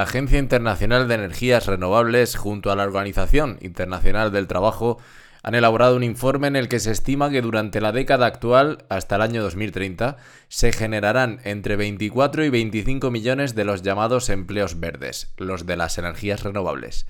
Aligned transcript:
La 0.00 0.04
Agencia 0.04 0.38
Internacional 0.38 1.08
de 1.08 1.14
Energías 1.16 1.66
Renovables 1.66 2.34
junto 2.34 2.72
a 2.72 2.74
la 2.74 2.84
Organización 2.84 3.58
Internacional 3.60 4.32
del 4.32 4.46
Trabajo 4.46 4.96
han 5.42 5.54
elaborado 5.54 5.94
un 5.94 6.02
informe 6.02 6.46
en 6.46 6.56
el 6.56 6.68
que 6.68 6.80
se 6.80 6.90
estima 6.90 7.28
que 7.28 7.42
durante 7.42 7.82
la 7.82 7.92
década 7.92 8.24
actual, 8.24 8.86
hasta 8.88 9.16
el 9.16 9.20
año 9.20 9.42
2030, 9.42 10.16
se 10.48 10.72
generarán 10.72 11.40
entre 11.44 11.76
24 11.76 12.46
y 12.46 12.48
25 12.48 13.10
millones 13.10 13.54
de 13.54 13.64
los 13.66 13.82
llamados 13.82 14.30
empleos 14.30 14.80
verdes, 14.80 15.34
los 15.36 15.66
de 15.66 15.76
las 15.76 15.98
energías 15.98 16.44
renovables. 16.44 17.06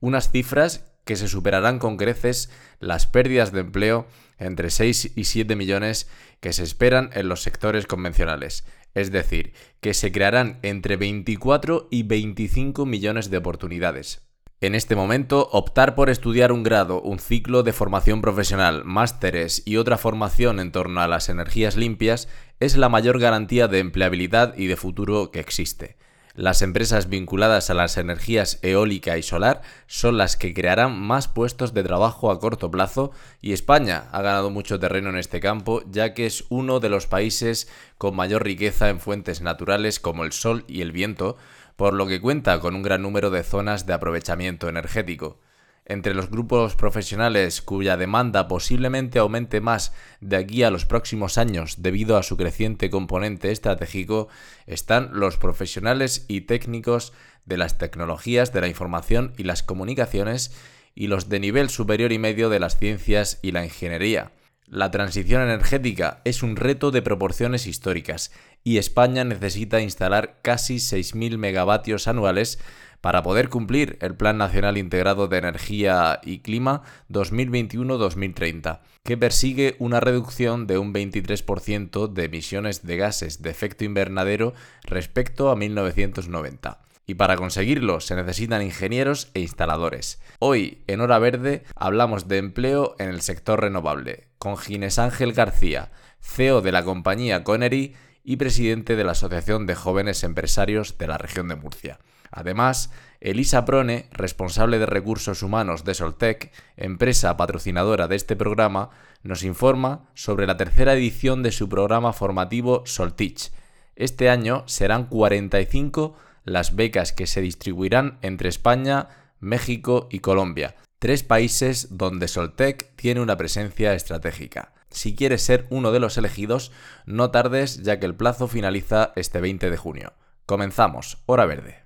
Unas 0.00 0.30
cifras 0.30 0.84
que 1.06 1.16
se 1.16 1.28
superarán 1.28 1.78
con 1.78 1.96
creces 1.96 2.50
las 2.78 3.06
pérdidas 3.06 3.52
de 3.52 3.60
empleo 3.60 4.06
entre 4.38 4.68
6 4.68 5.12
y 5.16 5.24
7 5.24 5.56
millones 5.56 6.10
que 6.40 6.52
se 6.52 6.62
esperan 6.62 7.08
en 7.14 7.26
los 7.26 7.40
sectores 7.40 7.86
convencionales, 7.86 8.66
es 8.94 9.10
decir, 9.10 9.52
que 9.80 9.94
se 9.94 10.12
crearán 10.12 10.58
entre 10.62 10.96
24 10.96 11.88
y 11.90 12.04
25 12.04 12.86
millones 12.86 13.30
de 13.30 13.36
oportunidades. 13.36 14.24
En 14.60 14.74
este 14.74 14.96
momento, 14.96 15.48
optar 15.52 15.94
por 15.94 16.08
estudiar 16.08 16.50
un 16.50 16.62
grado, 16.62 17.02
un 17.02 17.18
ciclo 17.18 17.62
de 17.62 17.74
formación 17.74 18.22
profesional, 18.22 18.82
másteres 18.84 19.62
y 19.66 19.76
otra 19.76 19.98
formación 19.98 20.58
en 20.58 20.72
torno 20.72 21.00
a 21.00 21.08
las 21.08 21.28
energías 21.28 21.76
limpias 21.76 22.28
es 22.60 22.76
la 22.76 22.88
mayor 22.88 23.18
garantía 23.18 23.68
de 23.68 23.80
empleabilidad 23.80 24.56
y 24.56 24.66
de 24.66 24.76
futuro 24.76 25.30
que 25.30 25.40
existe. 25.40 25.98
Las 26.36 26.62
empresas 26.62 27.08
vinculadas 27.08 27.70
a 27.70 27.74
las 27.74 27.96
energías 27.96 28.58
eólica 28.62 29.16
y 29.16 29.22
solar 29.22 29.62
son 29.86 30.16
las 30.16 30.36
que 30.36 30.52
crearán 30.52 31.00
más 31.00 31.28
puestos 31.28 31.74
de 31.74 31.84
trabajo 31.84 32.32
a 32.32 32.40
corto 32.40 32.72
plazo 32.72 33.12
y 33.40 33.52
España 33.52 34.08
ha 34.10 34.20
ganado 34.20 34.50
mucho 34.50 34.80
terreno 34.80 35.10
en 35.10 35.16
este 35.16 35.38
campo 35.38 35.84
ya 35.86 36.12
que 36.12 36.26
es 36.26 36.44
uno 36.48 36.80
de 36.80 36.88
los 36.88 37.06
países 37.06 37.68
con 37.98 38.16
mayor 38.16 38.42
riqueza 38.42 38.88
en 38.88 38.98
fuentes 38.98 39.42
naturales 39.42 40.00
como 40.00 40.24
el 40.24 40.32
sol 40.32 40.64
y 40.66 40.80
el 40.80 40.90
viento, 40.90 41.36
por 41.76 41.94
lo 41.94 42.08
que 42.08 42.20
cuenta 42.20 42.58
con 42.58 42.74
un 42.74 42.82
gran 42.82 43.02
número 43.02 43.30
de 43.30 43.44
zonas 43.44 43.86
de 43.86 43.92
aprovechamiento 43.92 44.68
energético. 44.68 45.38
Entre 45.86 46.14
los 46.14 46.30
grupos 46.30 46.76
profesionales 46.76 47.60
cuya 47.60 47.98
demanda 47.98 48.48
posiblemente 48.48 49.18
aumente 49.18 49.60
más 49.60 49.92
de 50.20 50.36
aquí 50.36 50.62
a 50.62 50.70
los 50.70 50.86
próximos 50.86 51.36
años 51.36 51.82
debido 51.82 52.16
a 52.16 52.22
su 52.22 52.38
creciente 52.38 52.88
componente 52.88 53.50
estratégico 53.50 54.28
están 54.66 55.10
los 55.12 55.36
profesionales 55.36 56.24
y 56.26 56.42
técnicos 56.42 57.12
de 57.44 57.58
las 57.58 57.76
tecnologías 57.76 58.52
de 58.54 58.62
la 58.62 58.68
información 58.68 59.34
y 59.36 59.42
las 59.42 59.62
comunicaciones 59.62 60.56
y 60.94 61.08
los 61.08 61.28
de 61.28 61.40
nivel 61.40 61.68
superior 61.68 62.12
y 62.12 62.18
medio 62.18 62.48
de 62.48 62.60
las 62.60 62.78
ciencias 62.78 63.38
y 63.42 63.52
la 63.52 63.64
ingeniería. 63.64 64.32
La 64.66 64.90
transición 64.90 65.42
energética 65.42 66.22
es 66.24 66.42
un 66.42 66.56
reto 66.56 66.90
de 66.90 67.02
proporciones 67.02 67.66
históricas 67.66 68.32
y 68.62 68.78
España 68.78 69.22
necesita 69.22 69.80
instalar 69.80 70.38
casi 70.40 70.76
6.000 70.76 71.36
megavatios 71.36 72.08
anuales 72.08 72.58
para 73.04 73.22
poder 73.22 73.50
cumplir 73.50 73.98
el 74.00 74.14
Plan 74.14 74.38
Nacional 74.38 74.78
Integrado 74.78 75.28
de 75.28 75.36
Energía 75.36 76.20
y 76.22 76.38
Clima 76.38 76.80
2021-2030, 77.10 78.80
que 79.02 79.18
persigue 79.18 79.76
una 79.78 80.00
reducción 80.00 80.66
de 80.66 80.78
un 80.78 80.94
23% 80.94 82.10
de 82.10 82.24
emisiones 82.24 82.86
de 82.86 82.96
gases 82.96 83.42
de 83.42 83.50
efecto 83.50 83.84
invernadero 83.84 84.54
respecto 84.84 85.50
a 85.50 85.54
1990 85.54 86.80
y 87.06 87.16
para 87.16 87.36
conseguirlo 87.36 88.00
se 88.00 88.16
necesitan 88.16 88.62
ingenieros 88.62 89.28
e 89.34 89.40
instaladores. 89.40 90.18
Hoy, 90.38 90.82
en 90.86 91.02
Hora 91.02 91.18
Verde, 91.18 91.64
hablamos 91.76 92.26
de 92.26 92.38
empleo 92.38 92.96
en 92.98 93.10
el 93.10 93.20
sector 93.20 93.60
renovable, 93.60 94.28
con 94.38 94.56
Ginés 94.56 94.98
Ángel 94.98 95.34
García, 95.34 95.92
CEO 96.22 96.62
de 96.62 96.72
la 96.72 96.82
compañía 96.82 97.44
Connery 97.44 97.96
y 98.24 98.36
presidente 98.36 98.96
de 98.96 99.04
la 99.04 99.12
Asociación 99.12 99.66
de 99.66 99.74
Jóvenes 99.74 100.24
Empresarios 100.24 100.96
de 100.96 101.06
la 101.06 101.18
región 101.18 101.48
de 101.48 101.56
Murcia. 101.56 101.98
Además, 102.36 102.90
Elisa 103.20 103.64
Prone, 103.64 104.08
responsable 104.10 104.80
de 104.80 104.86
recursos 104.86 105.44
humanos 105.44 105.84
de 105.84 105.94
Soltec, 105.94 106.50
empresa 106.76 107.36
patrocinadora 107.36 108.08
de 108.08 108.16
este 108.16 108.34
programa, 108.34 108.90
nos 109.22 109.44
informa 109.44 110.10
sobre 110.14 110.48
la 110.48 110.56
tercera 110.56 110.94
edición 110.94 111.44
de 111.44 111.52
su 111.52 111.68
programa 111.68 112.12
formativo 112.12 112.82
Soltich. 112.86 113.52
Este 113.94 114.30
año 114.30 114.64
serán 114.66 115.06
45 115.06 116.16
las 116.42 116.74
becas 116.74 117.12
que 117.12 117.28
se 117.28 117.40
distribuirán 117.40 118.18
entre 118.20 118.48
España, 118.48 119.10
México 119.38 120.08
y 120.10 120.18
Colombia, 120.18 120.74
tres 120.98 121.22
países 121.22 121.96
donde 121.96 122.26
Soltec 122.26 122.96
tiene 122.96 123.20
una 123.20 123.36
presencia 123.36 123.94
estratégica. 123.94 124.72
Si 124.90 125.14
quieres 125.14 125.42
ser 125.42 125.68
uno 125.70 125.92
de 125.92 126.00
los 126.00 126.18
elegidos, 126.18 126.72
no 127.06 127.30
tardes 127.30 127.84
ya 127.84 128.00
que 128.00 128.06
el 128.06 128.16
plazo 128.16 128.48
finaliza 128.48 129.12
este 129.14 129.40
20 129.40 129.70
de 129.70 129.76
junio. 129.76 130.14
Comenzamos, 130.46 131.22
hora 131.26 131.46
verde. 131.46 131.83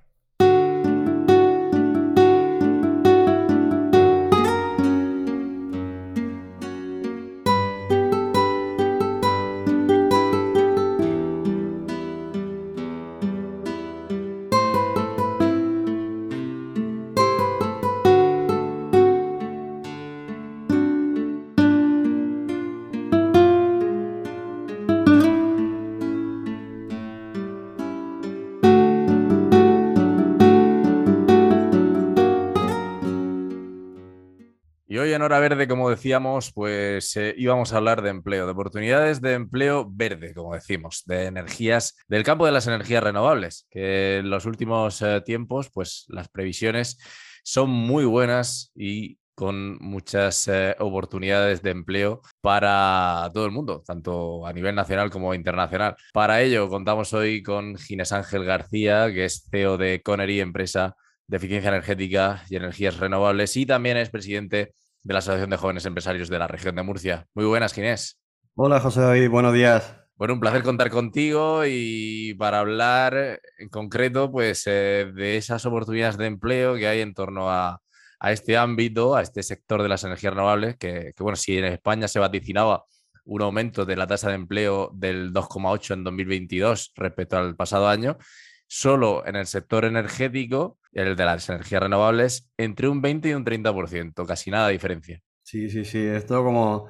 Hora 35.29 35.41
Verde, 35.41 35.67
como 35.67 35.91
decíamos, 35.91 36.51
pues 36.51 37.15
eh, 37.15 37.35
íbamos 37.37 37.71
a 37.71 37.77
hablar 37.77 38.01
de 38.01 38.09
empleo, 38.09 38.47
de 38.47 38.51
oportunidades 38.51 39.21
de 39.21 39.33
empleo 39.33 39.87
verde, 39.87 40.33
como 40.33 40.55
decimos, 40.55 41.03
de 41.05 41.25
energías, 41.25 41.95
del 42.07 42.23
campo 42.23 42.47
de 42.47 42.51
las 42.51 42.65
energías 42.65 43.03
renovables, 43.03 43.67
que 43.69 44.17
en 44.17 44.31
los 44.31 44.47
últimos 44.47 45.03
eh, 45.03 45.21
tiempos, 45.23 45.69
pues 45.71 46.05
las 46.07 46.29
previsiones 46.29 46.97
son 47.43 47.69
muy 47.69 48.05
buenas 48.05 48.71
y 48.73 49.19
con 49.35 49.77
muchas 49.77 50.47
eh, 50.47 50.75
oportunidades 50.79 51.61
de 51.61 51.69
empleo 51.69 52.23
para 52.41 53.29
todo 53.31 53.45
el 53.45 53.51
mundo, 53.51 53.83
tanto 53.85 54.47
a 54.47 54.51
nivel 54.51 54.73
nacional 54.73 55.11
como 55.11 55.35
internacional. 55.35 55.95
Para 56.11 56.41
ello, 56.41 56.69
contamos 56.69 57.13
hoy 57.13 57.43
con 57.43 57.77
Ginés 57.77 58.13
Ángel 58.13 58.45
García, 58.45 59.13
que 59.13 59.25
es 59.25 59.45
CEO 59.51 59.77
de 59.77 60.01
Connery, 60.01 60.39
empresa 60.39 60.95
de 61.27 61.37
eficiencia 61.37 61.69
energética 61.69 62.43
y 62.49 62.55
energías 62.55 62.97
renovables, 62.97 63.55
y 63.57 63.67
también 63.67 63.97
es 63.97 64.09
presidente 64.09 64.73
de 65.03 65.13
la 65.13 65.19
Asociación 65.19 65.49
de 65.49 65.57
Jóvenes 65.57 65.85
Empresarios 65.85 66.29
de 66.29 66.39
la 66.39 66.47
región 66.47 66.75
de 66.75 66.83
Murcia. 66.83 67.27
Muy 67.33 67.45
buenas, 67.45 67.73
Ginés. 67.73 68.19
Hola, 68.55 68.79
José 68.79 69.01
David, 69.01 69.29
buenos 69.29 69.53
días. 69.53 69.95
Bueno, 70.15 70.33
un 70.33 70.41
placer 70.41 70.63
contar 70.63 70.89
contigo 70.89 71.63
y 71.65 72.33
para 72.33 72.59
hablar 72.59 73.39
en 73.57 73.69
concreto 73.69 74.29
pues, 74.29 74.63
eh, 74.65 75.09
de 75.15 75.37
esas 75.37 75.65
oportunidades 75.65 76.17
de 76.17 76.25
empleo 76.25 76.75
que 76.75 76.87
hay 76.87 76.99
en 76.99 77.13
torno 77.13 77.49
a, 77.49 77.81
este 78.21 78.57
ámbito, 78.57 79.15
a 79.15 79.21
este 79.21 79.43
sector 79.43 79.81
de 79.81 79.87
las 79.87 80.03
energías 80.03 80.33
renovables, 80.33 80.75
que, 80.75 81.13
que, 81.15 81.23
bueno, 81.23 81.37
si 81.37 81.57
en 81.57 81.65
España 81.65 82.09
se 82.09 82.19
vaticinaba 82.19 82.83
un 83.23 83.41
aumento 83.43 83.85
de 83.85 83.95
la 83.95 84.07
tasa 84.07 84.27
de 84.27 84.35
empleo 84.35 84.91
del 84.93 85.31
2,8 85.31 85.93
en 85.93 86.03
2022 86.03 86.91
respecto 86.95 87.37
al 87.37 87.55
pasado 87.55 87.87
año, 87.87 88.17
solo 88.67 89.25
en 89.25 89.37
el 89.37 89.45
sector 89.45 89.85
energético, 89.85 90.78
el 90.91 91.15
de 91.15 91.25
las 91.25 91.49
energías 91.49 91.83
renovables, 91.83 92.49
entre 92.57 92.87
un 92.87 93.01
20 93.01 93.29
y 93.29 93.33
un 93.33 93.45
30%, 93.45 94.25
casi 94.25 94.51
nada 94.51 94.67
de 94.67 94.73
diferencia. 94.73 95.21
Sí, 95.43 95.69
sí, 95.69 95.85
sí, 95.85 95.99
esto 95.99 96.43
como, 96.43 96.87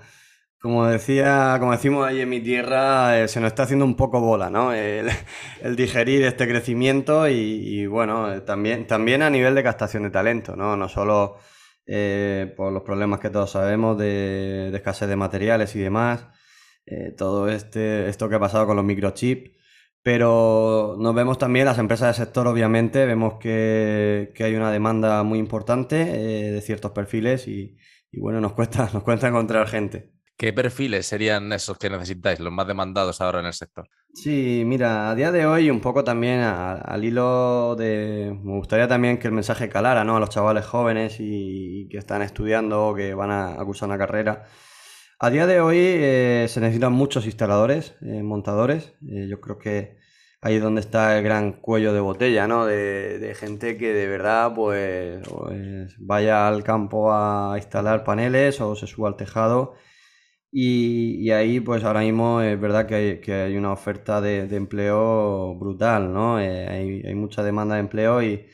como 0.59 0.85
decía, 0.87 1.55
como 1.59 1.71
decimos 1.71 2.05
ahí 2.05 2.19
en 2.21 2.29
mi 2.29 2.41
tierra, 2.41 3.21
eh, 3.21 3.27
se 3.29 3.39
nos 3.39 3.49
está 3.49 3.63
haciendo 3.63 3.85
un 3.85 3.95
poco 3.95 4.19
bola, 4.19 4.49
¿no? 4.49 4.73
El, 4.73 5.09
digerir 5.77 6.23
este 6.23 6.47
crecimiento 6.47 7.29
y, 7.29 7.85
bueno, 7.87 8.33
eh, 8.33 8.41
también, 8.41 8.85
también 8.87 9.21
a 9.21 9.29
nivel 9.29 9.55
de 9.55 9.63
captación 9.63 10.03
de 10.03 10.09
talento, 10.09 10.55
¿no? 10.55 10.75
No 10.75 10.89
solo 10.89 11.37
eh, 11.85 12.53
por 12.57 12.73
los 12.73 12.83
problemas 12.83 13.19
que 13.21 13.29
todos 13.29 13.51
sabemos 13.51 13.97
de, 13.97 14.71
escasez 14.75 15.07
de 15.07 15.15
materiales 15.15 15.75
y 15.75 15.79
demás, 15.79 16.25
todo 17.17 17.47
este, 17.49 18.09
esto 18.09 18.27
que 18.29 18.35
ha 18.35 18.39
pasado 18.39 18.65
con 18.65 18.75
los 18.75 18.83
microchips, 18.83 19.51
Pero 20.01 20.95
nos 20.99 21.13
vemos 21.13 21.37
también, 21.37 21.65
las 21.65 21.77
empresas 21.77 22.15
del 22.17 22.25
sector, 22.25 22.47
obviamente, 22.47 23.05
vemos 23.05 23.35
que, 23.39 24.33
hay 24.39 24.55
una 24.55 24.71
demanda 24.71 25.23
muy 25.23 25.39
importante 25.39 26.01
eh, 26.01 26.51
de 26.51 26.61
ciertos 26.61 26.91
perfiles 26.91 27.47
y, 27.47 27.77
bueno, 28.13 28.39
nos 28.39 28.53
cuesta, 28.53 28.89
nos 28.93 29.03
cuesta 29.03 29.27
encontrar 29.27 29.67
gente. 29.67 30.11
¿Qué 30.37 30.53
perfiles 30.53 31.05
serían 31.05 31.51
esos 31.51 31.77
que 31.77 31.89
necesitáis, 31.89 32.39
los 32.39 32.53
más 32.53 32.65
demandados 32.65 33.19
ahora 33.19 33.41
en 33.41 33.47
el 33.47 33.53
sector? 33.53 33.89
Sí, 34.13 34.63
mira, 34.65 35.09
a 35.11 35.15
día 35.15 35.31
de 35.31 35.45
hoy 35.45 35.69
un 35.69 35.81
poco 35.81 36.03
también 36.03 36.39
al 36.39 37.03
hilo 37.03 37.75
de... 37.75 38.37
Me 38.43 38.53
gustaría 38.53 38.87
también 38.87 39.17
que 39.19 39.27
el 39.27 39.33
mensaje 39.33 39.69
calara, 39.69 40.03
¿no? 40.03 40.17
A 40.17 40.19
los 40.19 40.29
chavales 40.29 40.65
jóvenes 40.65 41.17
y, 41.19 41.87
que 41.89 41.97
están 41.97 42.21
estudiando 42.21 42.87
o 42.87 42.95
que 42.95 43.13
van 43.13 43.31
a, 43.31 43.55
cursar 43.65 43.89
una 43.89 43.97
carrera. 43.97 44.45
A 45.21 45.29
día 45.29 45.47
de 45.47 45.59
hoy 45.59 45.77
eh, 45.79 46.45
se 46.47 46.61
necesitan 46.61 46.93
muchos 46.93 47.25
instaladores, 47.25 47.95
eh, 48.01 48.23
montadores. 48.23 48.93
Eh, 49.05 49.27
yo 49.29 49.41
creo 49.41 49.57
que 49.57 49.97
ahí 50.41 50.55
es 50.55 50.61
donde 50.61 50.79
está 50.79 51.17
el 51.17 51.25
gran 51.25 51.51
cuello 51.51 51.91
de 51.93 51.99
botella, 51.99 52.47
¿no? 52.47 52.65
De, 52.65 53.19
de 53.19 53.35
gente 53.35 53.77
que 53.77 53.93
de 53.93 54.07
verdad, 54.07 54.53
pues, 54.55 55.27
pues, 55.27 55.95
vaya 55.99 56.47
al 56.47 56.63
campo 56.63 57.11
a 57.11 57.53
instalar 57.57 58.05
paneles 58.05 58.61
o 58.61 58.75
se 58.77 58.87
suba 58.87 59.09
al 59.09 59.17
tejado 59.17 59.75
y, 60.51 61.29
ahí, 61.31 61.59
pues 61.59 61.83
ahora 61.83 61.99
mismo 61.99 62.41
es 62.41 62.59
verdad 62.59 62.87
que 62.87 62.95
hay, 62.95 63.31
hay 63.31 63.57
una 63.57 63.71
oferta 63.73 64.21
de, 64.21 64.43
empleo 64.55 65.55
brutal, 65.59 66.13
¿no? 66.13 66.39
Eh, 66.39 67.03
hay, 67.05 67.15
mucha 67.15 67.43
demanda 67.43 67.75
de 67.75 67.81
empleo 67.81 68.23
y, 68.23 68.47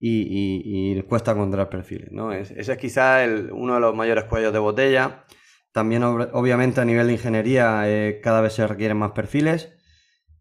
y, 0.00 1.02
cuesta 1.02 1.32
encontrar 1.32 1.68
perfiles, 1.68 2.12
¿no? 2.12 2.32
ese 2.32 2.60
es 2.60 2.78
quizás 2.78 3.28
uno 3.52 3.74
de 3.74 3.80
los 3.80 3.94
mayores 3.94 4.24
cuellos 4.24 4.52
de 4.52 4.58
botella. 4.58 5.24
También, 5.74 6.02
obviamente, 6.04 6.80
a 6.80 6.86
nivel 6.86 7.08
de 7.08 7.14
ingeniería, 7.14 7.82
eh, 7.86 8.20
cada 8.22 8.40
vez 8.40 8.54
se 8.54 8.66
requieren 8.66 8.96
más 8.96 9.10
perfiles, 9.10 9.74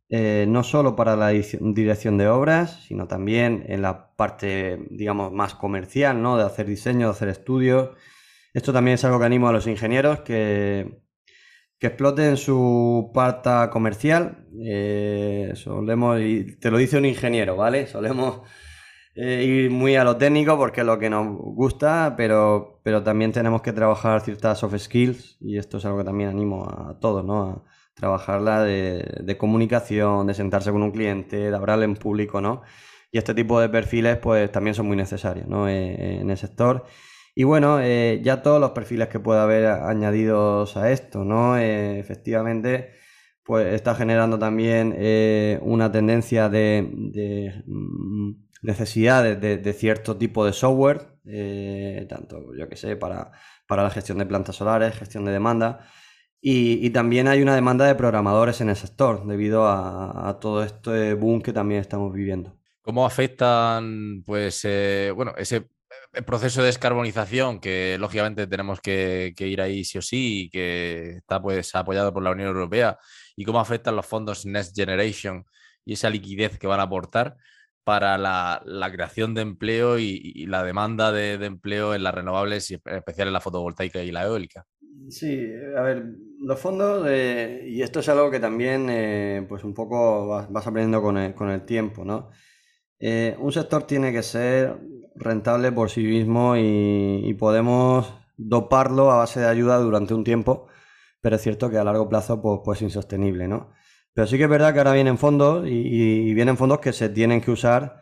eh, 0.08 0.46
no 0.48 0.64
solo 0.64 0.96
para 0.96 1.18
la 1.18 1.30
dirección 1.30 2.18
de 2.18 2.28
obras, 2.30 2.86
sino 2.88 3.08
también 3.08 3.66
en 3.68 3.82
la 3.82 4.16
parte, 4.16 4.80
digamos, 4.92 5.34
más 5.34 5.56
comercial, 5.56 6.22
¿no? 6.22 6.38
De 6.38 6.44
hacer 6.44 6.68
diseño, 6.68 7.08
de 7.08 7.12
hacer 7.12 7.28
estudios 7.28 7.98
esto 8.54 8.72
también 8.72 8.96
es 8.96 9.04
algo 9.04 9.20
que 9.20 9.26
animo 9.26 9.48
a 9.48 9.52
los 9.52 9.66
ingenieros 9.66 10.20
que, 10.20 11.02
que 11.80 11.88
exploten 11.88 12.38
su 12.38 13.12
parte 13.14 13.50
comercial. 13.72 14.48
Eh, 14.64 15.54
solemos, 15.56 16.20
te 16.60 16.70
lo 16.70 16.78
dice 16.78 16.98
un 16.98 17.06
ingeniero, 17.06 17.56
¿vale? 17.56 17.88
Solemos 17.88 18.42
ir 19.16 19.72
muy 19.72 19.96
a 19.96 20.04
lo 20.04 20.18
técnico 20.18 20.58
porque 20.58 20.82
es 20.82 20.88
lo 20.88 21.00
que 21.00 21.10
nos 21.10 21.28
gusta, 21.36 22.14
pero, 22.16 22.73
pero 22.84 23.02
también 23.02 23.32
tenemos 23.32 23.62
que 23.62 23.72
trabajar 23.72 24.22
ciertas 24.22 24.60
soft 24.60 24.78
skills 24.78 25.38
y 25.40 25.58
esto 25.58 25.78
es 25.78 25.86
algo 25.86 26.00
que 26.00 26.04
también 26.04 26.30
animo 26.30 26.66
a 26.66 27.00
todos, 27.00 27.24
¿no? 27.26 27.44
A 27.44 27.64
trabajarla 27.96 28.64
de, 28.64 29.38
comunicación, 29.38 30.28
de 30.28 30.34
sentarse 30.34 30.72
con 30.72 30.84
un 30.84 30.92
cliente, 30.92 31.38
de 31.38 31.56
hablarle 31.56 31.86
en 31.86 31.96
público, 31.96 32.42
¿no? 32.42 32.62
Y 33.12 33.18
este 33.18 33.34
tipo 33.34 33.60
de 33.60 33.70
perfiles 33.70 34.18
pues 34.18 34.52
también 34.52 34.74
son 34.76 34.88
muy 34.88 34.98
necesarios, 34.98 35.48
¿no? 35.48 35.70
Eh, 35.70 36.20
en 36.20 36.30
el 36.30 36.38
sector. 36.38 36.86
Y 37.36 37.44
bueno, 37.46 37.80
eh, 37.82 38.22
ya 38.24 38.42
todos 38.44 38.60
los 38.60 38.72
perfiles 38.72 39.08
que 39.08 39.20
pueda 39.20 39.44
haber 39.44 39.66
añadidos 39.68 40.78
a 40.78 40.92
esto, 40.92 41.24
¿no? 41.24 41.58
Eh, 41.58 42.00
efectivamente, 42.00 42.92
pues 43.44 43.74
está 43.74 43.96
generando 43.96 44.40
también 44.40 44.96
una 45.62 45.92
tendencia 45.92 46.50
de, 46.50 46.82
mm, 47.66 48.32
necesidades 48.62 49.40
de, 49.42 49.74
cierto 49.74 50.18
tipo 50.18 50.46
de 50.46 50.54
software, 50.54 51.13
tanto, 52.08 52.56
yo 52.56 52.68
que 52.68 52.76
sé, 52.76 52.96
para, 52.96 53.32
la 53.70 53.90
gestión 53.90 54.18
de 54.18 54.26
plantas 54.26 54.56
solares, 54.56 54.96
gestión 54.96 55.26
de 55.26 55.32
demanda. 55.32 55.88
Y, 56.42 56.90
también 56.90 57.28
hay 57.28 57.42
una 57.42 57.56
demanda 57.56 57.86
de 57.86 57.96
programadores 57.96 58.60
en 58.62 58.70
el 58.70 58.76
sector 58.76 59.26
debido 59.26 59.68
a, 59.68 60.38
todo 60.42 60.64
este 60.64 61.14
boom 61.14 61.42
que 61.42 61.54
también 61.54 61.82
estamos 61.82 62.14
viviendo. 62.14 62.58
¿Cómo 62.82 63.06
afectan, 63.06 64.24
pues, 64.26 64.68
bueno, 65.16 65.34
ese 65.38 65.70
el 66.14 66.24
proceso 66.26 66.62
de 66.62 66.68
descarbonización, 66.68 67.60
que 67.60 67.98
lógicamente 68.00 68.48
tenemos 68.48 68.80
que, 68.82 69.34
ir 69.38 69.62
ahí 69.62 69.84
sí 69.84 69.98
o 69.98 70.02
sí, 70.02 70.44
y 70.44 70.50
que 70.50 71.18
está 71.18 71.42
pues 71.42 71.74
apoyado 71.76 72.14
por 72.14 72.24
la 72.24 72.32
Unión 72.32 72.50
Europea, 72.50 73.00
y 73.36 73.46
cómo 73.46 73.60
afectan 73.60 73.96
los 73.96 74.06
fondos 74.06 74.46
Next 74.46 74.76
Generation 74.76 75.46
y 75.86 75.94
esa 75.94 76.10
liquidez 76.10 76.58
que 76.60 76.68
van 76.68 76.80
a 76.80 76.84
aportar 76.84 77.36
para 77.84 78.18
la, 78.18 78.90
creación 78.92 79.34
de 79.34 79.42
empleo 79.42 80.00
y, 80.00 80.46
la 80.48 80.64
demanda 80.64 81.12
de, 81.12 81.34
empleo 81.34 81.94
en 81.94 82.04
las 82.04 82.14
renovables, 82.14 82.70
y 82.72 82.76
en 82.76 82.96
especial 82.96 83.28
en 83.28 83.34
la 83.34 83.42
fotovoltaica 83.42 84.02
y 84.02 84.12
la 84.12 84.24
eólica. 84.24 84.66
Sí, 85.10 85.46
a 85.78 85.82
ver, 85.82 86.06
los 86.40 86.60
fondos, 86.60 87.06
y 87.08 87.82
esto 87.82 88.00
es 88.00 88.10
algo 88.10 88.32
que 88.32 88.40
también, 88.40 88.88
eh, 88.90 89.46
pues 89.48 89.64
un 89.64 89.74
poco 89.74 90.28
vas, 90.28 90.68
aprendiendo 90.68 91.02
con 91.02 91.18
el, 91.18 91.66
tiempo, 91.66 92.06
¿no? 92.06 92.30
Eh, 93.00 93.36
un 93.40 93.52
sector 93.52 93.84
tiene 93.84 94.14
que 94.14 94.24
ser 94.24 94.78
rentable 95.16 95.72
por 95.72 95.90
sí 95.90 96.04
mismo 96.04 96.56
y, 96.58 97.34
podemos 97.38 98.14
doparlo 98.38 99.12
a 99.12 99.18
base 99.18 99.40
de 99.40 99.48
ayuda 99.48 99.78
durante 99.78 100.14
un 100.14 100.24
tiempo, 100.24 100.68
pero 101.22 101.36
es 101.36 101.42
cierto 101.42 101.70
que 101.70 101.78
a 101.78 101.84
largo 101.84 102.10
plazo 102.10 102.42
pues, 102.42 102.62
pues 102.64 102.82
insostenible, 102.82 103.48
¿no? 103.48 103.72
Pero 104.14 104.28
sí 104.28 104.38
que 104.38 104.44
es 104.44 104.50
verdad 104.50 104.74
que 104.74 104.80
ahora 104.80 104.94
vienen 104.94 105.18
fondos 105.18 105.66
y, 105.68 106.34
vienen 106.34 106.58
fondos 106.58 106.80
que 106.80 106.94
se 106.94 107.10
tienen 107.10 107.42
que 107.42 107.52
usar 107.52 108.02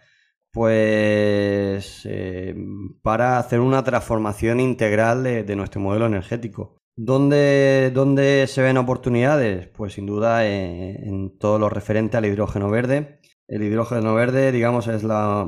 pues 0.52 2.02
eh, 2.06 2.54
para 3.02 3.38
hacer 3.40 3.62
una 3.62 3.84
transformación 3.84 4.60
integral 4.60 5.24
de, 5.24 5.56
nuestro 5.56 5.80
modelo 5.80 6.08
energético. 6.08 6.78
¿Dónde, 6.98 8.46
se 8.48 8.62
ven 8.62 8.78
oportunidades? 8.78 9.68
Pues 9.68 9.94
sin 9.94 10.06
duda 10.06 10.46
en, 10.46 11.08
en 11.08 11.38
todo 11.38 11.58
lo 11.58 11.70
referente 11.70 12.18
al 12.18 12.26
hidrógeno 12.26 12.70
verde 12.70 13.22
el 13.52 13.64
hidrógeno 13.64 14.16
verde, 14.16 14.54
digamos, 14.54 14.88
es 14.88 15.04
la, 15.04 15.46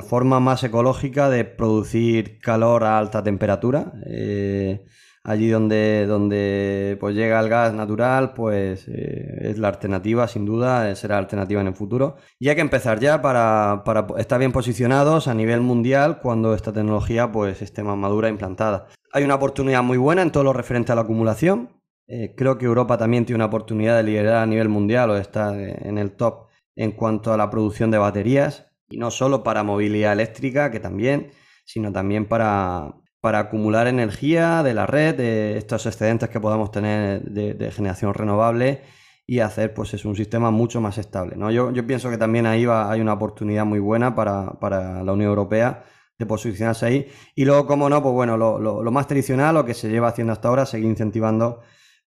forma 0.00 0.40
más 0.40 0.64
ecológica 0.64 1.28
de 1.28 1.44
producir 1.44 2.38
calor 2.38 2.84
a 2.84 2.98
alta 2.98 3.22
temperatura. 3.22 3.92
Eh, 4.06 4.86
allí 5.24 5.48
donde, 5.48 6.06
donde 6.06 6.96
pues 7.00 7.14
llega 7.14 7.40
el 7.40 7.48
gas 7.48 7.74
natural, 7.74 8.32
pues 8.34 8.86
eh, 8.88 9.50
es 9.50 9.58
la 9.58 9.68
alternativa, 9.68 10.26
sin 10.28 10.44
duda, 10.44 10.94
será 10.94 11.18
alternativa 11.18 11.60
en 11.60 11.68
el 11.68 11.74
futuro. 11.74 12.16
Y 12.38 12.48
hay 12.48 12.54
que 12.54 12.60
empezar 12.60 13.00
ya 13.00 13.20
para, 13.20 13.84
estar 14.18 14.38
bien 14.38 14.52
posicionados 14.52 15.28
a 15.28 15.34
nivel 15.34 15.60
mundial 15.60 16.20
cuando 16.20 16.54
esta 16.54 16.72
tecnología 16.72 17.30
pues, 17.30 17.62
esté 17.62 17.82
más 17.82 17.96
madura 17.96 18.28
e 18.28 18.30
implantada. 18.30 18.88
Hay 19.12 19.24
una 19.24 19.34
oportunidad 19.34 19.82
muy 19.82 19.98
buena 19.98 20.22
en 20.22 20.32
todo 20.32 20.44
lo 20.44 20.52
referente 20.52 20.92
a 20.92 20.94
la 20.94 21.02
acumulación. 21.02 21.70
Eh, 22.06 22.34
creo 22.36 22.56
que 22.56 22.64
Europa 22.64 22.96
también 22.96 23.26
tiene 23.26 23.36
una 23.36 23.46
oportunidad 23.46 23.96
de 23.96 24.02
liderar 24.02 24.42
a 24.42 24.46
nivel 24.46 24.68
mundial 24.68 25.10
o 25.10 25.16
estar 25.16 25.54
en 25.54 25.98
el 25.98 26.12
top 26.12 26.48
en 26.74 26.92
cuanto 26.92 27.32
a 27.32 27.36
la 27.36 27.50
producción 27.50 27.90
de 27.90 27.98
baterías, 27.98 28.68
y 28.88 28.98
no 28.98 29.10
solo 29.10 29.42
para 29.42 29.64
movilidad 29.64 30.12
eléctrica, 30.12 30.70
que 30.70 30.80
también, 30.80 31.32
sino 31.64 31.92
también 31.92 32.26
para, 32.26 32.94
para 33.20 33.40
acumular 33.40 33.88
energía 33.88 34.62
de 34.62 34.74
la 34.74 34.86
red, 34.86 35.16
de 35.16 35.58
estos 35.58 35.86
excedentes 35.86 36.28
que 36.28 36.40
podamos 36.40 36.70
tener 36.70 37.22
de, 37.22 37.70
generación 37.70 38.14
renovable 38.14 38.82
y 39.26 39.40
hacer 39.40 39.74
pues 39.74 39.92
es 39.94 40.04
un 40.04 40.16
sistema 40.16 40.50
mucho 40.50 40.80
más 40.80 40.98
estable. 40.98 41.36
¿no? 41.36 41.50
Yo, 41.50 41.72
pienso 41.86 42.10
que 42.10 42.18
también 42.18 42.46
ahí 42.46 42.64
va, 42.64 42.90
hay 42.90 43.00
una 43.00 43.14
oportunidad 43.14 43.64
muy 43.64 43.80
buena 43.80 44.14
para, 44.14 45.02
la 45.02 45.12
Unión 45.12 45.30
Europea 45.30 45.84
de 46.18 46.26
posicionarse 46.26 46.86
ahí. 46.86 47.06
Y 47.34 47.44
luego, 47.44 47.66
como 47.66 47.88
no, 47.88 48.02
pues 48.02 48.14
bueno, 48.14 48.36
lo, 48.36 48.90
más 48.90 49.06
tradicional, 49.06 49.54
lo 49.54 49.64
que 49.64 49.74
se 49.74 49.88
lleva 49.88 50.08
haciendo 50.08 50.32
hasta 50.32 50.48
ahora, 50.48 50.66
seguir 50.66 50.88
incentivando 50.88 51.60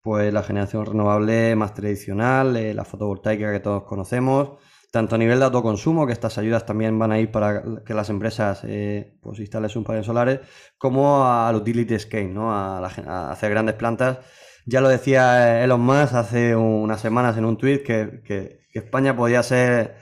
pues 0.00 0.32
la 0.32 0.42
generación 0.42 0.86
renovable 0.86 1.56
más 1.56 1.74
tradicional, 1.74 2.56
eh, 2.56 2.72
la 2.72 2.84
fotovoltaica 2.84 3.52
que 3.52 3.60
todos 3.60 3.82
conocemos, 3.82 4.52
tanto 4.90 5.16
a 5.16 5.18
nivel 5.18 5.38
de 5.38 5.44
autoconsumo, 5.44 6.06
que 6.06 6.12
estas 6.12 6.38
ayudas 6.38 6.64
también 6.64 6.98
van 6.98 7.12
a 7.12 7.18
ir 7.18 7.30
para 7.30 7.62
que 7.84 7.94
las 7.94 8.08
empresas 8.08 8.62
eh, 8.64 9.18
pues 9.20 9.38
instalen 9.38 9.68
sus 9.68 9.84
paneles 9.84 10.06
solares, 10.06 10.40
como 10.78 11.26
al 11.26 11.56
utility 11.56 11.98
scale, 11.98 12.28
¿no? 12.28 12.52
A, 12.52 13.30
hacer 13.30 13.50
grandes 13.50 13.74
plantas. 13.74 14.18
Ya 14.66 14.80
lo 14.80 14.88
decía 14.88 15.62
Elon 15.64 15.80
Musk 15.80 16.14
hace 16.14 16.56
unas 16.56 17.00
semanas 17.00 17.36
en 17.36 17.44
un 17.44 17.56
tweet 17.56 17.82
que, 17.82 18.58
España 18.72 19.16
podía 19.16 19.42
ser 19.42 19.96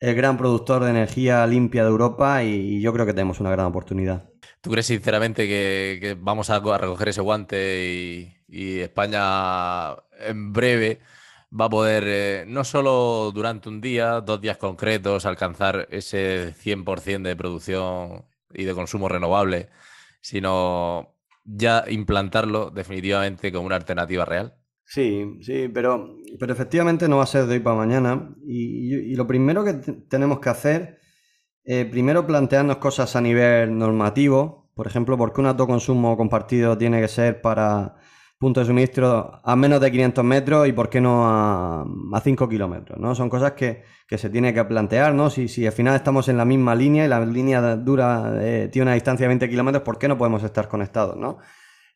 el 0.00 0.14
gran 0.14 0.36
productor 0.36 0.84
de 0.84 0.90
energía 0.90 1.46
limpia 1.46 1.82
de 1.82 1.88
Europa 1.88 2.44
y, 2.44 2.80
yo 2.82 2.92
creo 2.92 3.06
que 3.06 3.14
tenemos 3.14 3.40
una 3.40 3.50
gran 3.50 3.66
oportunidad. 3.66 4.28
¿Tú 4.60 4.70
crees 4.70 4.86
sinceramente 4.86 5.48
que, 5.48 6.16
vamos 6.20 6.50
a 6.50 6.60
recoger 6.60 7.08
ese 7.08 7.22
guante 7.22 8.36
y 8.48 8.80
España 8.80 9.94
en 10.20 10.52
breve 10.52 11.00
va 11.50 11.66
a 11.66 11.70
poder, 11.70 12.04
eh, 12.06 12.44
no 12.46 12.64
solo 12.64 13.32
durante 13.32 13.68
un 13.68 13.80
día, 13.80 14.20
dos 14.20 14.40
días 14.40 14.58
concretos, 14.58 15.26
alcanzar 15.26 15.88
ese 15.90 16.54
100% 16.54 17.28
de 17.28 17.36
producción 17.36 18.24
y 18.52 18.64
de 18.64 18.74
consumo 18.74 19.08
renovable, 19.08 19.68
sino 20.20 21.14
ya 21.44 21.84
implantarlo 21.88 22.70
definitivamente 22.70 23.52
como 23.52 23.66
una 23.66 23.76
alternativa 23.76 24.24
real? 24.24 24.54
Sí, 24.84 25.38
sí, 25.42 25.68
pero, 25.68 26.16
pero 26.38 26.52
efectivamente 26.52 27.08
no 27.08 27.18
va 27.18 27.24
a 27.24 27.26
ser 27.26 27.46
de 27.46 27.54
hoy 27.54 27.60
para 27.60 27.76
mañana. 27.76 28.34
Y, 28.46 29.14
lo 29.16 29.26
primero 29.26 29.64
que 29.64 29.74
tenemos 30.08 30.40
que 30.40 30.48
hacer, 30.48 30.98
eh, 31.64 31.84
primero 31.84 32.26
plantearnos 32.26 32.78
cosas 32.78 33.14
a 33.14 33.20
nivel 33.20 33.76
normativo, 33.76 34.70
por 34.74 34.86
ejemplo, 34.86 35.18
porque 35.18 35.40
un 35.40 35.46
autoconsumo 35.48 36.16
compartido 36.16 36.78
tiene 36.78 37.00
que 37.00 37.08
ser 37.08 37.42
para 37.42 37.96
punto 38.38 38.60
de 38.60 38.66
suministro 38.66 39.40
a 39.42 39.56
menos 39.56 39.80
de 39.80 39.90
500 39.90 40.24
metros 40.24 40.68
y 40.68 40.72
por 40.72 40.88
qué 40.88 41.00
no 41.00 41.26
a, 41.28 41.82
a 41.82 42.20
5 42.20 42.48
kilómetros, 42.48 42.98
¿no? 42.98 43.14
Son 43.14 43.28
cosas 43.28 43.52
que, 43.52 43.82
se 44.08 44.30
tiene 44.30 44.54
que 44.54 44.64
plantear, 44.64 45.12
¿no? 45.12 45.28
Si, 45.28 45.48
si, 45.48 45.66
al 45.66 45.72
final 45.72 45.96
estamos 45.96 46.28
en 46.28 46.36
la 46.36 46.44
misma 46.44 46.74
línea 46.74 47.04
y 47.04 47.08
la 47.08 47.24
línea 47.24 47.76
dura 47.76 48.34
eh, 48.40 48.68
tiene 48.72 48.84
una 48.84 48.94
distancia 48.94 49.24
de 49.24 49.28
20 49.28 49.48
kilómetros, 49.50 49.82
¿por 49.82 49.98
qué 49.98 50.08
no 50.08 50.16
podemos 50.16 50.42
estar 50.44 50.68
conectados, 50.68 51.16
¿no? 51.16 51.38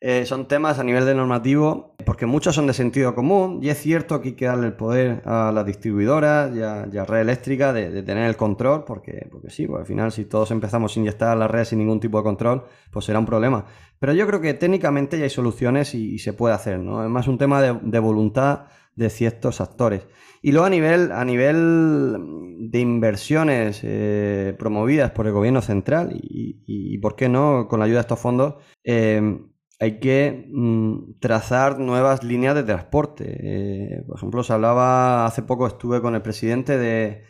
Eh, 0.05 0.25
son 0.25 0.49
temas 0.49 0.79
a 0.79 0.83
nivel 0.83 1.05
de 1.05 1.15
normativo, 1.15 1.95
porque 2.05 2.25
muchos 2.25 2.53
son 2.53 2.67
de 2.67 2.73
sentido 2.73 3.15
común, 3.15 3.59
y 3.61 3.69
es 3.69 3.77
cierto 3.77 4.19
que 4.19 4.29
hay 4.29 4.35
que 4.35 4.47
darle 4.47 4.67
el 4.67 4.73
poder 4.73 5.21
a 5.23 5.49
las 5.53 5.65
distribuidoras 5.65 6.53
y 6.53 6.61
a, 6.61 7.05
red 7.05 7.21
eléctrica 7.21 7.71
de, 7.71 8.03
tener 8.03 8.27
el 8.27 8.35
control, 8.35 8.83
porque, 8.83 9.29
porque 9.31 9.49
sí, 9.49 9.65
pues 9.65 9.79
al 9.79 9.85
final 9.85 10.11
si 10.11 10.25
todos 10.25 10.51
empezamos 10.51 10.93
a 10.93 10.99
inyectar 10.99 11.37
la 11.37 11.47
red 11.47 11.63
sin 11.63 11.79
ningún 11.79 12.01
tipo 12.01 12.17
de 12.17 12.23
control, 12.25 12.65
pues 12.91 13.05
será 13.05 13.17
un 13.17 13.25
problema. 13.25 13.63
Pero 13.97 14.11
yo 14.11 14.27
creo 14.27 14.41
que 14.41 14.53
técnicamente 14.53 15.17
ya 15.17 15.23
hay 15.23 15.29
soluciones 15.29 15.95
y, 15.95 16.19
se 16.19 16.33
puede 16.33 16.53
hacer, 16.53 16.79
¿no? 16.79 17.01
Es 17.01 17.09
más 17.09 17.29
un 17.29 17.37
tema 17.37 17.61
de, 17.61 17.99
voluntad 17.99 18.65
de 18.97 19.09
ciertos 19.09 19.61
actores. 19.61 20.05
Y 20.41 20.51
luego 20.51 20.65
a 20.65 20.69
nivel, 20.69 21.13
a 21.13 21.23
nivel 21.23 22.17
de 22.59 22.79
inversiones 22.81 23.79
eh, 23.83 24.53
promovidas 24.59 25.11
por 25.11 25.27
el 25.27 25.31
gobierno 25.31 25.61
central 25.61 26.09
y, 26.11 26.97
por 26.97 27.15
qué 27.15 27.29
no, 27.29 27.69
con 27.69 27.79
la 27.79 27.85
ayuda 27.85 27.99
de 27.99 28.01
estos 28.01 28.19
fondos, 28.19 28.55
eh, 28.83 29.39
hay 29.83 29.99
que 29.99 30.47
mm, 30.49 31.19
trazar 31.19 31.77
nuevas 31.77 32.23
líneas 32.23 32.55
de 32.55 32.63
transporte. 32.63 33.25
Eh, 33.27 34.03
por 34.07 34.17
ejemplo, 34.17 34.41
se 34.41 34.53
hablaba, 34.53 35.25
hace 35.25 35.41
poco 35.41 35.67
estuve 35.67 36.01
con 36.01 36.15
el 36.15 36.21
presidente 36.21 36.77
de, 36.77 37.25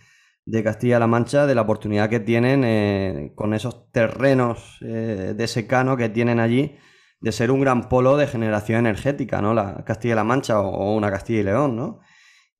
Castilla-La 0.64 1.08
Mancha 1.08 1.48
de 1.48 1.56
la 1.56 1.62
oportunidad 1.62 2.10
que 2.10 2.20
tienen 2.20 2.64
eh, 2.64 3.32
con 3.34 3.56
esos 3.56 3.92
terrenos 3.92 4.78
eh, 4.82 5.34
de 5.36 5.48
secano 5.48 5.98
que 5.98 6.10
tienen 6.10 6.40
allí 6.40 6.76
de 7.22 7.32
ser 7.32 7.50
un 7.50 7.62
gran 7.62 7.90
polo 7.90 8.18
de 8.18 8.28
generación 8.28 8.80
energética, 8.80 9.42
¿no? 9.42 9.56
La 9.56 9.84
Castilla-La 9.84 10.24
Mancha 10.24 10.60
o, 10.60 10.96
una 10.96 11.10
Castilla 11.10 11.40
y 11.40 11.44
León, 11.44 11.76
¿no? 11.76 12.02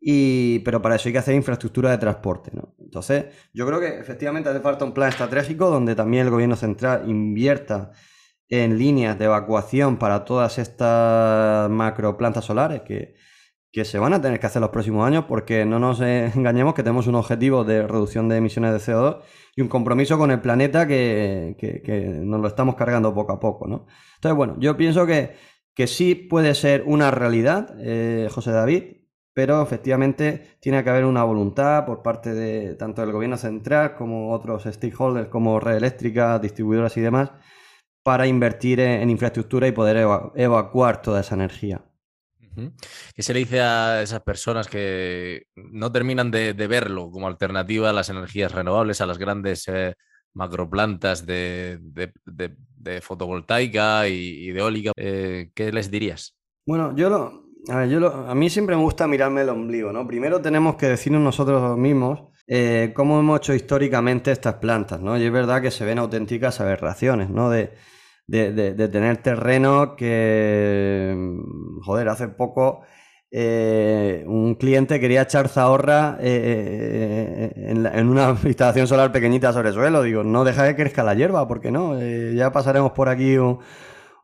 Y, 0.02 0.60
pero 0.60 0.82
para 0.82 0.96
eso 0.96 1.08
hay 1.08 1.14
que 1.14 1.20
hacer 1.20 1.36
infraestructura 1.36 1.92
de 1.92 2.00
transporte. 2.00 2.52
Entonces, 2.80 3.26
yo 3.54 3.68
creo 3.68 3.80
que 3.80 4.00
efectivamente 4.00 4.50
hace 4.50 4.60
falta 4.60 4.86
un 4.86 4.94
plan 4.94 5.10
estratégico 5.10 5.70
donde 5.70 5.94
también 5.94 6.26
el 6.26 6.32
gobierno 6.32 6.56
central 6.56 7.08
invierta 7.08 7.92
en 8.50 8.78
líneas 8.78 9.18
de 9.18 9.26
evacuación 9.26 9.98
para 9.98 10.26
todas 10.26 10.60
estas 10.60 11.70
macro 11.70 12.18
plantas 12.18 12.46
solares 12.46 12.82
que, 12.82 13.16
se 13.84 13.98
van 13.98 14.14
a 14.14 14.22
tener 14.22 14.40
que 14.40 14.46
hacer 14.46 14.62
los 14.62 14.70
próximos 14.70 15.08
años 15.08 15.26
porque 15.28 15.66
no 15.66 15.80
nos 15.80 16.00
engañemos 16.02 16.76
que 16.76 16.84
tenemos 16.84 17.08
un 17.08 17.16
objetivo 17.16 17.64
de 17.64 17.88
reducción 17.88 18.30
de 18.30 18.38
emisiones 18.38 18.72
de 18.74 18.94
CO2 18.94 19.22
y 19.56 19.62
un 19.62 19.68
compromiso 19.68 20.18
con 20.18 20.32
el 20.32 20.42
planeta 20.42 20.88
que, 20.88 21.56
nos 22.24 22.40
lo 22.40 22.48
estamos 22.48 22.76
cargando 22.76 23.14
poco 23.14 23.34
a 23.34 23.40
poco, 23.40 23.68
¿no? 23.68 23.88
Entonces, 24.16 24.36
bueno, 24.36 24.56
yo 24.60 24.78
pienso 24.78 25.06
que, 25.06 25.36
que 25.76 25.88
sí 25.88 26.16
puede 26.16 26.54
ser 26.56 26.84
una 26.86 27.12
realidad, 27.12 27.76
eh, 27.80 28.30
José 28.32 28.52
David, 28.52 28.84
pero 29.34 29.62
efectivamente 29.62 30.58
tiene 30.60 30.84
que 30.84 30.90
haber 30.90 31.06
una 31.06 31.24
voluntad 31.24 31.86
por 31.86 32.04
parte 32.04 32.34
de 32.34 32.76
tanto 32.76 33.02
del 33.02 33.12
gobierno 33.12 33.38
central 33.38 33.96
como 33.96 34.32
otros 34.32 34.64
stakeholders 34.64 35.30
como 35.30 35.60
red 35.60 35.78
eléctrica, 35.78 36.38
distribuidoras 36.40 36.96
y 36.98 37.02
demás, 37.02 37.32
para 38.04 38.28
invertir 38.28 38.80
en, 38.82 39.10
infraestructura 39.10 39.68
y 39.68 39.72
poder 39.72 40.06
evacuar 40.36 41.02
toda 41.02 41.22
esa 41.22 41.36
energía. 41.36 41.82
¿Qué 43.16 43.24
se 43.24 43.34
le 43.34 43.40
dice 43.40 43.62
a 43.62 44.04
esas 44.04 44.22
personas 44.22 44.68
que 44.68 45.48
no 45.56 45.92
terminan 45.92 46.30
de, 46.30 46.54
verlo 46.54 47.10
como 47.10 47.28
alternativa 47.28 47.90
a 47.90 47.94
las 47.94 48.10
energías 48.10 48.52
renovables, 48.52 49.02
a 49.02 49.06
las 49.06 49.18
grandes 49.18 49.68
eh, 49.68 49.96
macroplantas 50.34 51.26
de, 51.26 51.80
fotovoltaica 53.02 54.08
y, 54.08 54.52
de 54.52 54.60
eólica? 54.60 54.92
Eh, 54.96 55.50
¿Qué 55.56 55.72
les 55.72 55.90
dirías? 55.90 56.36
Bueno, 56.66 56.96
yo 56.96 57.10
lo, 57.10 57.44
a, 57.70 57.86
yo 57.86 58.08
a 58.08 58.36
mí 58.36 58.50
siempre 58.50 58.76
me 58.76 58.84
gusta 58.84 59.08
mirarme 59.08 59.42
el 59.42 59.50
ombligo, 59.50 59.92
¿no? 59.92 60.06
Primero 60.06 60.42
tenemos 60.42 60.76
que 60.76 60.88
decirnos 60.88 61.22
nosotros 61.22 61.78
mismos 61.78 62.33
eh, 62.48 62.92
cómo 62.96 63.20
hemos 63.20 63.40
hecho 63.40 63.54
históricamente 63.54 64.32
estas 64.32 64.56
plantas, 64.56 65.00
¿no? 65.00 65.18
Y 65.18 65.24
es 65.24 65.32
verdad 65.32 65.62
que 65.62 65.72
se 65.72 65.86
ven 65.86 66.00
auténticas 66.00 66.60
aberraciones, 66.60 67.30
¿no? 67.30 67.50
De, 67.50 67.74
de, 68.28 68.88
tener 68.90 69.18
terreno 69.18 69.96
que, 69.96 71.16
joder, 71.84 72.10
hace 72.10 72.28
poco 72.30 72.84
eh, 73.32 74.24
un 74.28 74.56
cliente 74.56 75.00
quería 75.00 75.24
echar 75.24 75.50
zahorra 75.50 76.18
eh, 76.22 77.52
en, 77.56 78.08
una 78.08 78.38
instalación 78.46 78.88
solar 78.88 79.12
pequeñita 79.12 79.54
sobre 79.54 79.72
suelo. 79.74 80.04
Digo, 80.04 80.24
no 80.24 80.44
deja 80.44 80.68
que 80.68 80.76
crezca 80.76 81.04
la 81.04 81.16
hierba, 81.16 81.48
porque 81.48 81.72
no, 81.72 82.00
ya 82.00 82.52
pasaremos 82.52 82.92
por 82.92 83.10
aquí 83.10 83.38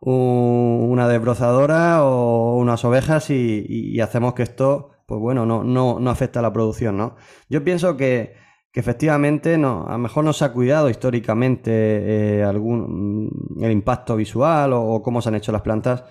una 0.02 1.08
desbrozadora 1.08 2.04
o 2.04 2.58
unas 2.58 2.84
ovejas 2.86 3.30
y, 3.30 4.00
hacemos 4.02 4.34
que 4.34 4.44
esto, 4.44 4.92
pues 5.10 5.20
bueno, 5.20 5.46
no, 5.46 5.66
no, 5.66 6.00
no 6.00 6.10
afecta 6.10 6.40
a 6.40 6.44
la 6.44 6.54
producción, 6.54 6.96
¿no? 6.96 7.18
Yo 7.50 7.64
pienso 7.66 7.98
que 7.98 8.38
que 8.72 8.80
efectivamente 8.80 9.58
no, 9.58 9.86
a 9.88 9.94
lo 9.94 9.98
mejor 9.98 10.24
no 10.24 10.34
se 10.34 10.46
ha 10.46 10.54
cuidado 10.54 10.90
históricamente 10.90 11.72
eh, 11.72 12.44
algún, 12.44 13.26
mm, 13.58 13.64
el 13.64 13.72
impacto 13.72 14.16
visual 14.16 14.74
o, 14.74 15.02
cómo 15.02 15.22
se 15.22 15.30
han 15.30 15.36
hecho 15.36 15.52
las 15.52 15.62
plantas 15.64 16.04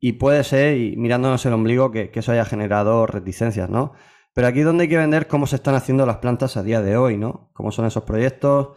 y 0.00 0.12
puede 0.14 0.44
ser, 0.44 0.78
y 0.78 0.96
mirándonos 0.96 1.44
el 1.46 1.52
ombligo, 1.52 1.90
que, 1.90 2.10
eso 2.12 2.32
haya 2.32 2.44
generado 2.44 3.06
reticencias, 3.06 3.68
¿no? 3.70 3.92
Pero 4.34 4.48
aquí 4.48 4.60
es 4.60 4.64
donde 4.66 4.84
hay 4.84 4.88
que 4.88 4.96
vender 4.96 5.28
cómo 5.28 5.46
se 5.46 5.56
están 5.56 5.74
haciendo 5.74 6.06
las 6.06 6.18
plantas 6.18 6.56
a 6.56 6.62
día 6.62 6.80
de 6.82 6.96
hoy, 6.96 7.16
¿no? 7.18 7.50
Cómo 7.52 7.70
son 7.72 7.86
esos 7.86 8.04
proyectos 8.04 8.70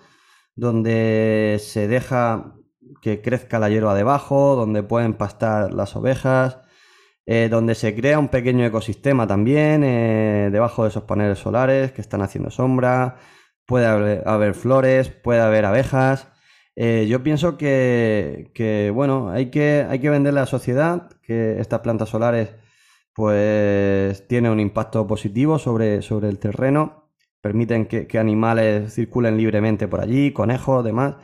donde 0.56 1.60
se 1.62 1.88
deja 1.88 2.56
que 3.02 3.22
crezca 3.22 3.60
la 3.60 3.70
hierba 3.70 3.96
debajo, 3.96 4.56
donde 4.56 4.84
pueden 4.84 5.14
pastar 5.14 5.74
las 5.74 5.96
ovejas, 5.96 6.60
eh, 7.26 7.48
donde 7.50 7.74
se 7.76 7.96
crea 7.96 8.20
un 8.20 8.28
pequeño 8.28 8.66
ecosistema 8.66 9.26
también 9.28 9.84
eh, 9.84 10.50
debajo 10.52 10.84
de 10.84 10.90
esos 10.90 11.04
paneles 11.04 11.40
solares 11.40 11.94
que 11.94 12.02
están 12.02 12.22
haciendo 12.22 12.50
sombra, 12.52 13.18
puede 13.66 13.86
haber, 13.86 14.54
flores, 14.56 15.10
puede 15.10 15.40
haber 15.42 15.66
abejas. 15.66 16.28
Eh, 16.76 17.06
yo 17.08 17.24
pienso 17.24 17.58
que, 17.58 18.92
bueno, 18.94 19.30
hay 19.30 19.52
que, 19.52 19.86
hay 19.90 20.00
que 20.00 20.10
venderle 20.10 20.40
a 20.42 20.44
la 20.44 20.48
sociedad 20.48 21.10
que 21.22 21.60
estas 21.62 21.80
plantas 21.82 22.10
solares 22.10 22.56
pues 23.14 24.28
tienen 24.28 24.52
un 24.52 24.60
impacto 24.60 25.06
positivo 25.08 25.60
sobre, 25.60 26.02
sobre 26.02 26.30
el 26.30 26.40
terreno, 26.40 27.12
permiten 27.42 27.86
que, 27.86 28.08
que 28.08 28.20
animales 28.20 28.94
circulen 28.94 29.38
libremente 29.38 29.88
por 29.88 30.02
allí, 30.02 30.34
conejos, 30.34 30.84
demás 30.84 31.16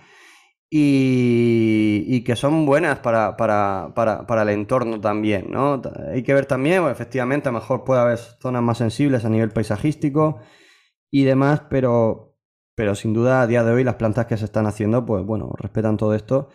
y, 0.69 2.23
que 2.23 2.35
son 2.35 2.65
buenas 2.65 2.99
para, 2.99 3.35
para, 3.38 4.41
el 4.41 4.49
entorno 4.49 5.01
también, 5.01 5.49
¿no? 5.49 5.81
Hay 6.11 6.23
que 6.23 6.33
ver 6.33 6.45
también, 6.45 6.88
efectivamente, 6.88 7.49
a 7.49 7.51
lo 7.51 7.59
mejor 7.59 7.83
puede 7.83 8.01
haber 8.01 8.17
zonas 8.17 8.61
más 8.61 8.77
sensibles 8.77 9.25
a 9.25 9.29
nivel 9.29 9.51
paisajístico 9.51 10.39
y 11.11 11.23
demás, 11.23 11.63
pero, 11.69 12.35
pero 12.75 12.95
sin 12.95 13.13
duda 13.13 13.41
a 13.41 13.47
día 13.47 13.63
de 13.63 13.71
hoy 13.71 13.83
las 13.83 13.95
plantas 13.95 14.27
que 14.27 14.38
se 14.38 14.45
están 14.45 14.67
haciendo, 14.67 15.05
pues 15.05 15.25
bueno, 15.25 15.51
respetan 15.57 15.97
todo 15.97 16.13
esto 16.13 16.49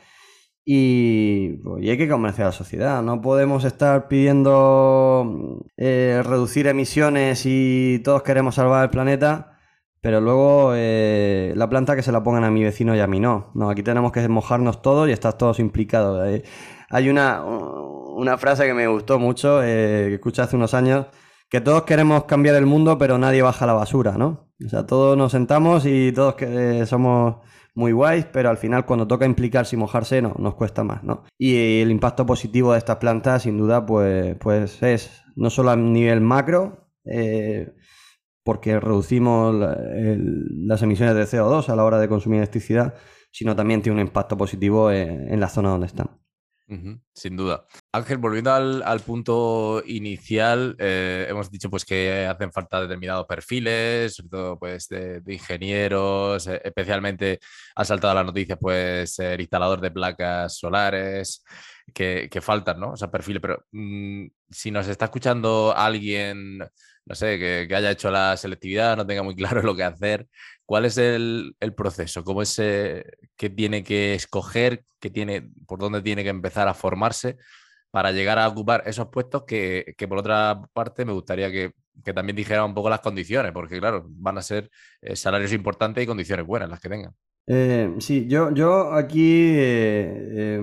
y, 0.64 1.58
pues, 1.58 1.88
hay 1.88 1.98
que 1.98 2.08
convencer 2.08 2.44
a 2.44 2.48
la 2.48 2.52
sociedad. 2.52 3.02
No 3.02 3.20
podemos 3.20 3.64
estar 3.64 4.08
pidiendo 4.08 5.64
eh, 5.76 6.22
reducir 6.24 6.66
emisiones 6.68 7.42
y 7.46 8.00
todos 8.04 8.22
queremos 8.22 8.54
salvar 8.54 8.84
el 8.84 8.90
planeta 8.90 9.53
pero 10.04 10.20
luego 10.20 10.72
eh, 10.74 11.54
la 11.56 11.66
planta 11.70 11.96
que 11.96 12.02
se 12.02 12.12
la 12.12 12.22
pongan 12.22 12.44
a 12.44 12.50
mi 12.50 12.62
vecino 12.62 12.94
y 12.94 13.00
a 13.00 13.06
mí 13.06 13.20
no. 13.20 13.50
No, 13.54 13.70
aquí 13.70 13.82
tenemos 13.82 14.12
que 14.12 14.28
mojarnos 14.28 14.82
todos 14.82 15.08
y 15.08 15.12
estar 15.12 15.38
todos 15.38 15.58
implicados. 15.58 16.28
Eh, 16.28 16.42
hay 16.90 17.08
una, 17.08 17.42
una, 17.42 18.36
frase 18.36 18.66
que 18.66 18.74
me 18.74 18.86
gustó 18.86 19.18
mucho, 19.18 19.62
eh, 19.62 20.08
que 20.08 20.14
escuché 20.16 20.42
hace 20.42 20.56
unos 20.56 20.74
años, 20.74 21.06
que 21.48 21.62
todos 21.62 21.84
queremos 21.84 22.24
cambiar 22.24 22.54
el 22.56 22.66
mundo, 22.66 22.98
pero 22.98 23.16
nadie 23.16 23.40
baja 23.40 23.64
la 23.64 23.72
basura, 23.72 24.18
¿no? 24.18 24.50
O 24.62 24.68
sea, 24.68 24.84
todos 24.84 25.16
nos 25.16 25.32
sentamos 25.32 25.86
y 25.86 26.12
todos 26.12 26.34
que, 26.34 26.84
somos 26.84 27.36
muy 27.74 27.92
guays, 27.92 28.26
pero 28.30 28.50
al 28.50 28.58
final 28.58 28.84
cuando 28.84 29.06
toca 29.06 29.24
implicarse 29.24 29.74
y 29.74 29.78
mojarse, 29.78 30.20
no, 30.20 30.34
nos 30.38 30.54
cuesta 30.54 30.84
más, 30.84 31.02
¿no? 31.02 31.24
Y 31.38 31.80
el 31.80 31.90
impacto 31.90 32.26
positivo 32.26 32.72
de 32.72 32.78
estas 32.78 32.96
plantas, 32.96 33.44
sin 33.44 33.56
duda, 33.56 33.86
pues, 33.86 34.36
pues 34.36 34.82
es 34.82 35.22
no 35.34 35.48
solo 35.48 35.70
a 35.70 35.76
nivel 35.76 36.20
macro, 36.20 36.90
porque 38.44 38.78
reducimos 38.78 39.54
las 39.54 40.82
emisiones 40.82 41.16
de 41.16 41.24
CO2 41.24 41.68
a 41.70 41.76
la 41.76 41.84
hora 41.84 41.98
de 41.98 42.08
consumir 42.08 42.38
electricidad, 42.38 42.94
sino 43.32 43.56
también 43.56 43.82
tiene 43.82 44.00
un 44.00 44.06
impacto 44.06 44.36
positivo 44.36 44.92
en, 44.92 45.40
la 45.40 45.48
zona 45.48 45.70
donde 45.70 45.86
están. 45.86 46.10
sin 47.14 47.36
duda. 47.36 47.66
Ángel, 47.90 48.18
volviendo 48.18 48.52
al, 48.52 49.00
punto 49.00 49.82
inicial, 49.86 50.76
eh, 50.78 51.26
hemos 51.28 51.50
dicho 51.50 51.70
pues 51.70 51.86
que 51.86 52.26
hacen 52.26 52.52
falta 52.52 52.82
determinados 52.82 53.26
perfiles, 53.26 54.14
sobre 54.16 54.28
todo 54.28 54.58
pues 54.58 54.88
de, 54.88 55.22
ingenieros, 55.26 56.46
eh, 56.46 56.60
especialmente 56.62 57.40
ha 57.74 57.84
saltado 57.84 58.12
a 58.12 58.16
la 58.16 58.24
noticia 58.24 58.56
pues 58.56 59.18
el 59.20 59.40
instalador 59.40 59.80
de 59.80 59.90
placas 59.90 60.58
solares, 60.58 61.42
que, 61.92 62.40
faltan, 62.42 62.78
¿no? 62.78 62.92
O 62.92 62.96
sea, 62.96 63.10
perfiles, 63.10 63.40
pero 63.40 63.64
mm, 63.72 64.26
si 64.50 64.70
nos 64.70 64.86
está 64.88 65.06
escuchando 65.06 65.74
alguien 65.76 66.58
no 67.06 67.14
sé, 67.14 67.38
que, 67.38 67.74
haya 67.74 67.90
hecho 67.90 68.10
la 68.10 68.36
selectividad, 68.36 68.96
no 68.96 69.06
tenga 69.06 69.22
muy 69.22 69.36
claro 69.36 69.62
lo 69.62 69.76
que 69.76 69.84
hacer. 69.84 70.28
¿Cuál 70.64 70.86
es 70.86 70.98
el, 70.98 71.54
proceso? 71.76 72.24
¿Cómo 72.24 72.42
es 72.42 72.58
eh, 72.58 73.04
que 73.36 73.50
tiene 73.50 73.84
que 73.84 74.14
escoger, 74.14 74.84
que 75.00 75.10
tiene, 75.10 75.50
por 75.66 75.78
dónde 75.78 76.02
tiene 76.02 76.22
que 76.22 76.30
empezar 76.30 76.68
a 76.68 76.74
formarse 76.74 77.36
para 77.90 78.12
llegar 78.12 78.38
a 78.38 78.48
ocupar 78.48 78.82
esos 78.86 79.08
puestos 79.08 79.44
que, 79.44 79.94
por 80.08 80.18
otra 80.18 80.62
parte 80.72 81.04
me 81.04 81.12
gustaría 81.12 81.50
que, 81.50 81.72
también 82.12 82.36
dijera 82.36 82.64
un 82.64 82.74
poco 82.74 82.90
las 82.90 83.00
condiciones, 83.00 83.52
porque 83.52 83.78
claro, 83.78 84.04
van 84.08 84.38
a 84.38 84.42
ser 84.42 84.70
eh, 85.00 85.14
salarios 85.14 85.52
importantes 85.52 86.02
y 86.02 86.06
condiciones 86.06 86.44
buenas 86.44 86.68
las 86.68 86.80
que 86.80 86.88
tengan. 86.88 87.14
Eh, 87.46 87.94
sí, 87.98 88.26
yo, 88.28 88.52
yo 88.52 88.92
aquí, 88.92 89.50
eh, 89.54 90.62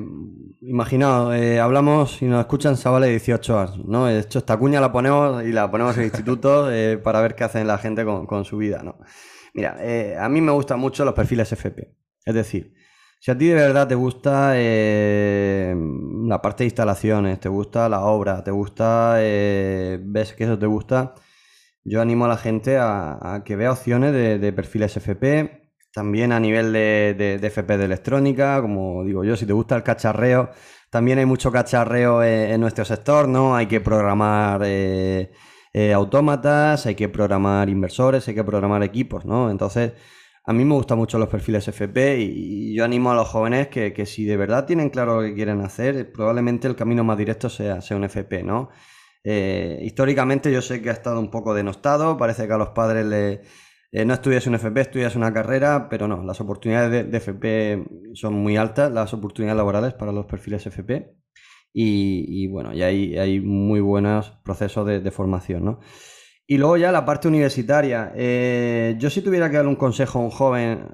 imaginaos, 0.61 1.35
hablamos 1.59 2.21
y 2.21 2.25
nos 2.25 2.39
escuchan 2.39 2.75
chavales 2.75 3.07
de 3.07 3.11
18 3.11 3.59
años, 3.59 3.85
¿no? 3.85 4.07
De 4.07 4.19
hecho, 4.19 4.39
esta 4.39 4.57
cuña 4.57 4.81
la 4.81 4.91
ponemos 4.91 5.43
y 5.43 5.51
la 5.51 5.69
ponemos 5.69 5.95
en 5.95 6.01
el 6.01 6.05
instituto 6.07 6.69
para 7.03 7.21
ver 7.21 7.35
qué 7.35 7.43
hacen 7.43 7.67
la 7.67 7.77
gente 7.77 8.03
con, 8.05 8.25
con 8.25 8.45
su 8.45 8.57
vida, 8.57 8.81
¿no? 8.83 8.97
Mira, 9.53 9.77
a 10.19 10.29
mí 10.29 10.41
me 10.41 10.51
gustan 10.51 10.79
mucho 10.79 11.05
los 11.05 11.13
perfiles 11.13 11.51
FP, 11.51 11.93
es 12.25 12.33
decir, 12.33 12.73
si 13.23 13.29
a 13.29 13.37
ti 13.37 13.45
de 13.45 13.53
verdad 13.53 13.87
te 13.87 13.93
gusta 13.93 14.53
eh, 14.55 15.75
la 16.25 16.41
parte 16.41 16.63
de 16.63 16.69
instalaciones, 16.69 17.39
te 17.39 17.49
gusta 17.49 17.87
la 17.87 18.01
obra, 18.01 18.43
te 18.43 18.49
gusta, 18.49 19.17
eh, 19.19 19.99
ves 20.01 20.33
que 20.33 20.45
eso 20.45 20.57
te 20.57 20.65
gusta, 20.65 21.13
yo 21.83 22.01
animo 22.01 22.25
a 22.25 22.29
la 22.29 22.37
gente 22.37 22.79
a, 22.79 23.43
que 23.45 23.55
vea 23.55 23.73
opciones 23.73 24.11
de, 24.11 24.53
perfiles 24.53 24.97
FP, 24.97 25.60
también 25.93 26.31
a 26.31 26.39
nivel 26.39 26.73
de, 26.73 27.39
FP 27.41 27.77
de 27.77 27.85
electrónica, 27.85 28.61
como 28.61 29.03
digo 29.03 29.23
yo, 29.23 29.35
si 29.35 29.45
te 29.45 29.53
gusta 29.53 29.75
el 29.75 29.83
cacharreo, 29.83 30.51
también 30.89 31.19
hay 31.19 31.25
mucho 31.25 31.51
cacharreo 31.51 32.23
en, 32.23 32.59
nuestro 32.61 32.85
sector, 32.85 33.27
¿no? 33.27 33.55
Hay 33.55 33.67
que 33.67 33.81
programar 33.81 34.61
eh, 34.65 35.31
autómatas, 35.93 36.85
hay 36.85 36.95
que 36.95 37.09
programar 37.09 37.69
inversores, 37.69 38.27
hay 38.27 38.35
que 38.35 38.43
programar 38.43 38.83
equipos, 38.83 39.25
¿no? 39.25 39.49
Entonces 39.49 39.93
a 40.43 40.53
mí 40.53 40.65
me 40.65 40.73
gustan 40.73 40.97
mucho 40.97 41.19
los 41.19 41.29
perfiles 41.29 41.67
FP 41.67 42.19
y, 42.19 42.73
yo 42.73 42.83
animo 42.85 43.11
a 43.11 43.15
los 43.15 43.27
jóvenes 43.27 43.67
que, 43.67 44.05
si 44.05 44.25
de 44.25 44.37
verdad 44.37 44.65
tienen 44.65 44.89
claro 44.89 45.21
lo 45.21 45.27
que 45.27 45.35
quieren 45.35 45.61
hacer, 45.61 46.11
probablemente 46.11 46.67
el 46.67 46.75
camino 46.75 47.03
más 47.03 47.17
directo 47.17 47.49
sea, 47.49 47.81
sea 47.81 47.97
un 47.97 48.05
FP, 48.05 48.43
¿no? 48.43 48.69
Eh, 49.23 49.79
históricamente 49.83 50.51
yo 50.51 50.61
sé 50.61 50.81
que 50.81 50.89
ha 50.89 50.93
estado 50.93 51.19
un 51.19 51.29
poco 51.29 51.53
denostado, 51.53 52.17
parece 52.17 52.47
que 52.47 52.53
a 52.53 52.57
los 52.57 52.69
padres 52.69 53.05
le, 53.05 53.41
eh, 53.91 54.05
no 54.05 54.13
estudias 54.13 54.47
un 54.47 54.55
FP, 54.55 54.81
estudias 54.81 55.15
una 55.15 55.33
carrera, 55.33 55.89
pero 55.89 56.07
no, 56.07 56.23
las 56.23 56.39
oportunidades 56.39 57.11
de, 57.11 57.17
FP 57.17 57.85
son 58.13 58.35
muy 58.35 58.57
altas, 58.57 58.91
las 58.91 59.13
oportunidades 59.13 59.57
laborales 59.57 59.93
para 59.93 60.11
los 60.11 60.25
perfiles 60.25 60.65
FP 60.65 61.15
y, 61.73 62.47
bueno, 62.47 62.73
y 62.73 62.83
hay, 62.83 63.17
hay 63.17 63.39
muy 63.39 63.79
buenos 63.79 64.31
procesos 64.43 64.85
de, 64.85 65.11
formación, 65.11 65.65
¿no? 65.65 65.79
Y 66.47 66.57
luego 66.57 66.75
ya 66.75 66.91
la 66.91 67.05
parte 67.05 67.29
universitaria. 67.29 68.11
Eh, 68.15 68.95
yo 68.99 69.09
si 69.09 69.21
tuviera 69.21 69.49
que 69.49 69.55
darle 69.55 69.69
un 69.69 69.77
consejo 69.77 70.19
a 70.19 70.21
un 70.23 70.31
joven 70.31 70.85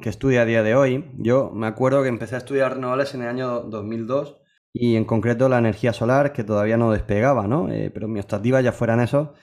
que 0.00 0.08
estudia 0.08 0.42
a 0.42 0.44
día 0.46 0.62
de 0.62 0.74
hoy, 0.74 1.10
yo 1.18 1.50
me 1.50 1.66
acuerdo 1.66 2.02
que 2.02 2.08
empecé 2.08 2.36
a 2.36 2.38
estudiar 2.38 2.74
renovables 2.74 3.14
en 3.14 3.22
el 3.22 3.28
año 3.28 3.60
2002 3.60 4.38
y 4.72 4.96
en 4.96 5.04
concreto 5.04 5.48
la 5.48 5.58
energía 5.58 5.92
solar 5.92 6.32
que 6.32 6.44
todavía 6.44 6.76
no 6.76 6.92
despegaba, 6.92 7.46
¿no? 7.46 7.70
Eh, 7.70 7.90
pero 7.92 8.08
mi 8.08 8.20
optativa 8.20 8.60
ya 8.60 8.72
fueran 8.72 9.00
eso, 9.00 9.34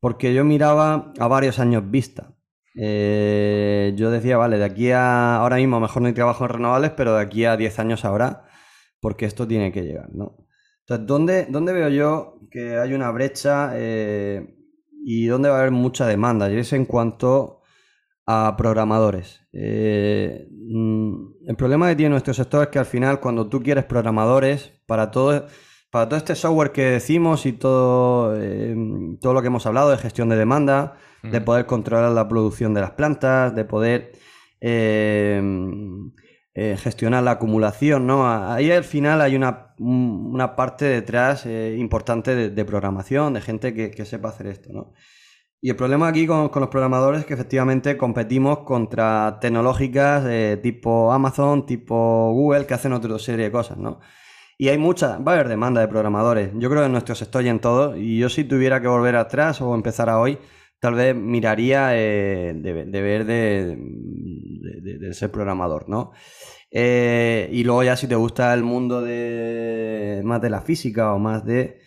porque 0.00 0.32
yo 0.32 0.44
miraba 0.44 1.12
a 1.18 1.28
varios 1.28 1.58
años 1.58 1.90
vista. 1.90 2.34
Eh, 2.74 3.92
yo 3.96 4.10
decía, 4.10 4.36
vale, 4.36 4.58
de 4.58 4.64
aquí 4.64 4.90
a 4.90 5.36
ahora 5.36 5.56
mismo 5.56 5.80
mejor 5.80 6.02
no 6.02 6.08
hay 6.08 6.14
trabajo 6.14 6.44
en 6.44 6.50
renovables, 6.50 6.92
pero 6.96 7.14
de 7.14 7.22
aquí 7.22 7.44
a 7.44 7.56
10 7.56 7.78
años 7.78 8.04
habrá, 8.04 8.44
porque 9.00 9.26
esto 9.26 9.46
tiene 9.46 9.72
que 9.72 9.82
llegar, 9.82 10.10
¿no? 10.12 10.36
Entonces, 10.80 11.06
¿dónde, 11.06 11.46
dónde 11.48 11.72
veo 11.72 11.88
yo 11.88 12.40
que 12.50 12.78
hay 12.78 12.94
una 12.94 13.10
brecha? 13.10 13.72
y 15.02 15.26
donde 15.26 15.48
va 15.48 15.56
a 15.56 15.58
haber 15.60 15.70
mucha 15.70 16.06
demanda, 16.06 16.50
y 16.50 16.58
es 16.58 16.72
en 16.72 16.84
cuanto 16.84 17.60
a 18.26 18.54
programadores. 18.56 19.40
Eh, 19.52 20.48
mm, 20.50 21.48
el 21.48 21.56
problema 21.56 21.88
que 21.88 21.96
tiene 21.96 22.10
nuestro 22.10 22.34
sector 22.34 22.62
es 22.62 22.68
que 22.68 22.78
al 22.78 22.86
final 22.86 23.20
cuando 23.20 23.48
tú 23.48 23.62
quieres 23.62 23.84
programadores 23.84 24.72
para 24.86 25.10
todo, 25.10 25.46
para 25.90 26.08
todo 26.08 26.16
este 26.16 26.34
software 26.36 26.72
que 26.72 26.84
decimos 26.84 27.46
y 27.46 27.52
todo, 27.52 28.36
eh, 28.36 28.76
todo 29.20 29.32
lo 29.34 29.40
que 29.40 29.48
hemos 29.48 29.66
hablado 29.66 29.90
de 29.90 29.98
gestión 29.98 30.28
de 30.28 30.36
demanda, 30.36 30.96
de 31.22 31.40
poder 31.40 31.66
controlar 31.66 32.12
la 32.12 32.28
producción 32.28 32.74
de 32.74 32.80
las 32.80 32.92
plantas, 32.92 33.54
de 33.54 33.64
poder 33.64 34.12
eh, 34.60 35.40
eh, 36.54 36.76
gestionar 36.78 37.22
la 37.22 37.32
acumulación, 37.32 38.06
¿no? 38.06 38.28
Ahí 38.28 38.70
al 38.70 38.84
final 38.84 39.20
hay 39.20 39.36
una, 39.36 39.74
una 39.78 40.56
parte 40.56 40.84
detrás 40.84 41.46
eh, 41.46 41.76
importante 41.78 42.50
de, 42.50 42.64
programación, 42.64 43.34
de 43.34 43.40
gente 43.40 43.72
que, 43.74 44.04
sepa 44.04 44.30
hacer 44.30 44.48
esto, 44.48 44.72
¿no? 44.72 44.92
Y 45.62 45.70
el 45.70 45.76
problema 45.76 46.08
aquí 46.08 46.26
con, 46.26 46.50
los 46.52 46.68
programadores 46.68 47.20
es 47.20 47.26
que 47.26 47.34
efectivamente 47.34 47.96
competimos 47.96 48.60
contra 48.60 49.38
tecnológicas 49.40 50.24
tipo 50.62 51.12
Amazon, 51.12 51.66
tipo 51.66 52.32
Google, 52.32 52.66
que 52.66 52.74
hacen 52.74 52.94
otra 52.94 53.18
serie 53.18 53.46
de 53.46 53.52
cosas, 53.52 53.76
¿no? 53.76 54.00
Y 54.56 54.68
hay 54.68 54.78
mucha, 54.78 55.18
va 55.18 55.32
a 55.32 55.34
haber 55.36 55.48
demanda 55.48 55.80
de 55.80 55.88
programadores. 55.88 56.50
Yo 56.54 56.68
creo 56.68 56.82
que 56.82 56.86
en 56.86 56.92
nuestro 56.92 57.14
sector 57.14 57.42
y 57.44 57.48
en 57.48 57.60
todo, 57.60 57.96
y 57.96 58.18
yo 58.18 58.28
si 58.28 58.44
tuviera 58.44 58.82
que 58.82 58.88
volver 58.88 59.16
atrás 59.16 59.60
o 59.62 59.74
empezar 59.74 60.10
a 60.10 60.18
hoy, 60.18 60.38
tal 60.80 60.94
vez 60.94 61.14
miraría 61.14 61.96
eh, 61.96 62.54
de, 62.54 62.72
ver 62.72 63.24
de, 63.26 63.76
de, 64.98 65.14
ser 65.14 65.30
programador, 65.30 65.88
¿no? 65.88 66.12
Eh, 66.70 67.48
y 67.52 67.64
luego 67.64 67.84
ya 67.84 67.96
si 67.96 68.08
te 68.08 68.14
gusta 68.14 68.54
el 68.54 68.62
mundo 68.62 69.02
de 69.02 70.22
más 70.24 70.40
de 70.40 70.50
la 70.50 70.62
física 70.62 71.12
o 71.12 71.18
más 71.18 71.44
de, 71.44 71.80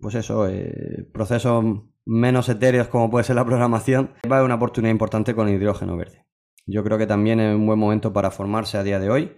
pues 0.00 0.14
eso, 0.14 0.48
eh, 0.48 1.06
procesos 1.12 1.64
menos 2.04 2.48
etéreos 2.48 2.88
como 2.88 3.10
puede 3.10 3.24
ser 3.24 3.36
la 3.36 3.44
programación, 3.44 4.12
va 4.30 4.36
a 4.36 4.38
haber 4.38 4.46
una 4.46 4.56
oportunidad 4.56 4.92
importante 4.92 5.34
con 5.34 5.48
hidrógeno 5.48 5.96
verde. 5.96 6.24
Yo 6.66 6.82
creo 6.82 6.98
que 6.98 7.06
también 7.06 7.40
es 7.40 7.54
un 7.54 7.66
buen 7.66 7.78
momento 7.78 8.12
para 8.12 8.30
formarse 8.30 8.78
a 8.78 8.82
día 8.82 8.98
de 8.98 9.10
hoy, 9.10 9.32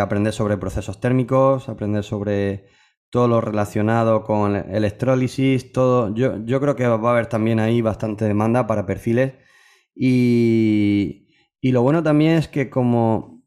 aprender 0.00 0.32
sobre 0.32 0.56
procesos 0.56 1.00
térmicos, 1.00 1.68
aprender 1.68 2.04
sobre 2.04 2.66
todo 3.10 3.28
lo 3.28 3.40
relacionado 3.40 4.24
con 4.24 4.56
electrólisis, 4.56 5.72
todo. 5.72 6.14
Yo, 6.14 6.44
yo 6.44 6.60
creo 6.60 6.76
que 6.76 6.86
va 6.86 7.08
a 7.08 7.12
haber 7.12 7.26
también 7.26 7.60
ahí 7.60 7.80
bastante 7.80 8.26
demanda 8.26 8.66
para 8.66 8.86
perfiles. 8.86 9.34
Y, 9.94 11.28
y 11.60 11.72
lo 11.72 11.82
bueno 11.82 12.02
también 12.02 12.32
es 12.34 12.48
que 12.48 12.70
como 12.70 13.38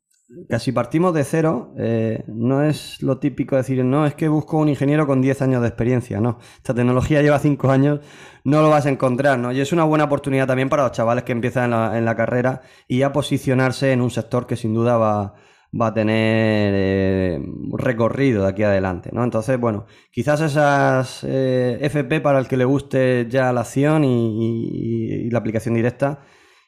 casi 0.50 0.72
partimos 0.72 1.14
de 1.14 1.24
cero, 1.24 1.74
eh, 1.78 2.24
no 2.28 2.64
es 2.64 3.02
lo 3.02 3.20
típico 3.20 3.56
decir, 3.56 3.84
no, 3.84 4.06
es 4.06 4.16
que 4.16 4.28
busco 4.30 4.58
un 4.58 4.70
ingeniero 4.70 5.06
con 5.08 5.22
10 5.22 5.42
años 5.42 5.62
de 5.62 5.68
experiencia, 5.68 6.20
no. 6.22 6.40
Esta 6.58 6.74
tecnología 6.74 7.22
lleva 7.22 7.40
5 7.40 7.70
años, 7.72 8.00
no 8.44 8.62
lo 8.62 8.70
vas 8.70 8.86
a 8.86 8.90
encontrar, 8.90 9.40
¿no? 9.40 9.52
Y 9.52 9.60
es 9.62 9.72
una 9.74 9.84
buena 9.84 10.06
oportunidad 10.06 10.48
también 10.48 10.70
para 10.70 10.84
los 10.84 10.92
chavales 10.94 11.24
que 11.24 11.32
empiezan 11.34 11.66
en 11.66 11.72
la, 11.72 11.98
en 11.98 12.06
la 12.06 12.16
carrera 12.16 12.62
y 12.88 13.00
ya 13.00 13.12
posicionarse 13.12 13.92
en 13.92 14.02
un 14.02 14.12
sector 14.12 14.48
que 14.48 14.56
sin 14.56 14.74
duda 14.74 14.98
va 14.98 15.34
va 15.80 15.88
a 15.88 15.94
tener 15.94 16.74
eh, 16.76 17.40
recorrido 17.74 18.44
de 18.44 18.50
aquí 18.50 18.64
adelante, 18.64 19.10
¿no? 19.14 19.24
Entonces, 19.24 19.60
bueno, 19.60 19.86
quizás 20.12 20.42
esas 20.42 21.24
eh, 21.24 21.78
FP 21.82 22.22
para 22.22 22.40
el 22.40 22.48
que 22.48 22.58
le 22.58 22.66
guste 22.66 23.28
ya 23.30 23.54
la 23.54 23.62
acción 23.62 24.04
y, 24.04 25.30
la 25.30 25.40
aplicación 25.40 25.76
directa. 25.76 26.24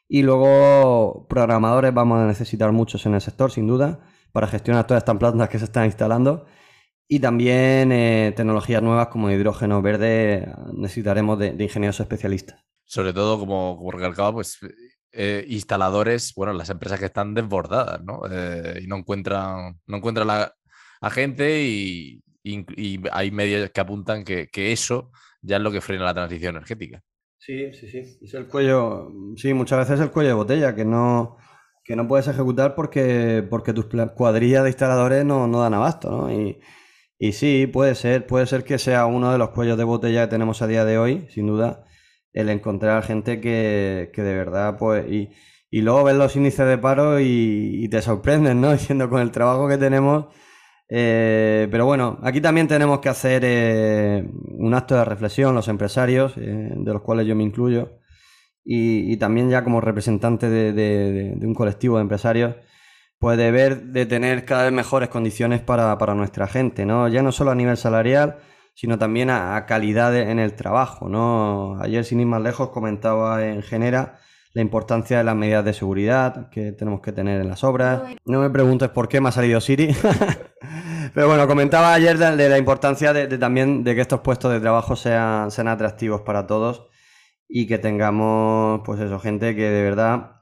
Y 0.08 0.22
luego 0.24 1.28
programadores 1.30 1.94
vamos 1.94 2.20
a 2.20 2.28
necesitar 2.28 2.72
muchos 2.72 3.06
en 3.06 3.16
el 3.16 3.22
sector, 3.22 3.52
sin 3.52 3.68
duda, 3.68 4.00
para 4.32 4.48
gestionar 4.48 4.86
todas 4.88 5.02
estas 5.02 5.18
plantas 5.18 5.50
que 5.50 5.60
se 5.60 5.66
están 5.66 5.86
instalando. 5.86 6.46
Y 7.08 7.20
también 7.20 7.92
eh, 7.92 8.34
tecnologías 8.36 8.82
nuevas 8.82 9.08
como 9.08 9.30
hidrógeno 9.30 9.82
verde 9.82 10.54
necesitaremos 10.74 11.40
de, 11.40 11.56
ingenieros 11.60 12.00
especialistas. 12.00 12.64
Sobre 12.86 13.14
todo, 13.14 13.40
como, 13.40 13.78
como 13.78 13.92
recalcaba, 13.92 14.34
pues 14.34 14.60
eh, 15.16 15.46
instaladores, 15.48 16.34
bueno, 16.36 16.54
las 16.54 16.72
empresas 16.72 17.00
que 17.00 17.06
están 17.06 17.36
desbordadas, 17.36 18.04
¿no? 18.04 18.22
Eh, 18.30 18.82
y 18.84 18.88
no 18.88 18.98
encuentran, 18.98 19.80
no 19.86 19.98
encuentran 19.98 20.26
la, 20.26 20.56
a 21.02 21.10
gente 21.12 21.62
y, 21.64 22.20
hay 23.12 23.32
medios 23.32 23.70
que 23.70 23.80
apuntan 23.80 24.26
que, 24.26 24.50
eso 24.54 25.12
ya 25.42 25.58
es 25.58 25.62
lo 25.62 25.72
que 25.72 25.82
frena 25.82 26.04
la 26.04 26.14
transición 26.14 26.56
energética. 26.56 27.02
Sí, 27.38 27.72
sí, 27.74 27.88
sí. 27.88 28.18
Es 28.22 28.34
el 28.34 28.48
cuello, 28.48 29.10
sí, 29.38 29.54
muchas 29.54 29.80
veces 29.80 30.00
es 30.00 30.02
el 30.02 30.12
cuello 30.12 30.30
de 30.30 30.36
botella 30.36 30.76
que 30.76 30.84
no, 30.84 31.38
que 31.84 31.96
no 31.96 32.08
puedes 32.08 32.28
ejecutar 32.28 32.76
porque, 32.76 33.46
porque 33.50 33.72
tus 33.72 33.86
cuadrillas 34.16 34.64
de 34.64 34.70
instaladores 34.70 35.24
no, 35.24 35.48
no 35.48 35.62
dan 35.62 35.74
abasto, 35.74 36.10
¿no? 36.10 36.34
Y, 36.34 36.60
y 37.20 37.34
sí, 37.34 37.68
puede 37.68 37.96
ser, 37.96 38.26
puede 38.26 38.46
ser 38.48 38.64
que 38.64 38.78
sea 38.78 39.06
uno 39.06 39.32
de 39.32 39.38
los 39.38 39.52
cuellos 39.52 39.78
de 39.78 39.84
botella 39.84 40.26
que 40.26 40.32
tenemos 40.32 40.62
a 40.62 40.68
día 40.68 40.84
de 40.86 40.98
hoy, 40.98 41.28
sin 41.30 41.48
duda 41.48 41.86
el 42.34 42.50
encontrar 42.50 43.04
gente 43.04 43.40
que, 43.40 44.12
que 44.14 44.22
de 44.24 44.36
verdad, 44.36 44.78
pues, 44.78 45.06
y, 45.10 45.30
y, 45.70 45.82
luego 45.82 46.04
ver 46.04 46.16
los 46.16 46.36
índices 46.36 46.68
de 46.68 46.78
paro 46.78 47.20
y, 47.20 47.88
te 47.90 48.02
sorprenden, 48.02 48.62
¿no? 48.62 48.72
Diciendo 48.74 49.10
con 49.10 49.22
el 49.22 49.32
trabajo 49.32 49.68
que 49.68 49.78
tenemos. 49.78 50.26
Eh, 50.90 51.68
pero 51.72 51.86
bueno, 51.86 52.20
aquí 52.24 52.42
también 52.42 52.68
tenemos 52.68 53.00
que 53.00 53.10
hacer 53.10 53.44
eh, 53.46 54.28
un 54.60 54.74
acto 54.74 54.96
de 54.96 55.06
reflexión 55.06 55.56
los 55.56 55.68
empresarios, 55.68 56.34
eh, 56.38 56.42
de 56.76 56.94
los 56.94 57.02
cuales 57.02 57.26
yo 57.26 57.36
me 57.36 57.44
incluyo, 57.44 58.00
y, 58.66 59.18
también 59.18 59.50
ya 59.50 59.64
como 59.64 59.82
representante 59.82 60.50
de, 60.50 60.74
de, 60.74 61.48
un 61.48 61.54
colectivo 61.54 61.98
de 61.98 62.04
empresarios, 62.04 62.56
pues 63.20 63.38
de 63.38 63.52
ver, 63.52 63.84
de 63.86 64.06
tener 64.06 64.46
cada 64.46 64.64
vez 64.66 64.74
mejores 64.74 65.10
condiciones 65.10 65.62
para, 65.62 65.98
para 65.98 66.16
nuestra 66.16 66.48
gente, 66.48 66.86
¿no? 66.86 67.08
Ya 67.08 67.24
no 67.24 67.32
solo 67.32 67.52
a 67.52 67.56
nivel 67.56 67.78
salarial, 67.78 68.38
sino 68.74 68.98
también 68.98 69.30
a, 69.30 69.66
calidad 69.66 70.16
en 70.16 70.40
el 70.40 70.54
trabajo. 70.54 71.10
¿no? 71.10 71.78
Ayer, 71.82 72.06
sin 72.06 72.20
ir 72.20 72.28
más 72.28 72.42
lejos, 72.42 72.70
comentaba 72.70 73.46
en 73.46 73.62
Genera 73.62 74.20
la 74.54 74.62
importancia 74.62 75.18
de 75.18 75.24
las 75.24 75.36
medidas 75.36 75.66
de 75.66 75.74
seguridad 75.74 76.50
que 76.50 76.72
tenemos 76.72 77.02
que 77.02 77.12
tener 77.12 77.42
en 77.42 77.50
las 77.50 77.64
obras. 77.64 78.04
No 78.26 78.40
me 78.40 78.50
preguntes 78.50 78.90
por 78.90 79.08
qué 79.08 79.20
me 79.20 79.30
ha 79.30 79.32
salido 79.32 79.60
Siri. 79.60 79.96
Pero 81.14 81.28
bueno, 81.28 81.48
comentaba 81.48 81.94
ayer 81.94 82.18
de, 82.18 82.50
la 82.50 82.58
importancia 82.58 83.14
de, 83.14 83.28
también 83.38 83.84
de 83.84 83.96
que 83.96 84.02
estos 84.02 84.22
puestos 84.22 84.52
de 84.52 84.60
trabajo 84.60 84.96
sean, 84.96 85.52
sean 85.52 85.68
atractivos 85.68 86.22
para 86.22 86.48
todos 86.48 86.88
y 87.48 87.68
que 87.68 87.78
tengamos, 87.78 88.82
pues 88.86 89.00
eso, 89.00 89.20
gente 89.20 89.56
que 89.56 89.70
de 89.70 89.84
verdad 89.84 90.42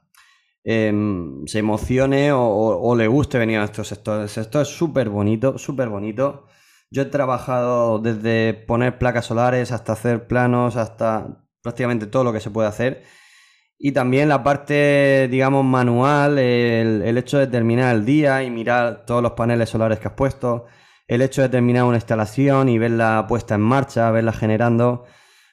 em, 0.64 1.46
se 1.46 1.58
emocione 1.58 2.30
o, 2.32 2.94
le 2.96 3.06
guste 3.06 3.38
venir 3.38 3.58
a 3.58 3.64
estos 3.64 3.88
sectores. 3.88 4.38
Esto 4.38 4.60
es 4.60 4.68
súper 4.68 5.08
bonito, 5.08 5.58
súper 5.58 5.88
bonito. 5.88 6.46
Yo 6.92 7.02
he 7.02 7.06
trabajado 7.06 8.00
desde 8.00 8.52
poner 8.52 8.98
placas 8.98 9.24
solares 9.24 9.72
hasta 9.72 9.94
hacer 9.94 10.26
planos, 10.26 10.76
hasta 10.76 11.42
prácticamente 11.62 12.06
todo 12.06 12.22
lo 12.22 12.34
que 12.34 12.40
se 12.40 12.50
puede 12.50 12.68
hacer. 12.68 13.02
Y 13.78 13.92
también 13.92 14.28
la 14.28 14.42
parte, 14.42 15.26
digamos, 15.30 15.64
manual, 15.64 16.38
el, 16.38 17.16
hecho 17.16 17.38
de 17.38 17.46
terminar 17.46 17.94
el 17.96 18.04
día 18.04 18.42
y 18.42 18.50
mirar 18.50 19.06
todos 19.06 19.22
los 19.22 19.32
paneles 19.32 19.70
solares 19.70 20.00
que 20.00 20.08
has 20.08 20.14
puesto, 20.14 20.66
el 21.08 21.22
hecho 21.22 21.40
de 21.40 21.48
terminar 21.48 21.84
una 21.84 21.96
instalación 21.96 22.68
y 22.68 22.78
verla 22.78 23.24
puesta 23.26 23.54
en 23.54 23.62
marcha, 23.62 24.10
verla 24.10 24.32
generando, 24.34 25.06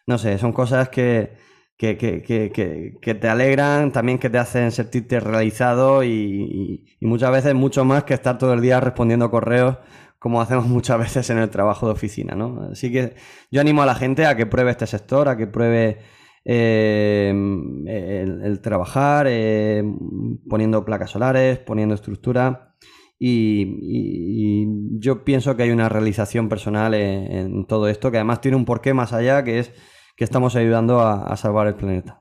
no 0.08 0.18
sé, 0.18 0.38
son 0.40 0.52
cosas 0.52 0.90
que, 0.90 1.38
que, 1.78 1.98
que, 1.98 2.98
que, 3.02 3.16
te 3.16 3.30
alegran, 3.30 3.94
también 3.94 4.20
que 4.20 4.30
te 4.30 4.38
hacen 4.38 4.72
sentirte 4.72 5.22
realizado 5.22 6.04
y, 6.04 6.98
muchas 7.00 7.32
veces 7.32 7.56
mucho 7.56 7.86
más 7.86 8.04
que 8.04 8.14
estar 8.14 8.38
todo 8.38 8.54
el 8.54 8.62
día 8.62 8.82
respondiendo 8.82 9.32
correos 9.32 9.78
como 10.20 10.42
hacemos 10.42 10.68
muchas 10.68 11.00
veces 11.00 11.30
en 11.30 11.38
el 11.40 11.50
trabajo 11.50 11.88
de 11.88 11.94
oficina, 11.94 12.36
¿no? 12.36 12.70
Así 12.72 12.92
que 12.92 13.16
yo 13.52 13.62
animo 13.62 13.82
a 13.82 13.86
la 13.86 13.96
gente 13.96 14.26
a 14.26 14.36
que 14.36 14.46
pruebe 14.46 14.72
este 14.72 14.88
sector, 14.88 15.30
a 15.30 15.38
que 15.38 15.48
pruebe 15.48 16.00
eh, 16.46 17.30
el, 17.30 18.62
trabajar, 18.62 19.28
eh, 19.30 19.84
poniendo 20.48 20.86
placas 20.86 21.12
solares, 21.12 21.60
poniendo 21.60 21.96
estructura. 21.96 22.76
Y, 23.22 24.66
yo 25.00 25.24
pienso 25.24 25.56
que 25.56 25.64
hay 25.64 25.72
una 25.72 25.90
realización 25.90 26.50
personal 26.50 26.94
en 26.94 27.66
todo 27.66 27.88
esto, 27.88 28.12
que 28.12 28.18
además 28.18 28.42
tiene 28.42 28.58
un 28.58 28.66
porqué 28.66 28.94
más 28.94 29.14
allá, 29.14 29.44
que 29.44 29.60
es 29.60 29.74
que 30.20 30.26
estamos 30.26 30.58
ayudando 30.58 31.00
a, 31.00 31.34
salvar 31.38 31.68
el 31.68 31.76
planeta. 31.76 32.19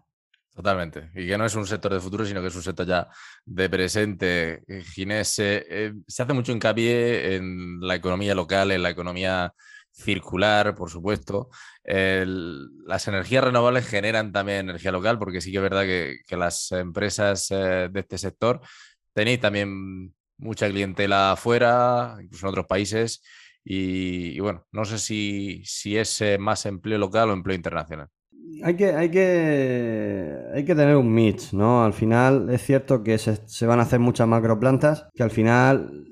Totalmente. 0.58 1.12
Y 1.14 1.28
que 1.28 1.38
no 1.38 1.46
es 1.46 1.54
un 1.54 1.64
sector 1.68 1.94
de 1.94 2.00
futuro, 2.00 2.26
sino 2.26 2.40
que 2.40 2.48
es 2.48 2.56
un 2.56 2.64
sector 2.64 2.84
ya 2.84 3.08
de 3.44 3.70
presente. 3.70 4.64
Ginés, 4.92 5.38
eh, 5.38 5.92
se 6.04 6.22
hace 6.24 6.32
mucho 6.32 6.50
hincapié 6.50 7.36
en 7.36 7.78
la 7.80 7.94
economía 7.94 8.34
local, 8.34 8.72
en 8.72 8.82
la 8.82 8.90
economía 8.90 9.54
circular, 9.92 10.74
por 10.74 10.90
supuesto. 10.90 11.50
las 11.84 13.06
energías 13.06 13.44
renovables 13.44 13.86
generan 13.86 14.32
también 14.32 14.68
energía 14.68 14.90
local, 14.90 15.16
porque 15.20 15.40
sí 15.40 15.52
que 15.52 15.58
es 15.58 15.62
verdad 15.62 15.84
que, 15.84 16.36
las 16.36 16.72
empresas 16.72 17.52
eh, 17.52 17.88
de 17.88 18.00
este 18.00 18.18
sector 18.18 18.60
tenéis 19.12 19.40
también 19.40 20.12
mucha 20.38 20.68
clientela 20.68 21.32
afuera, 21.32 22.16
incluso 22.20 22.46
en 22.46 22.50
otros 22.50 22.66
países, 22.66 23.22
y, 23.64 24.40
bueno, 24.40 24.66
no 24.72 24.84
sé 24.84 24.98
si, 24.98 25.62
si 25.64 25.96
es 25.96 26.20
eh, 26.20 26.36
más 26.38 26.66
empleo 26.66 26.98
local 26.98 27.30
o 27.30 27.32
empleo 27.32 27.54
internacional. 27.54 28.08
Hay 28.62 28.76
que, 28.76 28.92
hay 28.92 29.10
que, 29.10 30.36
hay 30.54 30.64
que 30.64 30.74
tener 30.74 30.96
un 30.96 31.12
mix, 31.12 31.52
¿no? 31.52 31.84
Al 31.84 31.92
final 31.92 32.50
es 32.50 32.62
cierto 32.62 33.02
que 33.02 33.18
se, 33.18 33.66
van 33.66 33.78
a 33.78 33.82
hacer 33.82 34.00
muchas 34.00 34.26
macroplantas, 34.26 35.08
que 35.14 35.22
al 35.22 35.30
final 35.30 36.06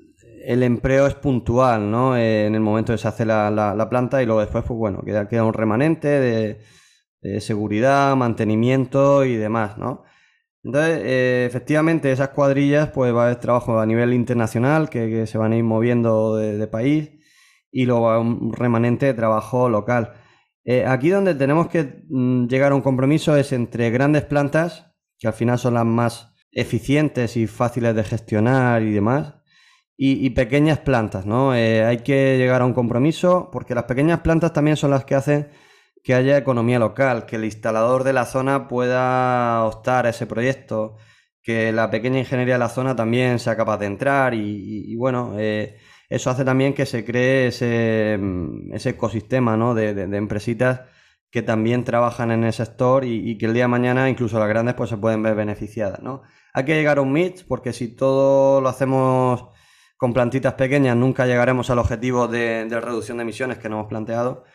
el 0.45 0.63
empleo 0.63 1.07
es 1.07 1.15
puntual, 1.15 1.91
¿no? 1.91 2.15
Eh, 2.15 2.45
en 2.45 2.55
el 2.55 2.61
momento 2.61 2.91
de 2.93 2.97
se 2.97 3.07
hace 3.07 3.25
la, 3.25 3.51
la, 3.51 3.89
planta 3.89 4.21
y 4.23 4.25
luego 4.25 4.41
después, 4.41 4.63
pues 4.65 4.77
bueno, 4.77 5.01
queda, 5.03 5.27
queda 5.27 5.43
un 5.43 5.53
remanente 5.53 6.07
de, 6.07 7.41
seguridad, 7.41 8.15
mantenimiento 8.15 9.25
y 9.25 9.35
demás, 9.35 9.77
¿no? 9.77 10.03
Entonces, 10.63 11.01
eh, 11.03 11.45
efectivamente, 11.47 12.11
esas 12.11 12.29
cuadrillas, 12.29 12.89
pues 12.91 13.13
va 13.13 13.23
a 13.23 13.25
haber 13.25 13.39
trabajo 13.39 13.79
a 13.79 13.85
nivel 13.85 14.13
internacional 14.13 14.89
que, 14.89 15.27
se 15.27 15.37
van 15.37 15.53
a 15.53 15.57
ir 15.57 15.63
moviendo 15.63 16.37
de 16.37 16.67
país 16.67 17.11
y 17.71 17.85
luego 17.85 18.19
un 18.19 18.53
remanente 18.53 19.07
de 19.07 19.13
trabajo 19.13 19.69
local. 19.69 20.13
Eh, 20.69 20.85
aquí 20.85 21.09
donde 21.09 21.33
tenemos 21.33 21.69
que 21.69 22.03
mm, 22.09 22.47
llegar 22.47 22.73
a 22.73 22.75
un 22.75 22.81
compromiso 22.81 23.37
es 23.37 23.53
entre 23.53 23.89
grandes 23.89 24.25
plantas, 24.25 24.91
que 25.17 25.27
al 25.27 25.33
final 25.33 25.57
son 25.57 25.75
las 25.75 25.85
más 25.85 26.33
eficientes 26.51 27.37
y 27.37 27.47
fáciles 27.47 27.95
de 27.95 28.03
gestionar 28.03 28.83
y 28.83 28.91
demás, 28.91 29.35
y, 29.95 30.29
pequeñas 30.31 30.79
plantas, 30.79 31.25
¿no? 31.25 31.55
Eh, 31.55 31.83
hay 31.83 31.99
que 31.99 32.37
llegar 32.37 32.61
a 32.61 32.65
un 32.65 32.73
compromiso 32.73 33.49
porque 33.51 33.73
las 33.73 33.85
pequeñas 33.85 34.19
plantas 34.19 34.53
también 34.53 34.77
son 34.77 34.91
las 34.91 35.05
que 35.05 35.15
hacen 35.15 35.49
que 36.03 36.13
haya 36.13 36.37
economía 36.37 36.79
local, 36.79 37.25
que 37.25 37.37
el 37.37 37.45
instalador 37.45 38.03
de 38.03 38.13
la 38.13 38.25
zona 38.25 38.67
pueda 38.67 39.63
optar 39.65 40.05
a 40.05 40.09
ese 40.09 40.27
proyecto, 40.27 40.97
que 41.41 41.71
la 41.71 41.89
pequeña 41.89 42.19
ingeniería 42.19 42.55
de 42.55 42.59
la 42.59 42.69
zona 42.69 42.95
también 42.95 43.39
sea 43.39 43.55
capaz 43.55 43.77
de 43.77 43.87
entrar 43.87 44.33
y, 44.33 44.95
bueno, 44.97 45.35
eh, 45.39 45.77
eso 46.09 46.29
hace 46.29 46.45
también 46.45 46.73
que 46.73 46.85
se 46.85 47.03
cree 47.03 47.47
ese, 47.47 48.17
mm, 48.19 48.73
ecosistema 48.85 49.57
¿no? 49.57 49.73
de, 49.73 49.93
de, 49.93 50.17
empresitas 50.17 50.81
que 51.29 51.41
también 51.41 51.83
trabajan 51.83 52.31
en 52.31 52.43
el 52.45 52.53
sector 52.53 53.03
y, 53.03 53.37
que 53.37 53.45
el 53.45 53.53
día 53.53 53.63
de 53.63 53.67
mañana 53.67 54.09
incluso 54.09 54.39
las 54.39 54.47
grandes 54.47 54.75
pues 54.75 54.89
se 54.89 54.97
pueden 54.97 55.21
ver 55.21 55.35
beneficiadas. 55.35 56.01
¿no? 56.01 56.23
Hay 56.53 56.63
que 56.65 56.75
llegar 56.75 56.97
a 56.99 57.01
un 57.01 57.11
mix 57.11 57.43
porque 57.43 57.73
si 57.73 57.89
todo 57.95 58.61
lo 58.61 58.69
hacemos 58.69 59.49
con 59.97 60.13
plantitas 60.13 60.53
pequeñas 60.53 60.95
nunca 60.95 61.25
llegaremos 61.25 61.69
al 61.69 61.79
objetivo 61.79 62.27
de, 62.27 62.65
de 62.65 62.81
reducción 62.81 63.17
de 63.17 63.23
emisiones 63.23 63.57
que 63.57 63.67
nos 63.67 63.79
hemos 63.79 63.89
planteado 63.89 64.45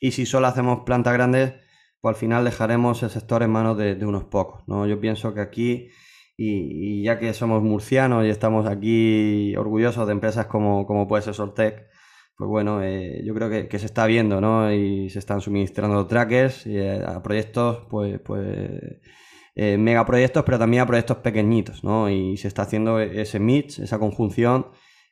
y 0.00 0.12
si 0.12 0.24
solo 0.24 0.46
hacemos 0.46 0.80
plantas 0.86 1.12
grandes 1.12 1.54
pues 2.00 2.14
al 2.14 2.20
final 2.20 2.44
dejaremos 2.44 3.02
el 3.02 3.10
sector 3.10 3.42
en 3.42 3.50
manos 3.50 3.76
de, 3.76 3.94
de 3.94 4.06
unos 4.06 4.24
pocos. 4.24 4.62
¿no? 4.66 4.86
Yo 4.86 5.00
pienso 5.00 5.34
que 5.34 5.40
aquí 5.40 5.90
y, 6.36 7.02
ya 7.02 7.18
que 7.18 7.32
somos 7.34 7.62
murcianos 7.62 8.24
y 8.24 8.28
estamos 8.28 8.66
aquí 8.66 9.54
orgullosos 9.56 10.06
de 10.06 10.12
empresas 10.12 10.46
como, 10.46 10.86
como 10.86 11.06
puede 11.06 11.22
ser 11.22 11.34
Soltec, 11.34 11.86
pues 12.36 12.48
bueno, 12.48 12.82
eh, 12.82 13.22
yo 13.24 13.34
creo 13.34 13.48
que, 13.68 13.78
se 13.78 13.86
está 13.86 14.06
viendo, 14.06 14.40
¿no? 14.40 14.72
Y 14.72 15.08
se 15.10 15.20
están 15.20 15.40
suministrando 15.40 16.06
trackers 16.06 16.66
eh, 16.66 17.02
a 17.06 17.22
proyectos, 17.22 17.86
pues, 17.88 18.20
pues 18.24 19.00
eh, 19.54 19.78
megaproyectos, 19.78 20.42
pero 20.44 20.58
también 20.58 20.82
a 20.82 20.86
proyectos 20.86 21.18
pequeñitos, 21.18 21.84
¿no? 21.84 22.10
Y 22.10 22.36
se 22.36 22.48
está 22.48 22.62
haciendo 22.62 22.98
ese 23.00 23.38
mix, 23.38 23.78
esa 23.78 23.98
conjunción 23.98 24.66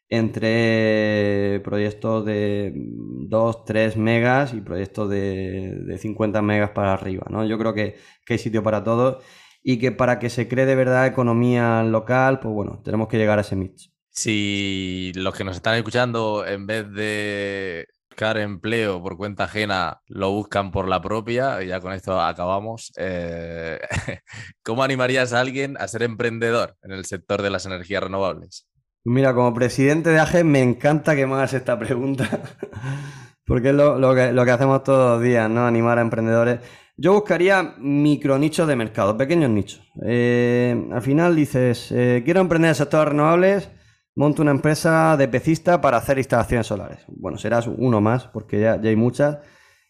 entre 0.08 1.60
proyectos 1.64 2.24
de 2.26 2.72
2, 2.74 3.64
3 3.64 3.96
megas 3.96 4.52
y 4.52 4.60
proyectos 4.60 5.08
de, 5.08 5.76
de 5.86 5.98
50 5.98 6.42
megas 6.42 6.70
para 6.70 6.92
arriba, 6.92 7.26
¿no? 7.30 7.46
Yo 7.46 7.56
creo 7.58 7.72
que, 7.72 7.96
que 8.26 8.34
hay 8.34 8.38
sitio 8.38 8.62
para 8.62 8.84
todos 8.84 9.24
y 9.62 9.78
que 9.78 9.92
para 9.92 10.18
que 10.18 10.30
se 10.30 10.48
cree 10.48 10.66
de 10.66 10.74
verdad 10.74 11.06
economía 11.06 11.82
local, 11.82 12.40
pues 12.40 12.54
bueno, 12.54 12.80
tenemos 12.84 13.08
que 13.08 13.18
llegar 13.18 13.38
a 13.38 13.42
ese 13.42 13.56
mix. 13.56 13.92
Si 14.10 15.12
los 15.14 15.34
que 15.34 15.44
nos 15.44 15.56
están 15.56 15.76
escuchando, 15.76 16.44
en 16.46 16.66
vez 16.66 16.90
de 16.92 17.86
buscar 18.10 18.36
empleo 18.36 19.02
por 19.02 19.16
cuenta 19.16 19.44
ajena, 19.44 20.02
lo 20.06 20.32
buscan 20.32 20.70
por 20.70 20.86
la 20.86 21.00
propia, 21.00 21.62
y 21.62 21.68
ya 21.68 21.80
con 21.80 21.94
esto 21.94 22.20
acabamos, 22.20 22.92
eh, 22.96 23.78
¿cómo 24.62 24.82
animarías 24.82 25.32
a 25.32 25.40
alguien 25.40 25.76
a 25.78 25.88
ser 25.88 26.02
emprendedor 26.02 26.76
en 26.82 26.92
el 26.92 27.06
sector 27.06 27.40
de 27.40 27.48
las 27.48 27.64
energías 27.64 28.02
renovables? 28.02 28.66
Mira, 29.04 29.34
como 29.34 29.54
presidente 29.54 30.10
de 30.10 30.18
AGE 30.20 30.44
me 30.44 30.60
encanta 30.60 31.16
que 31.16 31.26
me 31.26 31.34
hagas 31.34 31.54
esta 31.54 31.78
pregunta, 31.78 32.28
porque 33.46 33.70
es 33.70 33.74
lo, 33.74 34.14
que, 34.14 34.32
lo 34.32 34.44
que 34.44 34.50
hacemos 34.50 34.84
todos 34.84 35.14
los 35.14 35.22
días, 35.22 35.48
¿no? 35.48 35.66
Animar 35.66 35.98
a 35.98 36.02
emprendedores. 36.02 36.60
Yo 36.96 37.14
buscaría 37.14 37.74
micronichos 37.78 38.68
de 38.68 38.76
mercado, 38.76 39.16
pequeños 39.16 39.50
nichos. 39.50 39.90
Eh, 40.04 40.88
al 40.92 41.00
final 41.00 41.34
dices, 41.34 41.90
eh, 41.90 42.22
quiero 42.24 42.40
emprender 42.40 42.68
en 42.68 42.74
sectores 42.74 43.08
renovables, 43.08 43.70
monto 44.14 44.42
una 44.42 44.50
empresa 44.50 45.16
de 45.16 45.26
pecista 45.26 45.80
para 45.80 45.96
hacer 45.96 46.18
instalaciones 46.18 46.66
solares. 46.66 47.00
Bueno, 47.08 47.38
serás 47.38 47.66
uno 47.66 48.02
más, 48.02 48.26
porque 48.26 48.60
ya, 48.60 48.74
hay 48.74 48.96
muchas, 48.96 49.38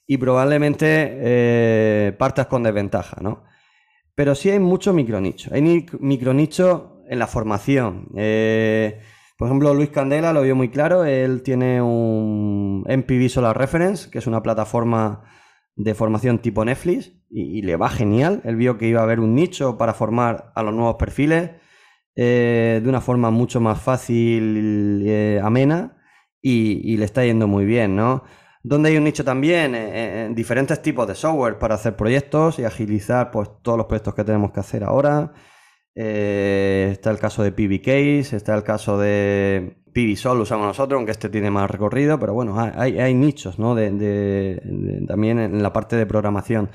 y 0.06 0.16
probablemente 0.16 0.86
eh, 0.88 2.14
partas 2.18 2.46
con 2.46 2.62
desventaja, 2.62 3.16
¿no? 3.20 3.44
Pero 4.14 4.34
sí 4.36 4.50
hay 4.50 4.60
mucho 4.60 4.92
micronicho. 4.92 5.50
Hay 5.52 5.86
micronicho 5.98 7.02
en 7.08 7.18
la 7.18 7.26
formación. 7.26 8.08
por 8.12 9.48
ejemplo, 9.48 9.74
Luis 9.74 9.90
Candela 9.90 10.32
lo 10.32 10.42
vio 10.42 10.54
muy 10.54 10.68
claro. 10.68 11.04
Él 11.04 11.42
tiene 11.42 11.80
un 11.82 12.84
MPV 12.86 13.28
Solar 13.28 13.56
Reference, 13.58 14.10
que 14.10 14.18
es 14.18 14.26
una 14.26 14.42
plataforma 14.42 15.24
de 15.76 15.94
formación 15.94 16.38
tipo 16.38 16.64
Netflix 16.64 17.12
y, 17.30 17.62
le 17.62 17.76
va 17.76 17.88
genial. 17.88 18.40
Él 18.44 18.56
vio 18.56 18.78
que 18.78 18.86
iba 18.86 19.00
a 19.00 19.04
haber 19.04 19.20
un 19.20 19.34
nicho 19.34 19.78
para 19.78 19.94
formar 19.94 20.52
a 20.54 20.62
los 20.62 20.74
nuevos 20.74 20.96
perfiles 20.96 21.50
eh, 22.14 22.80
de 22.82 22.88
una 22.88 23.00
forma 23.00 23.30
mucho 23.30 23.60
más 23.60 23.80
fácil, 23.80 25.02
eh, 25.06 25.40
amena 25.42 25.96
y, 26.42 26.96
le 26.96 27.04
está 27.04 27.24
yendo 27.24 27.46
muy 27.46 27.64
bien, 27.64 27.96
¿no? 27.96 28.24
Donde 28.62 28.90
hay 28.90 28.96
un 28.96 29.04
nicho 29.04 29.24
también 29.24 29.74
eh, 29.74 30.26
en 30.26 30.34
diferentes 30.34 30.82
tipos 30.82 31.08
de 31.08 31.14
software 31.14 31.58
para 31.58 31.74
hacer 31.76 31.96
proyectos 31.96 32.58
y 32.58 32.64
agilizar 32.64 33.30
pues, 33.30 33.48
todos 33.62 33.78
los 33.78 33.86
proyectos 33.86 34.14
que 34.14 34.24
tenemos 34.24 34.52
que 34.52 34.60
hacer 34.60 34.84
ahora. 34.84 35.32
está 35.94 37.10
el 37.10 37.18
caso 37.18 37.42
de 37.42 37.52
PBKs, 37.52 38.32
está 38.34 38.54
el 38.54 38.62
caso 38.62 38.98
de 38.98 39.81
PVSol 39.92 40.36
lo 40.36 40.42
usamos 40.44 40.66
nosotros, 40.66 40.96
aunque 40.96 41.12
este 41.12 41.28
tiene 41.28 41.50
más 41.50 41.70
recorrido, 41.70 42.18
pero 42.18 42.34
bueno, 42.34 42.56
hay, 42.58 43.14
nichos, 43.14 43.58
¿no? 43.58 43.74
De, 43.74 44.60
también 45.06 45.38
en 45.38 45.62
la 45.62 45.72
parte 45.72 45.96
de 45.96 46.06
programación. 46.06 46.70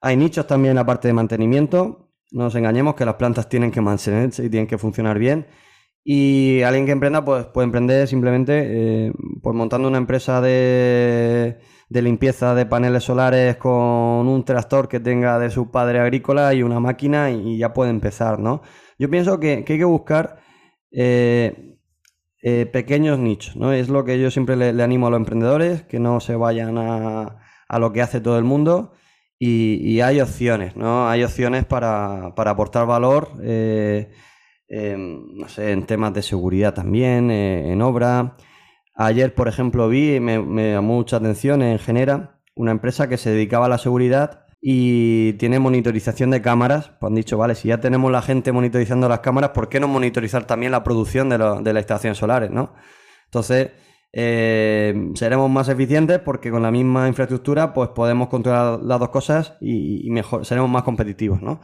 Hay 0.00 0.16
nichos 0.16 0.46
también 0.46 0.70
en 0.70 0.76
la 0.76 0.86
parte 0.86 1.08
de 1.08 1.14
mantenimiento. 1.14 2.10
No 2.32 2.44
nos 2.44 2.54
engañemos 2.54 2.94
que 2.94 3.04
las 3.04 3.14
plantas 3.14 3.48
tienen 3.48 3.70
que 3.70 3.80
mantenerse 3.80 4.44
y 4.44 4.50
tienen 4.50 4.66
que 4.66 4.78
funcionar 4.78 5.18
bien. 5.18 5.46
Y 6.08 6.62
alguien 6.62 6.86
que 6.86 6.92
emprenda, 6.92 7.24
pues 7.24 7.46
puede 7.46 7.64
emprender 7.64 8.06
simplemente 8.06 9.06
eh, 9.08 9.12
pues 9.42 9.56
montando 9.56 9.88
una 9.88 9.98
empresa 9.98 10.40
de, 10.40 11.58
limpieza 11.88 12.54
de 12.54 12.64
paneles 12.64 13.02
solares 13.02 13.56
con 13.56 13.72
un 14.28 14.44
tractor 14.44 14.88
que 14.88 15.00
tenga 15.00 15.40
de 15.40 15.50
su 15.50 15.72
padre 15.72 15.98
agrícola 15.98 16.54
y 16.54 16.62
una 16.62 16.78
máquina 16.78 17.32
y, 17.32 17.58
ya 17.58 17.72
puede 17.72 17.90
empezar, 17.90 18.38
¿no? 18.38 18.62
Yo 19.00 19.10
pienso 19.10 19.40
que, 19.40 19.64
hay 19.68 19.78
que 19.78 19.84
buscar 19.84 20.38
eh, 20.92 21.75
eh, 22.48 22.64
pequeños 22.64 23.18
nichos, 23.18 23.56
¿no? 23.56 23.72
Es 23.72 23.88
lo 23.88 24.04
que 24.04 24.20
yo 24.20 24.30
siempre 24.30 24.54
le, 24.54 24.80
animo 24.80 25.08
a 25.08 25.10
los 25.10 25.18
emprendedores, 25.18 25.82
que 25.82 25.98
no 25.98 26.20
se 26.20 26.36
vayan 26.36 26.78
a, 26.78 27.40
lo 27.76 27.92
que 27.92 28.02
hace 28.02 28.20
todo 28.20 28.38
el 28.38 28.44
mundo. 28.44 28.92
Y, 29.36 29.98
hay 30.00 30.20
opciones, 30.20 30.76
¿no? 30.76 31.08
Hay 31.08 31.24
opciones 31.24 31.64
para, 31.64 32.26
aportar 32.26 32.86
valor 32.86 33.30
no 33.34 35.48
sé, 35.48 35.72
en 35.72 35.86
temas 35.86 36.14
de 36.14 36.22
seguridad 36.22 36.72
también, 36.72 37.32
eh, 37.32 37.72
en 37.72 37.82
obra. 37.82 38.36
Ayer, 38.94 39.34
por 39.34 39.48
ejemplo, 39.48 39.88
vi, 39.88 40.20
me, 40.20 40.38
me 40.38 40.74
llamó 40.74 40.94
mucha 40.94 41.16
atención 41.16 41.62
en 41.62 41.80
Genera, 41.80 42.38
una 42.54 42.70
empresa 42.70 43.08
que 43.08 43.16
se 43.16 43.30
dedicaba 43.30 43.66
a 43.66 43.70
la 43.70 43.78
seguridad 43.78 44.45
y 44.60 45.34
tiene 45.34 45.58
monitorización 45.58 46.30
de 46.30 46.42
cámaras. 46.42 46.90
Pues 47.00 47.10
han 47.10 47.14
dicho, 47.14 47.38
vale, 47.38 47.54
si 47.54 47.68
ya 47.68 47.80
tenemos 47.80 48.10
la 48.10 48.22
gente 48.22 48.52
monitorizando 48.52 49.08
las 49.08 49.20
cámaras, 49.20 49.50
¿por 49.50 49.68
qué 49.68 49.80
no 49.80 49.88
monitorizar 49.88 50.46
también 50.46 50.72
la 50.72 50.84
producción 50.84 51.28
de, 51.28 51.38
las 51.38 51.76
estaciones 51.76 52.18
solares, 52.18 52.50
no? 52.50 52.74
Entonces, 53.26 53.70
eh, 54.12 55.10
seremos 55.14 55.50
más 55.50 55.68
eficientes 55.68 56.18
porque 56.20 56.50
con 56.50 56.62
la 56.62 56.70
misma 56.70 57.08
infraestructura 57.08 57.74
pues 57.74 57.90
podemos 57.90 58.28
controlar 58.28 58.80
las 58.82 58.98
dos 58.98 59.10
cosas 59.10 59.56
y, 59.60 60.06
y 60.06 60.10
mejor, 60.10 60.46
seremos 60.46 60.70
más 60.70 60.84
competitivos, 60.84 61.42
¿no? 61.42 61.60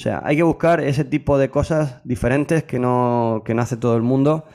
O 0.00 0.02
sea, 0.02 0.22
hay 0.24 0.36
que 0.36 0.42
buscar 0.42 0.80
ese 0.80 1.04
tipo 1.04 1.36
de 1.36 1.50
cosas 1.50 2.00
diferentes 2.04 2.64
que 2.64 2.78
no, 2.78 3.42
que 3.44 3.54
no 3.54 3.62
hace 3.62 3.76
todo 3.76 3.96
el 3.96 4.02
mundo. 4.02 4.46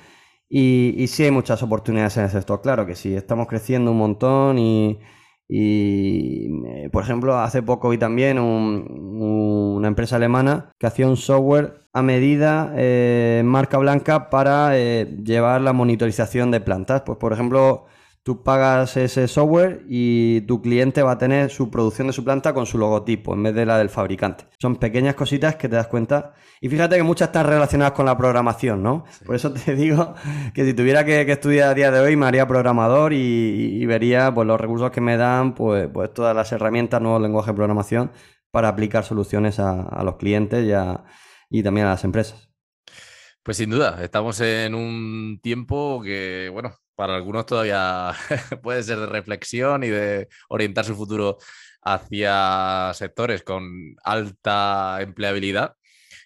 Y, 0.49 0.95
y 0.97 1.07
sí 1.07 1.23
hay 1.23 1.31
muchas 1.31 1.61
oportunidades 1.63 2.17
en 2.17 2.23
el 2.23 2.29
sector, 2.31 2.61
claro 2.61 2.85
que 2.85 2.95
sí, 2.95 3.13
estamos 3.15 3.47
creciendo 3.47 3.91
un 3.91 3.97
montón 3.97 4.57
y, 4.59 4.99
eh, 5.49 6.89
por 6.91 7.03
ejemplo, 7.03 7.37
hace 7.37 7.61
poco 7.61 7.89
vi 7.89 7.97
también 7.97 8.39
una 8.39 9.87
empresa 9.87 10.15
alemana 10.15 10.71
que 10.79 10.87
hacía 10.87 11.07
un 11.07 11.17
software 11.17 11.85
a 11.93 12.01
medida 12.01 12.73
eh, 12.75 13.41
marca 13.45 13.77
blanca 13.77 14.29
para 14.29 14.77
eh, 14.77 15.05
llevar 15.23 15.61
la 15.61 15.73
monitorización 15.73 16.51
de 16.51 16.61
plantas. 16.61 17.03
Pues, 17.05 17.17
por 17.17 17.33
ejemplo, 17.33 17.85
Tú 18.25 18.41
pagas 18.41 18.97
ese 18.97 19.27
software 19.27 19.83
y 19.87 20.41
tu 20.47 20.59
cliente 20.59 21.03
va 21.03 21.11
a 21.11 21.17
tener 21.19 21.51
su 21.51 21.69
producción 21.69 22.07
de 22.07 22.13
su 22.13 22.23
planta 22.23 22.55
con 22.55 22.65
su 22.65 22.79
logotipo 22.79 23.35
en 23.35 23.43
vez 23.43 23.53
de 23.53 23.67
la 23.67 23.77
del 23.77 23.91
fabricante. 23.91 24.45
Son 24.57 24.77
pequeñas 24.77 25.13
cositas 25.13 25.57
que 25.57 25.69
te 25.69 25.75
das 25.75 25.85
cuenta. 25.85 26.33
Y 26.59 26.67
fíjate 26.67 26.95
que 26.95 27.03
muchas 27.03 27.27
están 27.27 27.45
relacionadas 27.45 27.93
con 27.93 28.07
la 28.07 28.17
programación, 28.17 28.81
¿no? 28.81 29.05
Por 29.27 29.35
eso 29.35 29.53
te 29.53 29.75
digo 29.75 30.15
que 30.55 30.65
si 30.65 30.73
tuviera 30.73 31.05
que, 31.05 31.21
estudiar 31.21 31.69
a 31.69 31.73
día 31.75 31.91
de 31.91 31.99
hoy 31.99 32.15
me 32.15 32.25
haría 32.25 32.47
programador 32.47 33.13
y, 33.13 33.85
vería 33.85 34.33
pues, 34.33 34.47
los 34.47 34.59
recursos 34.59 34.89
que 34.89 35.01
me 35.01 35.17
dan, 35.17 35.53
pues, 35.53 35.87
pues 35.93 36.11
todas 36.11 36.35
las 36.35 36.51
herramientas, 36.51 36.99
nuevos 37.03 37.21
lenguajes 37.21 37.53
de 37.53 37.57
programación 37.57 38.11
para 38.49 38.69
aplicar 38.69 39.03
soluciones 39.03 39.59
a, 39.59 40.01
los 40.03 40.15
clientes 40.15 40.65
y, 40.65 41.59
y 41.59 41.61
también 41.61 41.85
a 41.85 41.91
las 41.91 42.03
empresas. 42.03 42.49
Pues 43.43 43.57
sin 43.57 43.69
duda, 43.69 44.03
estamos 44.03 44.41
en 44.41 44.73
un 44.73 45.39
tiempo 45.43 46.01
que, 46.01 46.49
bueno, 46.51 46.73
para 46.95 47.15
algunos 47.15 47.45
todavía 47.45 48.13
puede 48.63 48.83
ser 48.83 48.99
de 48.99 49.05
reflexión 49.07 49.83
y 49.83 49.89
de 49.89 50.27
orientar 50.49 50.85
su 50.85 50.95
futuro 50.95 51.37
hacia 51.81 52.91
sectores 52.93 53.43
con 53.43 53.95
alta 54.03 54.99
empleabilidad, 55.01 55.75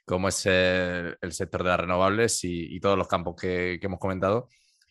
como 0.06 0.30
es 0.30 0.46
el, 0.46 1.18
sector 1.32 1.64
de 1.64 1.70
las 1.70 1.80
renovables 1.80 2.40
y, 2.44 2.80
todos 2.80 2.98
los 2.98 3.08
campos 3.08 3.36
que, 3.40 3.80
hemos 3.82 4.00
comentado. 4.00 4.48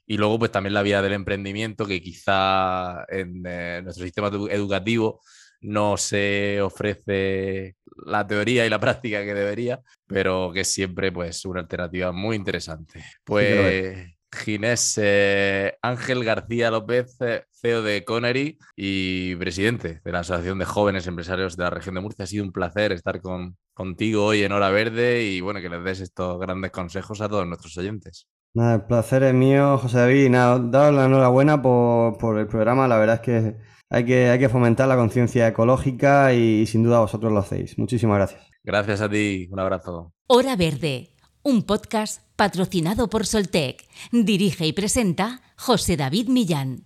Y 0.06 0.16
luego, 0.16 0.38
pues 0.38 0.50
también 0.52 0.74
la 0.74 0.82
vía 0.82 1.02
del 1.02 1.12
emprendimiento, 1.12 1.86
que 1.86 2.00
quizá 2.00 3.04
en 3.08 3.42
eh, 3.46 3.80
nuestro 3.82 4.04
sistema 4.04 4.28
educativo 4.28 5.20
no 5.60 5.96
se 5.96 6.60
ofrece 6.62 7.76
la 8.06 8.26
teoría 8.26 8.64
y 8.64 8.70
la 8.70 8.80
práctica 8.80 9.24
que 9.24 9.34
debería, 9.34 9.80
pero 10.06 10.50
que 10.52 10.60
es 10.60 10.72
siempre 10.72 11.12
pues 11.12 11.44
una 11.44 11.60
alternativa 11.60 12.12
muy 12.12 12.36
interesante. 12.36 13.04
Pues 13.24 14.17
Ginés 14.32 14.98
eh, 15.02 15.76
Ángel 15.82 16.24
García 16.24 16.70
López, 16.70 17.16
eh, 17.20 17.44
CEO 17.52 17.82
de 17.82 18.04
Connery 18.04 18.58
y 18.76 19.34
presidente 19.36 20.00
de 20.04 20.12
la 20.12 20.20
Asociación 20.20 20.58
de 20.58 20.64
Jóvenes 20.64 21.06
Empresarios 21.06 21.56
de 21.56 21.64
la 21.64 21.70
región 21.70 21.94
de 21.94 22.00
Murcia. 22.00 22.24
Ha 22.24 22.26
sido 22.26 22.44
un 22.44 22.52
placer 22.52 22.92
estar 22.92 23.20
con, 23.20 23.56
contigo 23.74 24.24
hoy 24.24 24.42
en 24.42 24.52
Hora 24.52 24.70
Verde 24.70 25.24
y 25.24 25.40
bueno, 25.40 25.60
que 25.60 25.68
les 25.68 25.82
des 25.82 26.00
estos 26.00 26.38
grandes 26.38 26.70
consejos 26.70 27.20
a 27.20 27.28
todos 27.28 27.46
nuestros 27.46 27.76
oyentes. 27.78 28.26
Nada, 28.54 28.76
el 28.76 28.82
placer 28.82 29.22
es 29.22 29.34
mío, 29.34 29.78
José 29.78 29.98
David. 29.98 30.24
Y 30.24 30.30
nada, 30.30 30.58
daros 30.58 30.94
la 30.94 31.06
enhorabuena 31.06 31.60
por, 31.62 32.38
el 32.38 32.46
programa. 32.46 32.88
La 32.88 32.98
verdad 32.98 33.16
es 33.16 33.22
que 33.22 33.56
hay 33.90 34.04
que, 34.04 34.30
hay 34.30 34.38
que 34.38 34.48
fomentar 34.48 34.88
la 34.88 34.96
conciencia 34.96 35.48
ecológica 35.48 36.32
y 36.32 36.66
sin 36.66 36.82
duda 36.82 37.00
vosotros 37.00 37.32
lo 37.32 37.38
hacéis. 37.38 37.78
Muchísimas 37.78 38.16
gracias. 38.16 38.42
Gracias 38.62 39.00
a 39.00 39.08
ti. 39.08 39.48
Un 39.50 39.60
abrazo. 39.60 40.12
Hora 40.26 40.56
Verde 40.56 41.14
un 41.48 41.62
podcast 41.62 42.27
patrocinado 42.38 43.10
por 43.10 43.26
Soltec. 43.26 43.84
Dirige 44.12 44.64
y 44.64 44.72
presenta 44.72 45.42
José 45.56 45.96
David 45.96 46.28
Millán. 46.28 46.84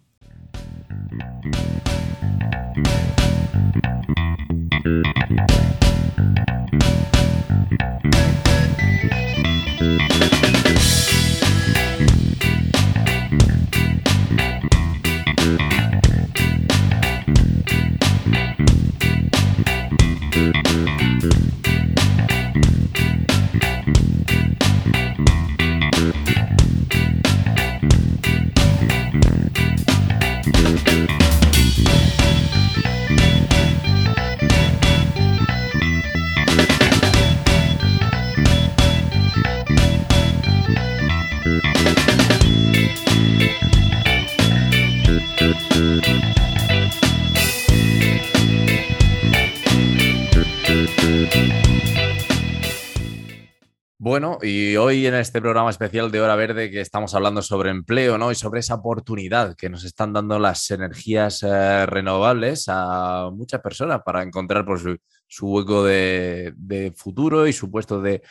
Bueno, 54.05 54.39
y 54.43 54.75
hoy 54.75 55.07
en 55.07 55.15
este 55.15 55.41
programa 55.41 55.71
especial 55.71 56.11
de 56.11 56.21
Hora 56.21 56.35
Verde 56.35 56.73
que 56.73 56.81
estamos 56.81 57.15
hablando 57.15 57.41
sobre 57.41 57.71
empleo, 57.71 58.19
¿no? 58.19 58.33
Y 58.33 58.35
sobre 58.35 58.59
esa 58.59 58.75
oportunidad 58.75 59.55
que 59.55 59.71
nos 59.71 59.85
están 59.85 60.13
dando 60.13 60.41
las 60.41 60.69
energías 60.73 61.45
eh, 61.45 61.87
renovables 61.87 62.65
a 62.67 63.31
muchas 63.33 63.61
personas 63.61 64.03
para 64.05 64.25
encontrar 64.25 64.65
pues, 64.65 64.83
su, 65.29 65.47
hueco 65.47 65.85
de, 65.85 66.93
futuro 66.97 67.47
y 67.47 67.53
su 67.53 67.71
puesto 67.71 68.03
de, 68.03 68.23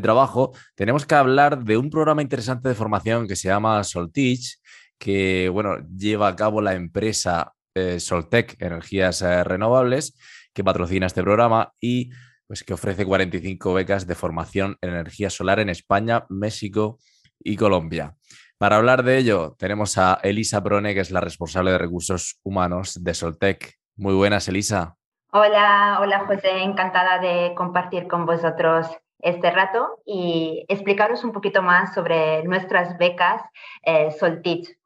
trabajo. 0.00 0.52
Tenemos 0.76 1.04
que 1.04 1.16
hablar 1.16 1.64
de 1.64 1.76
un 1.76 1.90
programa 1.90 2.22
interesante 2.22 2.68
de 2.68 2.76
formación 2.76 3.26
que 3.26 3.34
se 3.34 3.48
llama 3.48 3.82
Soltich, 3.82 4.60
que, 4.96 5.48
bueno, 5.52 5.78
lleva 5.88 6.28
a 6.28 6.36
cabo 6.36 6.60
la 6.60 6.74
empresa 6.74 7.52
eh, 7.74 7.98
Soltec 7.98 8.62
Energías 8.62 9.22
eh, 9.22 9.42
Renovables, 9.42 10.16
que 10.54 10.62
patrocina 10.62 11.06
este 11.06 11.24
programa 11.24 11.72
y 11.80 12.10
pues 12.46 12.64
que 12.64 12.74
ofrece 12.74 13.04
45 13.04 13.74
becas 13.74 14.06
de 14.06 14.14
formación 14.14 14.76
en 14.80 14.90
energía 14.90 15.30
solar 15.30 15.60
en 15.60 15.68
España, 15.68 16.26
México 16.28 16.98
y 17.40 17.56
Colombia. 17.56 18.14
Para 18.58 18.76
hablar 18.76 19.02
de 19.02 19.18
ello, 19.18 19.54
tenemos 19.58 19.98
a 19.98 20.18
Elisa 20.22 20.60
Brone, 20.60 20.94
que 20.94 21.00
es 21.00 21.10
la 21.10 21.20
responsable 21.20 21.72
de 21.72 21.78
recursos 21.78 22.40
humanos 22.42 23.02
de 23.02 23.12
Soltec. 23.12 23.74
Muy 23.96 24.14
buenas, 24.14 24.48
Elisa. 24.48 24.96
Hola, 25.32 25.98
hola 26.00 26.20
José, 26.20 26.62
encantada 26.62 27.18
de 27.18 27.54
compartir 27.54 28.08
con 28.08 28.24
vosotros 28.24 28.86
este 29.18 29.50
rato 29.50 30.00
y 30.06 30.64
explicaros 30.68 31.24
un 31.24 31.32
poquito 31.32 31.62
más 31.62 31.92
sobre 31.94 32.44
nuestras 32.44 32.96
becas 32.96 33.42
eh, 33.82 34.08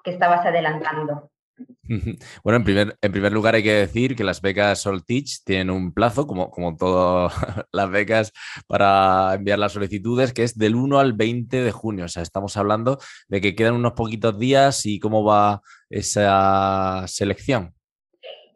que 0.03 0.11
estabas 0.11 0.45
adelantando. 0.47 1.30
Bueno, 2.45 2.59
en 2.59 2.65
primer, 2.65 2.99
en 3.01 3.13
primer 3.13 3.33
lugar 3.33 3.55
hay 3.55 3.63
que 3.63 3.73
decir 3.73 4.15
que 4.15 4.25
las 4.25 4.41
becas 4.41 4.81
Soltich 4.81 5.43
tienen 5.45 5.71
un 5.71 5.93
plazo, 5.93 6.27
como, 6.27 6.51
como 6.51 6.77
todas 6.77 7.33
las 7.73 7.91
becas, 7.91 8.33
para 8.67 9.35
enviar 9.35 9.59
las 9.59 9.73
solicitudes, 9.73 10.33
que 10.33 10.45
es 10.45 10.57
del 10.57 10.77
1 10.77 10.99
al 11.01 11.13
20 11.15 11.63
de 11.63 11.73
junio. 11.73 12.05
O 12.05 12.09
sea, 12.09 12.23
estamos 12.23 12.57
hablando 12.57 12.99
de 13.29 13.41
que 13.41 13.55
quedan 13.55 13.75
unos 13.75 13.93
poquitos 13.93 14.39
días 14.39 14.87
y 14.87 15.01
cómo 15.01 15.25
va 15.25 15.63
esa 15.89 17.05
selección. 17.09 17.75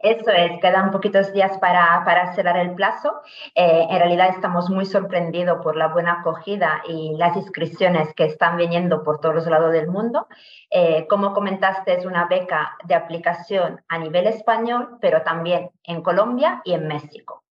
Eso 0.04 0.30
es, 0.32 0.60
quedan 0.60 0.90
poquitos 0.90 1.32
días 1.32 1.56
para, 1.56 2.34
cerrar 2.34 2.58
el 2.58 2.74
plazo. 2.74 3.22
Eh, 3.54 3.86
en 3.88 3.98
realidad 3.98 4.28
estamos 4.28 4.68
muy 4.68 4.84
sorprendidos 4.84 5.62
por 5.62 5.76
la 5.76 5.88
buena 5.88 6.20
acogida 6.20 6.82
y 6.86 7.16
las 7.16 7.34
inscripciones 7.36 8.12
que 8.12 8.26
están 8.26 8.58
viniendo 8.58 9.02
por 9.02 9.18
todos 9.18 9.34
los 9.34 9.46
lados 9.46 9.72
del 9.72 9.88
mundo. 9.88 10.28
Eh, 10.68 11.06
como 11.08 11.32
comentaste, 11.32 11.94
es 11.94 12.04
una 12.04 12.26
beca 12.26 12.76
de 12.84 12.94
aplicación 12.94 13.80
a 13.88 13.96
nivel 13.96 14.26
español, 14.26 14.98
pero 15.00 15.22
también 15.22 15.70
en 15.84 16.02
Colombia 16.02 16.60
y 16.64 16.74
en 16.74 16.86
México. 16.86 17.43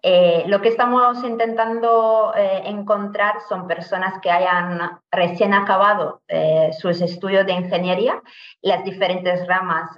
Eh, 0.00 0.44
lo 0.46 0.60
que 0.62 0.68
estamos 0.68 1.24
intentando 1.24 2.32
eh, 2.36 2.62
encontrar 2.66 3.40
son 3.48 3.66
personas 3.66 4.20
que 4.20 4.30
hayan 4.30 5.00
recién 5.10 5.54
acabado 5.54 6.22
eh, 6.28 6.70
sus 6.78 7.00
estudios 7.00 7.44
de 7.46 7.54
ingeniería, 7.54 8.22
las 8.62 8.84
diferentes 8.84 9.46
ramas 9.48 9.90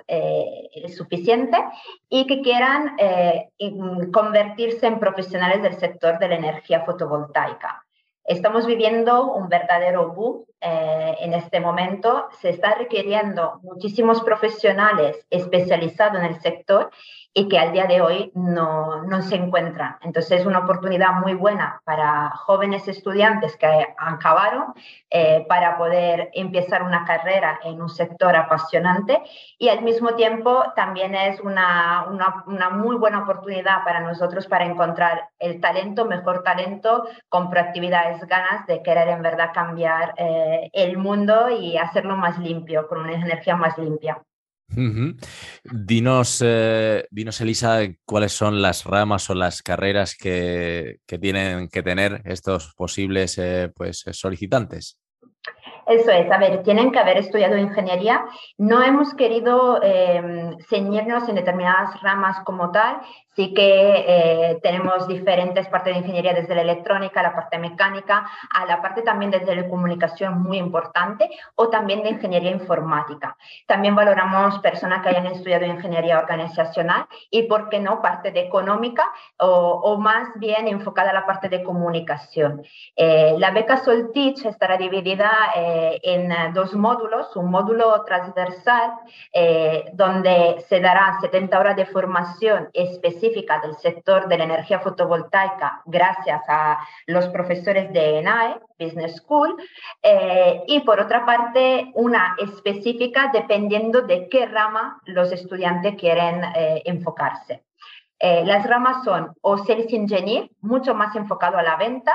suficientes, 0.97 1.61
y 2.09 2.27
que 2.27 2.41
quieran 2.41 2.97
convertirse 4.13 4.87
en 4.87 4.99
profesionales 4.99 5.63
del 5.63 5.75
sector 5.75 6.19
de 6.19 6.29
la 6.29 6.37
energía 6.37 6.85
fotovoltaica. 6.85 7.85
Estamos 8.25 8.67
viviendo 8.67 9.33
un 9.33 9.49
verdadero 9.49 10.13
boom 10.13 10.45
en 10.61 11.35
este 11.35 11.61
momento. 11.61 12.29
Se 12.41 12.51
está 12.51 12.75
requiriendo 12.75 13.61
muchísimos 13.63 14.21
profesionales 14.23 15.27
especializados 15.31 16.19
en 16.19 16.27
el 16.27 16.41
sector 16.41 16.91
y 17.33 17.49
que 17.49 17.59
al 17.59 17.73
día 17.73 17.87
de 17.87 18.01
hoy 18.01 18.33
no, 18.35 19.05
no 19.05 19.23
se 19.23 19.37
encuentran. 19.37 19.97
Entonces 20.03 20.41
es 20.41 20.47
una 20.47 20.61
oportunidad 20.61 21.13
muy 21.13 21.35
buena 21.35 21.81
para 21.85 22.31
jóvenes 22.31 22.89
estudiantes 22.89 23.57
que 23.57 23.95
acabaron 23.97 24.75
eh, 25.11 25.47
para 25.49 25.79
poder 25.79 26.31
empezar 26.33 26.83
una 26.83 27.05
carrera 27.05 27.61
en 27.63 27.81
un 27.81 27.89
sector 27.89 28.35
apasionante 28.35 29.23
y 29.59 29.69
al 29.69 29.83
mismo 29.83 30.15
tiempo 30.15 30.65
también 30.75 31.15
es 31.15 31.39
una, 31.41 32.05
una, 32.09 32.45
una 32.49 32.71
muy 32.71 32.97
buena 32.97 33.23
oportunidad 33.23 33.85
para 33.85 34.01
nosotros 34.01 34.49
para 34.49 34.65
encontrar 34.65 35.29
el 35.39 35.61
talento, 35.61 36.07
mejor 36.07 36.43
talento, 36.43 37.07
con 37.29 37.49
proactividades, 37.49 38.27
ganas 38.27 38.67
de 38.67 38.83
querer 38.83 39.09
en 39.09 39.23
verdad 39.23 39.51
cambiar 39.55 40.15
eh, 40.17 40.50
el 40.73 40.99
mundo 40.99 41.51
y 41.51 41.77
hacerlo 41.77 42.17
más 42.17 42.39
limpio, 42.39 42.87
con 42.89 43.01
una 43.01 43.15
energía 43.15 43.57
más 43.57 43.77
limpia. 43.79 44.23
dinos, 45.65 46.43
eh, 46.45 47.07
dinos, 47.11 47.41
Elisa, 47.41 47.81
cuáles 48.05 48.33
son 48.33 48.63
las 48.63 48.85
ramas 48.85 49.29
o 49.31 49.35
las 49.35 49.63
carreras 49.63 50.17
que, 50.17 50.99
que 51.07 51.19
tienen 51.19 51.69
que 51.69 51.83
tener 51.83 52.23
estos 52.25 52.75
posibles 52.75 53.39
eh, 53.39 53.73
pues, 53.75 54.05
solicitantes. 54.13 54.99
Eso 55.87 56.11
es, 56.11 56.31
a 56.31 56.39
ver, 56.39 56.63
tienen 56.63 56.93
que 56.93 56.99
haber 57.01 57.19
estudiado 57.19 57.57
ingeniería. 57.57 58.25
No 58.59 58.83
hemos 58.83 59.13
querido 59.15 59.81
eh, 59.83 60.55
ceñirnos 60.69 61.29
en 61.29 61.35
determinadas 61.35 62.01
ramas 62.01 62.45
como 62.45 62.71
tal, 62.71 63.01
sí 63.41 63.55
que 63.55 64.05
eh, 64.07 64.59
tenemos 64.63 65.09
diferentes 65.09 65.67
partes 65.69 65.95
de 65.95 66.01
ingeniería, 66.01 66.35
desde 66.35 66.55
la 66.55 66.61
electrónica, 66.61 67.23
la 67.23 67.35
parte 67.35 67.57
mecánica, 67.59 68.29
a 68.51 68.67
la 68.67 68.83
parte 68.83 69.01
también 69.01 69.31
de 69.31 69.41
telecomunicación 69.41 70.43
muy 70.43 70.59
importante, 70.59 71.31
o 71.55 71.71
también 71.71 72.03
de 72.03 72.11
ingeniería 72.11 72.51
informática. 72.51 73.39
También 73.67 73.95
valoramos 73.95 74.59
personas 74.59 75.03
que 75.03 75.09
hayan 75.09 75.27
estudiado 75.27 75.65
ingeniería 75.65 76.19
organizacional 76.19 77.07
y, 77.31 77.45
¿por 77.45 77.71
qué 77.71 77.81
no?, 77.81 78.03
parte 78.03 78.31
de 78.31 78.41
económica 78.41 79.05
o, 79.39 79.97
más 79.97 80.29
bien 80.37 80.69
enfocada 80.69 81.11
a 81.11 81.15
la 81.15 81.27
parte 81.27 81.49
de 81.49 81.63
comunicación. 81.63 82.63
Eh, 82.95 83.35
la 83.39 83.53
beca 83.53 83.79
Soltich 83.79 84.45
estará 84.45 84.77
dividida 84.77 85.31
eh, 85.57 85.99
en 86.03 86.53
dos 86.53 86.75
módulos, 86.75 87.35
un 87.37 87.51
módulo 87.51 88.05
transversal 88.05 88.93
donde 89.95 90.65
se 90.69 90.81
dará 90.81 91.19
70 91.21 91.59
horas 91.59 91.77
de 91.77 91.87
formación 91.87 92.69
específica 92.73 93.30
del 93.63 93.77
sector 93.77 94.29
de 94.29 94.39
la 94.39 94.45
energía 94.45 94.81
fotovoltaica 94.81 95.83
gracias 95.87 96.43
a 96.49 96.79
los 97.07 97.29
profesores 97.29 97.93
de 97.93 98.19
ENAE, 98.19 98.61
Business 98.79 99.17
School, 99.17 99.57
eh, 100.03 100.63
y 100.67 100.81
por 100.81 101.01
otra 101.01 101.25
parte 101.25 101.91
una 101.95 102.37
específica 102.39 103.31
dependiendo 103.33 104.03
de 104.03 104.29
qué 104.29 104.47
rama 104.47 105.01
los 105.05 105.33
estudiantes 105.33 105.97
quieren 105.97 106.45
eh, 106.55 106.83
enfocarse. 106.85 107.63
Eh, 108.19 108.45
las 108.45 108.67
ramas 108.67 109.03
son 109.03 109.33
o 109.41 109.57
Sales 109.59 109.93
Engineer, 109.93 110.51
mucho 110.61 110.95
más 110.95 111.17
enfocado 111.17 111.57
a 111.57 111.63
la 111.63 111.77
venta, 111.77 112.13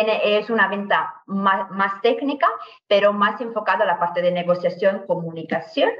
es 0.00 0.50
una 0.50 0.68
venta 0.68 1.22
más, 1.26 1.70
más, 1.70 2.00
técnica, 2.02 2.46
pero 2.88 3.12
más 3.12 3.40
enfocada 3.40 3.84
a 3.84 3.86
la 3.86 3.98
parte 3.98 4.22
de 4.22 4.30
negociación, 4.30 5.04
comunicación. 5.06 5.90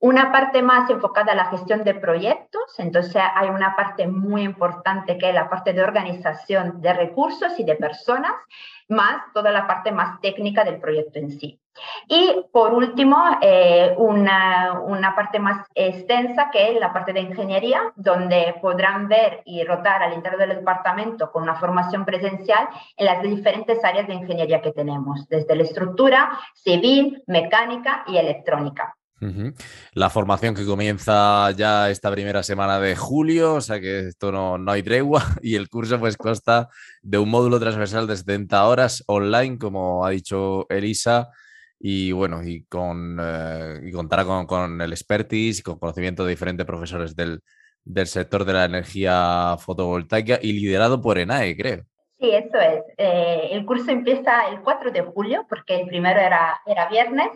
Una 0.00 0.30
parte 0.32 0.62
más 0.62 0.88
enfocada 0.90 1.32
a 1.32 1.36
la 1.36 1.46
gestión 1.46 1.84
de 1.84 1.94
proyectos, 1.94 2.78
entonces 2.78 3.20
hay 3.34 3.48
una 3.48 3.74
parte 3.74 4.06
muy 4.06 4.42
importante 4.42 5.18
que 5.18 5.28
es 5.28 5.34
la 5.34 5.50
parte 5.50 5.72
de 5.72 5.82
organización 5.82 6.80
de 6.80 6.92
recursos 6.92 7.58
y 7.58 7.64
de 7.64 7.74
personas, 7.74 8.32
más 8.88 9.32
toda 9.34 9.50
la 9.50 9.66
parte 9.66 9.92
más 9.92 10.20
técnica 10.20 10.64
del 10.64 10.80
proyecto 10.80 11.18
en 11.18 11.30
sí. 11.30 11.60
Y 12.08 12.44
por 12.52 12.74
último, 12.74 13.16
eh, 13.40 13.94
una, 13.96 14.80
una, 14.80 15.14
parte 15.14 15.38
más 15.38 15.66
extensa 15.74 16.50
que 16.50 16.72
es 16.72 16.80
la 16.80 16.92
parte 16.92 17.12
de 17.12 17.20
ingeniería, 17.20 17.92
donde 17.96 18.54
podrán 18.60 19.08
ver 19.08 19.42
y 19.44 19.64
rotar 19.64 20.02
al 20.02 20.14
interior 20.14 20.40
del 20.40 20.56
departamento 20.56 21.30
con 21.30 21.42
una 21.42 21.56
formación 21.56 22.04
presencial 22.04 22.68
en 22.96 23.06
las 23.06 23.22
diferentes 23.22 23.82
áreas 23.84 24.06
de 24.06 24.14
ingeniería 24.14 24.62
que 24.62 24.72
tenemos, 24.72 25.28
desde 25.28 25.56
la 25.56 25.62
estructura, 25.62 26.38
civil, 26.54 27.22
mecánica 27.26 28.04
y 28.06 28.16
electrónica. 28.16 28.94
La 29.94 30.10
formación 30.10 30.54
que 30.54 30.64
comienza 30.64 31.50
ya 31.50 31.90
esta 31.90 32.10
primera 32.10 32.44
semana 32.44 32.78
de 32.78 32.94
julio, 32.94 33.54
o 33.54 33.60
sea 33.60 33.80
que 33.80 34.08
esto 34.08 34.30
no, 34.30 34.58
no, 34.58 34.70
hay 34.70 34.82
tregua 34.84 35.24
y 35.42 35.56
el 35.56 35.68
curso 35.68 35.98
pues 35.98 36.16
consta 36.16 36.68
de 37.02 37.18
un 37.18 37.28
módulo 37.28 37.58
transversal 37.58 38.06
de 38.06 38.16
70 38.16 38.64
horas 38.64 39.02
online, 39.08 39.58
como 39.58 40.06
ha 40.06 40.10
dicho 40.10 40.66
Elisa, 40.68 41.30
y 41.78 42.12
bueno, 42.12 42.42
y, 42.42 42.64
con, 42.64 43.18
eh, 43.20 43.80
y 43.84 43.92
contará 43.92 44.24
con, 44.24 44.46
con, 44.46 44.80
el 44.80 44.92
expertise 44.92 45.60
y 45.60 45.62
con 45.62 45.78
conocimiento 45.78 46.24
de 46.24 46.30
diferentes 46.30 46.66
profesores 46.66 47.14
del, 47.14 47.40
del 47.84 48.06
sector 48.06 48.44
de 48.44 48.52
la 48.52 48.64
energía 48.64 49.56
fotovoltaica 49.58 50.38
y 50.42 50.52
liderado 50.52 51.00
por 51.00 51.18
ENAE, 51.18 51.56
creo. 51.56 51.84
Sí, 52.20 52.30
eso 52.34 52.58
es. 52.58 52.82
Eh, 52.96 53.50
el 53.52 53.64
curso 53.64 53.92
empieza 53.92 54.48
el 54.48 54.60
4 54.62 54.90
de 54.90 55.02
julio, 55.02 55.46
porque 55.48 55.76
el 55.76 55.86
primero 55.86 56.18
era, 56.18 56.60
era 56.66 56.88
viernes. 56.88 57.28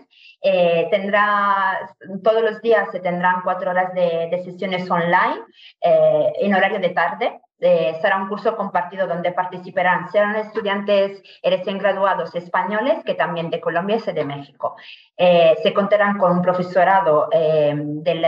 Eh, 0.42 0.88
tendrá, 0.90 1.88
todos 2.24 2.42
los 2.42 2.60
días 2.62 2.90
se 2.90 2.98
tendrán 2.98 3.42
cuatro 3.44 3.70
horas 3.70 3.94
de, 3.94 4.28
de 4.28 4.42
sesiones 4.42 4.90
online 4.90 5.40
eh, 5.80 6.32
en 6.40 6.52
horario 6.52 6.80
de 6.80 6.88
tarde. 6.88 7.40
Eh, 7.64 7.96
será 8.02 8.16
un 8.16 8.28
curso 8.28 8.56
compartido 8.56 9.06
donde 9.06 9.30
participarán, 9.30 10.10
serán 10.10 10.34
estudiantes 10.34 11.22
recién 11.44 11.78
graduados 11.78 12.34
españoles, 12.34 13.04
que 13.04 13.14
también 13.14 13.50
de 13.50 13.60
Colombia 13.60 13.98
y 14.04 14.12
de 14.12 14.24
México. 14.24 14.74
Eh, 15.16 15.54
se 15.62 15.72
contarán 15.72 16.18
con 16.18 16.32
un 16.32 16.42
profesorado 16.42 17.28
eh, 17.30 17.72
del, 17.76 18.22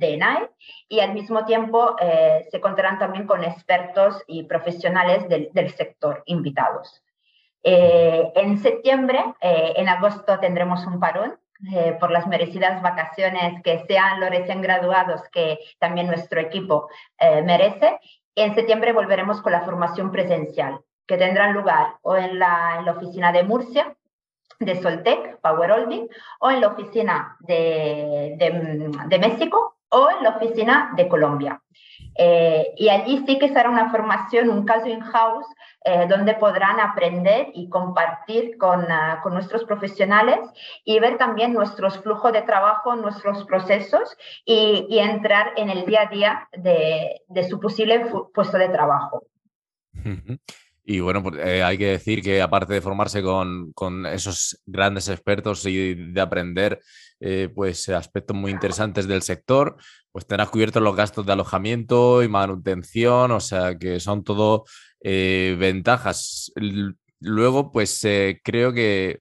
de 0.00 0.14
ENAE 0.14 0.50
y 0.88 0.98
al 0.98 1.14
mismo 1.14 1.44
tiempo 1.44 1.94
se 2.50 2.60
contarán 2.60 2.98
también 2.98 3.26
con 3.26 3.44
expertos 3.44 4.24
y 4.26 4.42
profesionales 4.42 5.28
del, 5.28 5.50
del 5.52 5.70
sector 5.70 6.22
invitados. 6.26 7.02
en 7.62 8.58
septiembre, 8.58 9.22
en 9.40 9.88
agosto 9.88 10.40
tendremos 10.40 10.84
un 10.86 10.98
parón 10.98 11.38
por 12.00 12.10
las 12.10 12.26
merecidas 12.26 12.80
vacaciones 12.82 13.62
que 13.62 13.84
sean 13.86 14.18
los 14.18 14.30
recién 14.30 14.62
graduados 14.62 15.22
que 15.30 15.58
también 15.78 16.06
nuestro 16.06 16.40
equipo 16.40 16.88
merece 17.44 18.00
en 18.34 18.54
septiembre 18.54 18.92
volveremos 18.92 19.40
con 19.40 19.52
la 19.52 19.62
formación 19.62 20.10
presencial, 20.10 20.80
que 21.06 21.16
tendrá 21.16 21.50
lugar 21.50 21.96
o 22.02 22.16
en 22.16 22.38
la, 22.38 22.84
oficina 22.96 23.32
de 23.32 23.42
Murcia, 23.42 23.96
de 24.58 24.80
Soltec, 24.80 25.40
Power 25.40 25.72
Holding, 25.72 26.08
o 26.40 26.50
en 26.50 26.60
la 26.60 26.68
oficina 26.68 27.36
de, 27.40 28.36
de, 28.38 29.18
México 29.18 29.76
o 29.88 30.10
en 30.10 30.22
la 30.22 30.30
oficina 30.30 30.92
de 30.96 31.08
Colombia. 31.08 31.60
Eh, 32.16 32.74
y 32.76 32.88
allí 32.88 33.24
sí 33.26 33.38
que 33.38 33.48
será 33.48 33.70
una 33.70 33.90
formación, 33.90 34.50
un 34.50 34.64
caso 34.64 34.88
in-house, 34.88 35.46
eh, 35.84 36.06
donde 36.08 36.34
podrán 36.34 36.78
aprender 36.78 37.48
y 37.54 37.68
compartir 37.68 38.58
con, 38.58 38.90
ah, 38.90 39.20
con, 39.22 39.32
nuestros 39.32 39.64
profesionales 39.64 40.38
y 40.84 40.98
ver 40.98 41.16
también 41.16 41.54
nuestros 41.54 41.98
flujos 41.98 42.32
de 42.32 42.42
trabajo, 42.42 42.96
nuestros 42.96 43.44
procesos 43.44 44.16
y, 44.44 44.86
y 44.90 44.98
entrar 44.98 45.52
en 45.56 45.70
el 45.70 45.86
día 45.86 46.02
a 46.02 46.10
día 46.10 46.48
de, 46.52 47.22
de 47.28 47.48
su 47.48 47.58
posible 47.58 48.06
puesto 48.34 48.58
de 48.58 48.68
trabajo. 48.68 49.24
Y 50.90 50.98
bueno, 50.98 51.22
pues, 51.22 51.36
eh, 51.38 51.62
hay 51.62 51.78
que 51.78 51.86
decir 51.86 52.20
que 52.20 52.42
aparte 52.42 52.74
de 52.74 52.80
formarse 52.80 53.22
con, 53.22 54.06
esos 54.06 54.60
grandes 54.66 55.08
expertos 55.08 55.64
y 55.66 55.94
de 55.94 56.20
aprender 56.20 56.80
eh, 57.20 57.48
pues 57.54 57.88
aspectos 57.90 58.36
muy 58.36 58.50
interesantes 58.50 59.06
del 59.06 59.22
sector, 59.22 59.76
pues 60.10 60.26
tendrás 60.26 60.50
cubiertos 60.50 60.82
los 60.82 60.96
gastos 60.96 61.24
de 61.24 61.32
alojamiento 61.32 62.24
y 62.24 62.28
manutención, 62.28 63.30
o 63.30 63.38
sea 63.38 63.78
que 63.78 64.00
son 64.00 64.24
todo 64.24 64.64
eh, 65.00 65.54
ventajas. 65.60 66.52
Luego, 67.20 67.70
pues 67.70 68.00
creo 68.42 68.72
que 68.72 69.20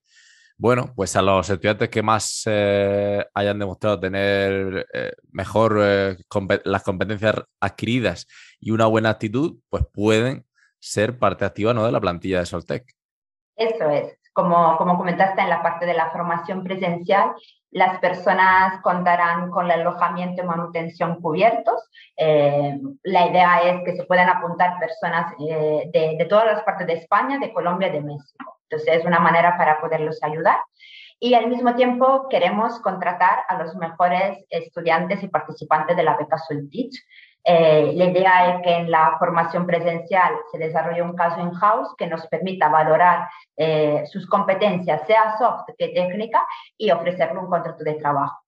Bueno, 0.62 0.92
pues 0.96 1.16
a 1.16 1.22
los 1.22 1.50
estudiantes 1.50 1.90
que 1.90 2.04
más 2.04 2.44
eh, 2.46 3.26
hayan 3.34 3.60
demostrado 3.60 3.98
tener 4.00 4.88
eh, 4.94 5.14
mejor 5.32 5.80
eh, 5.82 6.18
las 6.66 6.84
competencias 6.84 7.36
adquiridas 7.62 8.28
y 8.60 8.72
una 8.72 8.86
buena 8.88 9.12
actitud, 9.12 9.60
pues 9.70 9.86
pueden 9.94 10.46
ser 10.80 11.18
parte 11.18 11.46
activa 11.46 11.74
¿no? 11.74 11.86
de 11.86 11.92
la 11.92 12.02
plantilla 12.02 12.40
de 12.40 12.46
Soltec. 12.46 12.86
Eso 13.56 13.90
es. 13.90 14.18
Como, 14.34 14.78
como 14.78 14.98
comentaste 14.98 15.42
en 15.42 15.50
la 15.50 15.62
parte 15.62 15.86
de 15.86 15.94
la 15.94 16.12
formación 16.12 16.64
presencial, 16.64 17.34
las 17.72 18.00
personas 18.00 18.82
contarán 18.82 19.52
con 19.52 19.66
el 19.66 19.82
alojamiento 19.82 20.42
y 20.42 20.46
manutención 20.46 21.20
cubiertos. 21.22 21.90
la 22.18 23.28
idea 23.28 23.62
es 23.64 23.84
que 23.84 23.96
se 23.96 24.06
puedan 24.06 24.30
apuntar 24.30 24.80
personas 24.80 25.34
de, 25.38 26.16
de 26.18 26.26
todas 26.26 26.46
las 26.46 26.64
partes 26.64 26.88
de 26.88 26.94
España, 26.94 27.38
de 27.38 27.54
Colombia 27.54 27.92
de 27.92 28.02
México. 28.02 28.60
Entonces, 28.70 29.00
es 29.00 29.06
una 29.06 29.20
manera 29.20 29.58
para 29.58 29.82
poderlos 29.82 30.20
ayudar. 30.24 30.58
Y 31.20 31.34
al 31.34 31.48
mismo 31.48 31.76
tiempo 31.76 32.28
queremos 32.30 32.80
contratar 32.80 33.40
a 33.50 33.62
los 33.62 33.76
mejores 33.76 34.46
estudiantes 34.50 35.22
y 35.22 35.28
participantes 35.28 35.98
de 35.98 36.04
la 36.04 36.16
beca 36.16 36.38
Soltich. 36.38 36.96
Eh, 37.44 37.94
la 37.96 38.06
idea 38.06 38.56
es 38.56 38.62
que 38.64 38.76
en 38.76 38.92
la 38.92 39.16
formación 39.18 39.66
presencial 39.66 40.34
se 40.52 40.58
desarrolle 40.58 41.02
un 41.02 41.16
caso 41.16 41.40
in-house 41.42 41.96
que 41.98 42.08
nos 42.08 42.28
permita 42.28 42.70
valorar 42.70 43.28
eh, 43.56 44.04
sus 44.12 44.28
competencias, 44.28 45.08
sea 45.08 45.38
soft 45.38 45.66
que 45.78 45.90
técnica, 45.90 46.46
y 46.78 46.92
ofrecerle 46.92 47.40
un 47.40 47.50
contrato 47.50 47.84
de 47.84 47.96
trabajo. 47.96 48.40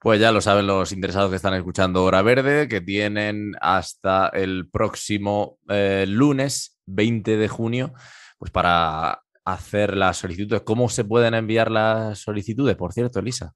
Pues 0.00 0.20
ya 0.20 0.30
lo 0.30 0.40
saben 0.40 0.66
los 0.66 0.92
interesados 0.92 1.30
que 1.30 1.36
están 1.36 1.54
escuchando 1.54 2.04
Hora 2.04 2.22
Verde, 2.22 2.68
que 2.68 2.80
tienen 2.80 3.52
hasta 3.60 4.28
el 4.28 4.68
próximo 4.70 5.58
eh, 5.68 6.04
lunes 6.06 6.78
20 6.86 7.36
de 7.36 7.48
junio 7.48 7.92
pues 8.38 8.52
para 8.52 9.22
hacer 9.44 9.96
las 9.96 10.18
solicitudes. 10.18 10.62
¿Cómo 10.62 10.88
se 10.88 11.04
pueden 11.04 11.34
enviar 11.34 11.70
las 11.70 12.20
solicitudes, 12.20 12.76
por 12.76 12.92
cierto, 12.92 13.18
Elisa? 13.18 13.54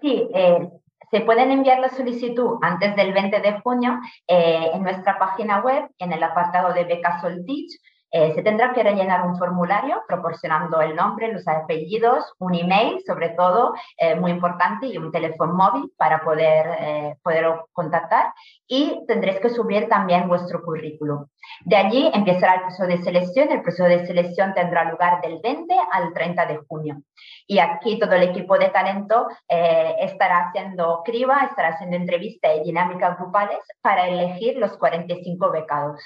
Sí, 0.00 0.26
eh, 0.34 0.70
se 1.10 1.20
pueden 1.20 1.50
enviar 1.50 1.78
la 1.78 1.88
solicitud 1.88 2.58
antes 2.62 2.96
del 2.96 3.12
20 3.12 3.40
de 3.40 3.60
junio 3.60 3.98
eh, 4.26 4.70
en 4.72 4.82
nuestra 4.82 5.18
página 5.18 5.60
web, 5.60 5.88
en 5.98 6.12
el 6.12 6.22
apartado 6.22 6.72
de 6.72 6.84
Beca 6.84 7.20
Soltich. 7.20 7.78
Eh, 8.12 8.32
se 8.34 8.42
tendrá 8.42 8.72
que 8.72 8.82
rellenar 8.82 9.26
un 9.26 9.36
formulario 9.36 10.02
proporcionando 10.06 10.80
el 10.80 10.94
nombre, 10.94 11.32
los 11.32 11.46
apellidos, 11.48 12.24
un 12.38 12.54
email, 12.54 13.02
sobre 13.04 13.30
todo, 13.30 13.74
eh, 13.98 14.14
muy 14.14 14.30
importante, 14.30 14.86
y 14.86 14.96
un 14.96 15.10
teléfono 15.10 15.54
móvil 15.54 15.92
para 15.96 16.22
poder, 16.22 16.66
eh, 16.78 17.16
contactar. 17.72 18.32
Y 18.66 19.04
tendréis 19.06 19.40
que 19.40 19.50
subir 19.50 19.88
también 19.88 20.28
vuestro 20.28 20.62
currículum. 20.62 21.26
De 21.64 21.76
allí 21.76 22.10
empezará 22.14 22.54
el 22.54 22.60
proceso 22.62 22.86
de 22.86 23.02
selección. 23.02 23.50
El 23.50 23.62
proceso 23.62 23.84
de 23.84 24.06
selección 24.06 24.54
tendrá 24.54 24.84
lugar 24.90 25.20
del 25.20 25.40
20 25.42 25.74
al 25.92 26.12
30 26.12 26.46
de 26.46 26.58
junio. 26.68 27.02
Y 27.46 27.58
aquí 27.58 27.98
todo 27.98 28.12
el 28.12 28.22
equipo 28.22 28.58
de 28.58 28.68
talento 28.68 29.28
estará 29.48 30.48
haciendo 30.48 31.02
criba, 31.04 31.44
estará 31.44 31.68
haciendo 31.68 31.96
entrevistas 31.96 32.52
y 32.56 32.64
dinámicas 32.64 33.16
grupales 33.18 33.58
para 33.80 34.08
elegir 34.08 34.56
los 34.58 34.76
45 34.76 35.50
becados. 35.50 36.00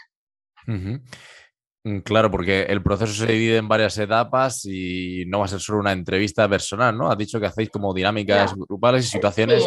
Claro, 2.04 2.30
porque 2.30 2.62
el 2.62 2.82
proceso 2.82 3.12
se 3.12 3.32
divide 3.32 3.56
en 3.56 3.68
varias 3.68 3.96
etapas 3.98 4.64
y 4.64 5.24
no 5.26 5.40
va 5.40 5.44
a 5.46 5.48
ser 5.48 5.60
solo 5.60 5.80
una 5.80 5.92
entrevista 5.92 6.48
personal, 6.48 6.96
¿no? 6.96 7.10
Has 7.10 7.18
dicho 7.18 7.40
que 7.40 7.46
hacéis 7.46 7.70
como 7.70 7.94
dinámicas 7.94 8.54
grupales 8.54 9.06
y 9.06 9.08
situaciones 9.08 9.64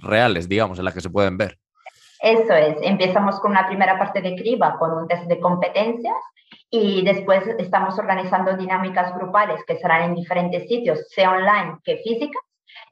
reales, 0.00 0.48
digamos, 0.48 0.78
en 0.78 0.84
las 0.84 0.94
que 0.94 1.00
se 1.00 1.10
pueden 1.10 1.36
ver. 1.36 1.58
Eso 2.20 2.54
es, 2.54 2.76
empezamos 2.82 3.38
con 3.40 3.50
una 3.50 3.66
primera 3.66 3.98
parte 3.98 4.22
de 4.22 4.34
criba, 4.34 4.78
con 4.78 4.92
un 4.92 5.06
test 5.06 5.24
de 5.24 5.38
competencias 5.38 6.16
y 6.70 7.04
después 7.04 7.46
estamos 7.58 7.98
organizando 7.98 8.56
dinámicas 8.56 9.14
grupales 9.14 9.62
que 9.66 9.76
serán 9.76 10.04
en 10.04 10.14
diferentes 10.14 10.66
sitios, 10.66 11.06
sea 11.10 11.32
online 11.32 11.78
que 11.84 11.98
físicas, 11.98 12.42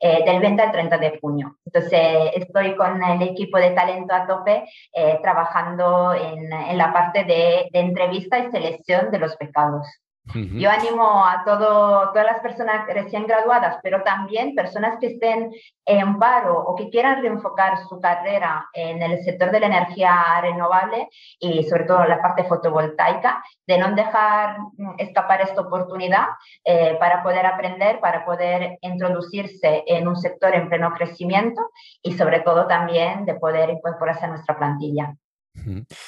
eh, 0.01 0.25
del 0.25 0.41
20 0.41 0.63
al 0.63 0.73
30 0.73 0.99
de 0.99 1.19
junio. 1.21 1.57
Entonces, 1.65 2.31
estoy 2.35 2.77
con 2.77 3.03
el 3.03 3.23
equipo 3.23 3.59
de 3.59 3.71
talento 3.71 4.15
a 4.15 4.27
tope 4.27 4.65
eh, 4.93 5.19
trabajando 5.23 6.15
en, 6.15 6.53
en, 6.53 6.79
la 6.79 6.93
parte 6.93 7.25
de, 7.25 7.69
de 7.73 7.81
entrevista 7.81 8.39
y 8.39 8.51
selección 8.51 9.11
de 9.11 9.19
los 9.19 9.37
pecados. 9.37 9.87
Yo 10.33 10.71
animo 10.71 11.27
a 11.27 11.45
todas 11.45 12.25
las 12.25 12.41
personas 12.41 12.87
recién 12.87 13.27
graduadas, 13.27 13.77
pero 13.83 14.03
también 14.03 14.55
personas 14.55 14.97
que 14.99 15.09
estén 15.09 15.53
en 15.85 16.19
paro 16.19 16.59
o 16.59 16.75
que 16.75 16.89
quieran 16.89 17.21
reenfocar 17.21 17.77
su 17.87 18.01
carrera 18.01 18.67
en 18.73 19.03
el 19.03 19.23
sector 19.23 19.51
de 19.51 19.61
la 19.61 19.67
energía 19.67 20.41
renovable 20.41 21.09
y 21.39 21.63
sobre 21.65 21.85
todo 21.85 22.05
la 22.07 22.23
parte 22.23 22.45
fotovoltaica, 22.45 23.45
de 23.67 23.79
no 23.79 23.95
dejar 23.95 24.57
escapar 24.97 25.43
esta 25.43 25.61
oportunidad 25.61 26.25
eh, 26.65 26.97
para 26.99 27.23
poder 27.23 27.45
aprender, 27.45 28.01
para 28.01 28.25
poder 28.25 28.79
introducirse 28.81 29.85
en 29.87 30.09
un 30.09 30.17
sector 30.17 30.55
en 30.55 30.71
pleno 30.71 30.93
crecimiento 30.95 31.61
y 32.03 32.13
sobre 32.13 32.41
todo 32.41 32.67
también 32.67 33.27
de 33.27 33.35
poder 33.35 33.71
incorporarse 33.71 34.25
a 34.25 34.29
nuestra 34.29 34.57
plantilla. 34.57 35.15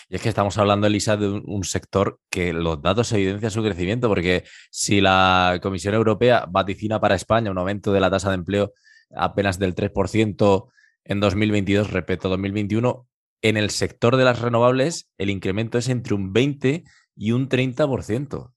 Y 0.09 0.15
es 0.17 0.23
que 0.23 0.29
estamos 0.29 0.59
hablando, 0.59 0.87
Elisa, 0.87 1.17
de 1.17 1.29
un, 1.29 1.65
sector 1.65 2.19
que 2.31 2.53
los 2.53 2.83
datos 2.83 3.13
evidencian 3.13 3.51
su 3.51 3.63
crecimiento, 3.63 4.09
porque 4.09 4.45
si 4.71 5.01
la 5.01 5.59
Comisión 5.63 5.95
Europea 5.95 6.47
vaticina 6.49 7.01
para 7.01 7.15
España 7.15 7.51
un 7.51 7.59
aumento 7.59 7.93
de 7.93 8.01
la 8.01 8.11
tasa 8.11 8.31
de 8.31 8.37
empleo 8.37 8.73
apenas 9.15 9.59
del 9.59 9.75
3% 9.75 10.69
en 11.05 11.21
2022 11.21 11.91
respecto 11.91 12.29
a 12.29 12.31
2021, 12.33 13.07
en 13.43 13.57
el 13.57 13.71
sector 13.71 14.17
de 14.17 14.25
las 14.25 14.41
renovables 14.41 15.11
el 15.19 15.31
incremento 15.31 15.79
es 15.79 15.89
entre 15.89 16.15
un 16.15 16.33
20 16.33 16.85
y 17.17 17.33
un 17.33 17.49
30%. 17.49 18.51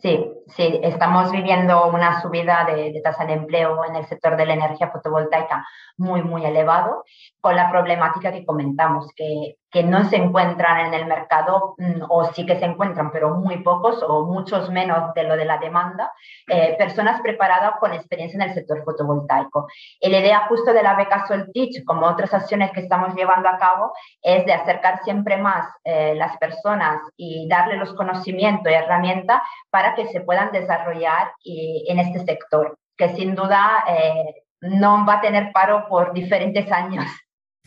Sí, 0.00 0.16
sí, 0.56 0.78
estamos 0.84 1.32
viviendo 1.32 1.88
una 1.88 2.22
subida 2.22 2.64
de, 2.64 2.92
de, 2.92 3.00
tasa 3.00 3.24
de 3.24 3.32
empleo 3.32 3.84
en 3.84 3.96
el 3.96 4.06
sector 4.06 4.36
de 4.36 4.46
la 4.46 4.54
energía 4.54 4.92
fotovoltaica 4.92 5.66
muy, 5.96 6.22
muy 6.22 6.44
elevado, 6.44 7.02
con 7.40 7.56
la 7.56 7.68
problemática 7.68 8.30
que 8.30 8.46
comentamos, 8.46 9.10
que 9.16 9.56
que 9.70 9.82
no 9.82 10.04
se 10.04 10.16
encuentran 10.16 10.86
en 10.86 10.94
el 10.94 11.06
mercado 11.06 11.74
mm, 11.76 12.02
o 12.08 12.24
sí 12.32 12.46
que 12.46 12.58
se 12.58 12.64
encuentran, 12.64 13.10
pero 13.10 13.34
muy 13.34 13.58
pocos 13.62 14.02
o 14.02 14.24
muchos 14.24 14.70
menos 14.70 15.12
de 15.14 15.24
lo 15.24 15.36
de 15.36 15.44
la 15.44 15.58
demanda, 15.58 16.12
eh, 16.46 16.74
personas 16.78 17.20
preparadas 17.20 17.74
con 17.78 17.92
experiencia 17.92 18.36
en 18.36 18.48
el 18.48 18.54
sector 18.54 18.82
fotovoltaico. 18.84 19.68
Y 20.00 20.08
la 20.08 20.20
idea 20.20 20.46
justo 20.48 20.72
de 20.72 20.82
la 20.82 20.94
beca 20.94 21.26
Soltich, 21.26 21.84
como 21.84 22.06
otras 22.06 22.32
acciones 22.32 22.72
que 22.72 22.80
estamos 22.80 23.14
llevando 23.14 23.48
a 23.48 23.58
cabo, 23.58 23.92
es 24.22 24.46
de 24.46 24.52
acercar 24.52 25.02
siempre 25.02 25.36
más 25.36 25.68
eh, 25.84 26.14
las 26.14 26.36
personas 26.38 27.00
y 27.16 27.46
darle 27.48 27.76
los 27.76 27.94
conocimientos 27.94 28.72
y 28.72 28.74
herramientas 28.74 29.42
para 29.70 29.94
que 29.94 30.06
se 30.06 30.20
puedan 30.20 30.50
desarrollar 30.52 31.32
en 31.44 31.98
este 31.98 32.20
sector, 32.20 32.78
que 32.96 33.10
sin 33.10 33.34
duda 33.34 33.84
eh, 33.88 34.44
no 34.60 35.04
va 35.06 35.14
a 35.14 35.20
tener 35.20 35.52
paro 35.52 35.86
por 35.88 36.12
diferentes 36.12 36.70
años. 36.72 37.04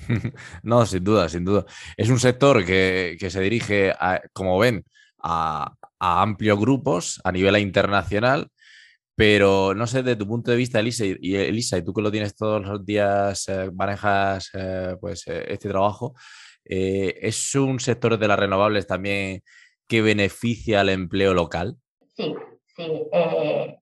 no, 0.64 0.86
sin 0.86 1.04
duda, 1.04 1.30
sin 1.30 1.46
duda. 1.46 1.66
Es 1.98 2.10
un 2.10 2.20
sector 2.20 2.66
que, 2.66 3.18
se 3.20 3.42
dirige, 3.42 3.94
como 4.34 4.58
ven, 4.60 4.84
a, 5.24 5.74
amplios 6.00 6.60
grupos 6.60 7.22
a 7.24 7.32
nivel 7.32 7.58
internacional, 7.58 8.48
pero 9.16 9.74
no 9.76 9.86
sé, 9.86 10.02
de 10.04 10.16
tu 10.16 10.28
punto 10.28 10.52
de 10.52 10.58
vista, 10.58 10.80
Elisa, 10.80 11.06
y, 11.06 11.36
Elisa, 11.36 11.78
y 11.78 11.84
tú 11.84 11.94
que 11.94 12.02
lo 12.02 12.12
tienes 12.12 12.36
todos 12.36 12.66
los 12.66 12.86
días, 12.86 13.48
eh, 13.50 13.70
manejas 13.72 14.50
eh, 14.54 14.96
pues, 15.00 15.28
eh, 15.28 15.46
este 15.48 15.70
trabajo, 15.70 16.16
¿es 16.64 17.56
un 17.56 17.80
sector 17.80 18.18
de 18.18 18.28
las 18.28 18.40
renovables 18.40 18.88
también 18.88 19.42
que 19.88 20.02
beneficia 20.02 20.82
al 20.82 20.90
empleo 20.90 21.34
local? 21.34 21.76
Sí, 22.16 22.34
sí. 22.76 23.04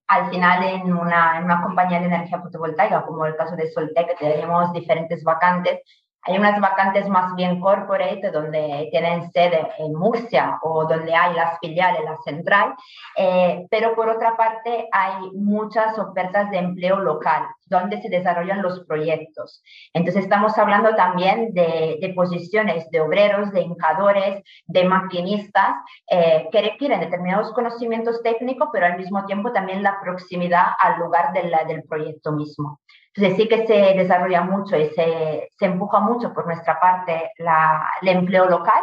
al 0.08 0.30
final, 0.30 0.64
en 0.64 0.94
una, 0.94 1.38
en 1.38 1.44
una 1.44 1.62
compañía 1.62 2.00
de 2.00 2.08
energía 2.08 2.42
fotovoltaica, 2.42 3.06
como 3.06 3.26
el 3.26 3.36
caso 3.36 3.56
de 3.56 3.72
Soltec, 3.72 4.18
tenemos 4.18 4.74
diferentes 4.74 5.24
vacantes 5.24 5.82
hay 6.24 6.38
unas 6.38 6.60
vacantes 6.60 7.08
más 7.08 7.36
bien 7.36 7.60
corporate 7.60 8.30
donde 8.32 8.90
tienen 8.92 9.32
sede 9.32 9.70
en 9.78 9.94
Murcia 9.94 10.60
o 10.62 10.86
donde 10.86 11.14
hay 11.16 11.34
las 11.34 11.58
filiales, 11.60 12.04
la 12.04 12.18
central, 12.18 12.76
eh, 13.18 13.66
pero 13.70 13.96
por 13.96 14.10
otra 14.10 14.36
parte 14.36 14.88
hay 14.92 15.32
muchas 15.34 15.98
ofertas 15.98 16.52
de 16.52 16.58
empleo 16.58 17.00
local 17.00 17.48
donde 17.68 18.02
se 18.02 18.10
desarrollan 18.10 18.62
los 18.62 18.84
proyectos. 18.86 19.64
Entonces 19.94 20.24
estamos 20.24 20.58
hablando 20.58 20.96
también 20.96 21.54
de, 21.54 22.14
posiciones 22.16 22.90
de 22.90 23.00
obreros, 23.00 23.52
de 23.52 23.62
hincadores, 23.62 24.44
de 24.66 24.84
maquinistas 24.86 25.76
eh, 26.10 26.50
que 26.52 26.62
requieren 26.62 27.00
determinados 27.00 27.54
conocimientos 27.54 28.22
técnicos, 28.24 28.70
pero 28.74 28.88
al 28.88 28.98
mismo 28.98 29.26
tiempo 29.26 29.54
también 29.54 29.84
la 29.84 30.00
proximidad 30.02 30.66
al 30.80 31.00
lugar 31.00 31.32
del, 31.34 31.54
del 31.68 31.84
proyecto 31.84 32.32
mismo. 32.32 32.80
Entonces 33.20 33.38
sí 33.38 33.50
que 33.50 33.68
se 33.68 33.98
desarrolla 33.98 34.44
mucho 34.44 34.78
y 34.78 34.90
se, 34.92 35.50
empuja 35.60 36.00
mucho 36.00 36.34
por 36.34 36.46
nuestra 36.46 36.80
parte 36.80 37.34
el 37.38 38.08
empleo 38.08 38.46
local. 38.50 38.82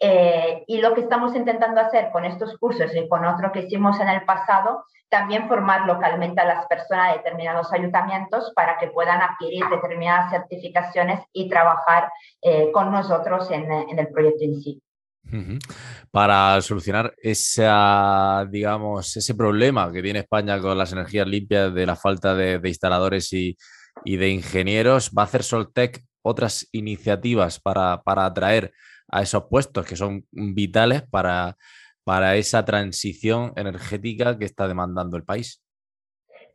Eh, 0.00 0.64
y 0.66 0.80
lo 0.80 0.94
que 0.94 1.02
estamos 1.02 1.34
intentando 1.34 1.80
hacer 1.80 2.10
con 2.10 2.24
estos 2.24 2.56
cursos 2.58 2.94
y 2.94 3.06
con 3.06 3.24
otro 3.26 3.52
que 3.52 3.60
hicimos 3.60 4.00
en 4.00 4.08
el 4.08 4.24
pasado, 4.24 4.84
también 5.10 5.46
formar 5.46 5.86
localmente 5.86 6.40
a 6.40 6.46
las 6.46 6.66
personas 6.66 7.12
de 7.12 7.18
determinados 7.18 7.70
ayuntamientos 7.72 8.50
para 8.54 8.78
que 8.78 8.88
puedan 8.88 9.20
adquirir 9.20 9.64
determinadas 9.70 10.30
certificaciones 10.30 11.20
y 11.32 11.48
trabajar 11.50 12.10
eh, 12.40 12.70
con 12.72 12.90
nosotros 12.90 13.50
en, 13.50 13.70
en, 13.70 13.98
el 13.98 14.08
proyecto 14.08 14.44
en 14.44 14.54
sí. 14.62 14.82
Para 16.10 16.60
solucionar 16.62 17.14
digamos, 18.50 19.16
ese 19.16 19.34
problema 19.34 19.92
que 19.92 20.02
tiene 20.02 20.20
España 20.20 20.60
con 20.60 20.78
las 20.78 20.92
energías 20.92 21.26
limpias 21.26 21.74
de 21.74 21.86
la 21.86 21.96
falta 21.96 22.34
de, 22.34 22.60
instaladores 22.68 23.32
y, 23.32 23.56
de 24.04 24.28
ingenieros, 24.30 25.10
¿va 25.16 25.22
a 25.22 25.24
hacer 25.26 25.42
Soltec 25.42 26.04
otras 26.22 26.68
iniciativas 26.72 27.60
para, 27.60 28.02
atraer 28.04 28.72
a 29.08 29.22
esos 29.22 29.44
puestos 29.48 29.86
que 29.86 29.96
son 29.96 30.26
vitales 30.30 31.02
para, 31.10 31.56
para 32.04 32.36
esa 32.36 32.64
transición 32.64 33.52
energética 33.56 34.38
que 34.38 34.44
está 34.44 34.68
demandando 34.68 35.16
el 35.16 35.24
país? 35.24 35.62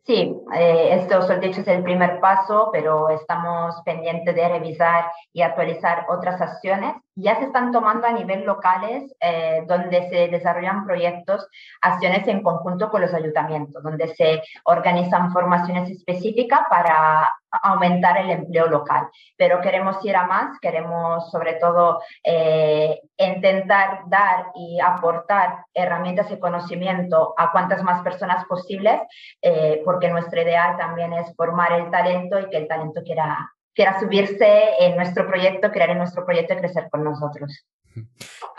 Sí, 0.04 0.36
eh, 0.56 0.96
esto 1.00 1.20
dicho 1.40 1.62
es 1.62 1.68
el 1.68 1.84
primer 1.84 2.20
paso, 2.20 2.70
pero 2.72 3.10
estamos 3.10 3.76
pendientes 3.86 4.34
de 4.34 4.50
revisar 4.50 5.12
y 5.32 5.44
actualizar 5.44 6.08
otras 6.10 6.42
acciones. 6.42 6.96
Ya 7.16 7.38
se 7.38 7.46
están 7.46 7.72
tomando 7.72 8.08
a 8.08 8.14
nivel 8.14 8.46
locales, 8.46 9.14
eh, 9.20 9.64
donde 9.68 10.10
se 10.10 10.30
desarrollan 10.30 10.86
proyectos, 10.86 11.46
acciones 11.82 12.26
en 12.28 12.42
conjunto 12.42 12.90
con 12.90 13.02
los 13.02 13.14
ayuntamientos, 13.14 13.84
donde 13.84 14.08
se 14.16 14.42
organizan 14.64 15.32
formaciones 15.34 15.90
específicas 15.90 16.62
para 16.70 17.30
aumentar 17.52 18.18
el 18.18 18.30
empleo 18.30 18.68
local. 18.68 19.08
Pero 19.38 19.62
queremos 19.62 20.04
ir 20.06 20.16
a 20.16 20.26
más, 20.26 20.58
queremos 20.60 21.30
sobre 21.32 21.56
todo 21.56 22.02
eh, 22.24 23.02
intentar 23.18 24.04
dar 24.08 24.48
y 24.56 24.80
aportar 24.80 25.66
herramientas 25.74 26.32
y 26.32 26.40
conocimiento 26.40 27.34
a 27.38 27.52
cuantas 27.52 27.84
más 27.84 28.02
personas 28.04 28.46
posibles, 28.46 29.02
eh, 29.42 29.82
porque 29.84 30.10
nuestra 30.10 30.42
idea 30.42 30.76
también 30.78 31.14
es 31.14 31.36
formar 31.36 31.74
el 31.74 31.92
talento 31.92 32.40
y 32.40 32.50
que 32.50 32.58
el 32.58 32.68
talento 32.68 33.02
quiera, 33.04 33.52
quiera 33.74 34.00
subirse 34.00 34.48
en 34.80 34.96
nuestro 34.96 35.28
proyecto, 35.28 35.72
crear 35.72 35.92
en 35.92 36.00
nuestro 36.00 36.26
proyecto 36.26 36.54
y 36.54 36.58
crecer 36.58 36.88
con 36.92 37.04
nosotros. 37.04 37.66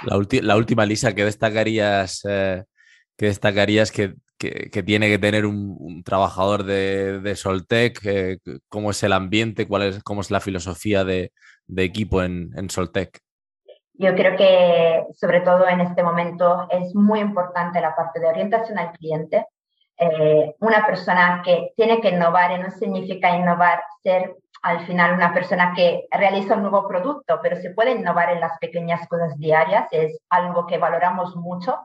La, 0.03 0.21
la 0.43 0.57
última, 0.57 0.85
Lisa, 0.85 1.15
¿qué 1.15 1.25
destacarías, 1.25 2.23
eh, 2.29 2.65
¿qué 3.17 3.27
destacarías 3.27 3.91
que 3.91 4.15
que, 4.71 4.83
tiene 4.83 5.09
que 5.09 5.19
tener 5.19 5.47
un, 5.47 6.03
trabajador 6.05 6.65
de, 6.65 7.35
Soltec, 7.37 8.05
eh, 8.05 8.39
cómo 8.69 8.91
es 8.91 9.03
el 9.03 9.13
ambiente, 9.13 9.69
cuál 9.69 9.83
es, 9.83 10.03
cómo 10.03 10.21
es 10.21 10.31
la 10.31 10.41
filosofía 10.41 11.05
de, 11.05 11.33
equipo 11.77 12.23
en, 12.23 12.69
Soltec. 12.69 13.19
Yo 13.95 14.15
creo 14.15 14.37
que 14.37 15.05
sobre 15.15 15.41
todo 15.43 15.69
en 15.69 15.81
este 15.81 16.03
momento 16.03 16.67
es 16.71 16.95
muy 16.95 17.21
importante 17.21 17.81
la 17.81 17.95
parte 17.95 18.21
de 18.21 18.27
orientación 18.27 18.79
al 18.79 18.93
cliente. 18.93 19.47
Eh, 19.99 20.55
una 20.61 20.85
persona 20.87 21.43
que 21.45 21.73
tiene 21.77 22.01
que 22.01 22.09
innovar 22.09 22.59
y 22.59 22.63
no 22.63 22.71
significa 22.71 23.37
innovar 23.37 23.83
ser 24.03 24.35
al 24.63 24.87
final 24.87 25.15
una 25.15 25.35
persona 25.35 25.73
que 25.75 26.07
realiza 26.11 26.55
un 26.55 26.63
nuevo 26.63 26.89
producto, 26.89 27.41
pero 27.43 27.57
se 27.57 27.71
puede 27.71 27.93
innovar 27.93 28.31
en 28.31 28.41
las 28.41 28.59
pequeñas 28.59 29.07
cosas 29.09 29.37
diarias, 29.39 29.89
es 29.91 30.19
algo 30.31 30.67
que 30.67 30.79
valoramos 30.79 31.37
mucho 31.37 31.79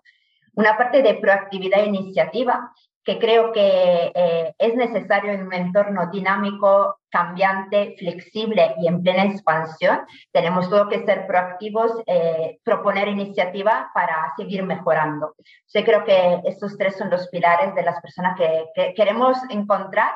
una 0.57 0.75
parte 0.75 1.03
de 1.03 1.13
proactividad 1.15 1.81
e 1.81 1.85
iniciativa 1.85 2.71
que 3.07 3.19
creo 3.19 3.53
que 3.53 4.11
eh, 4.13 4.53
es 4.57 4.75
necesario 4.75 5.31
en 5.31 5.47
un 5.47 5.53
entorno 5.53 6.09
dinámico, 6.11 6.99
cambiante, 7.09 7.95
flexible 7.97 8.75
y 8.79 8.87
en 8.87 9.01
plena 9.01 9.23
expansión. 9.23 10.01
Tenemos 10.33 10.69
todo 10.69 10.89
que 10.89 11.05
ser 11.05 11.25
proactivos, 11.25 11.93
eh, 12.05 12.59
proponer 12.63 13.07
iniciativa 13.07 13.91
para 13.93 14.33
seguir 14.35 14.63
mejorando. 14.63 15.35
Yo 15.73 15.85
creo 15.85 16.03
que 16.03 16.41
estos 16.43 16.77
tres 16.77 16.97
son 16.97 17.09
los 17.09 17.29
pilares 17.29 17.73
de 17.75 17.83
las 17.83 18.01
personas 18.01 18.35
que, 18.37 18.65
que 18.75 18.93
queremos 18.93 19.37
encontrar 19.49 20.11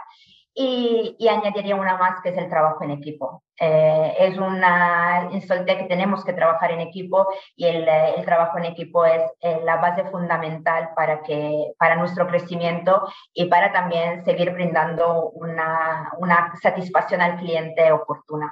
y, 0.54 1.28
añadiría 1.28 1.76
una 1.76 1.98
más 1.98 2.22
que 2.22 2.30
es 2.30 2.38
el 2.38 2.50
trabajo 2.50 2.84
en 2.84 2.92
equipo. 2.92 3.44
Eh, 3.60 4.16
es 4.20 4.38
una 4.38 5.30
insolte 5.32 5.78
que 5.78 5.84
tenemos 5.86 6.26
que 6.26 6.34
trabajar 6.34 6.72
en 6.72 6.82
equipo 6.82 7.28
y 7.56 7.66
el, 7.66 7.88
eh, 7.88 8.22
trabajo 8.26 8.58
en 8.58 8.66
equipo 8.66 9.06
es 9.06 9.22
eh, 9.42 9.62
la 9.64 9.78
base 9.78 10.04
fundamental 10.06 10.90
para, 10.96 11.22
que, 11.22 11.74
para 11.78 11.96
nuestro 11.96 12.28
crecimiento 12.28 13.08
y 13.34 13.46
para 13.46 13.72
también 13.72 14.26
seguir 14.26 14.52
brindando 14.52 15.30
una 15.32 16.54
satisfacción 16.62 17.22
al 17.22 17.38
cliente 17.38 17.92
oportuna. 17.92 18.52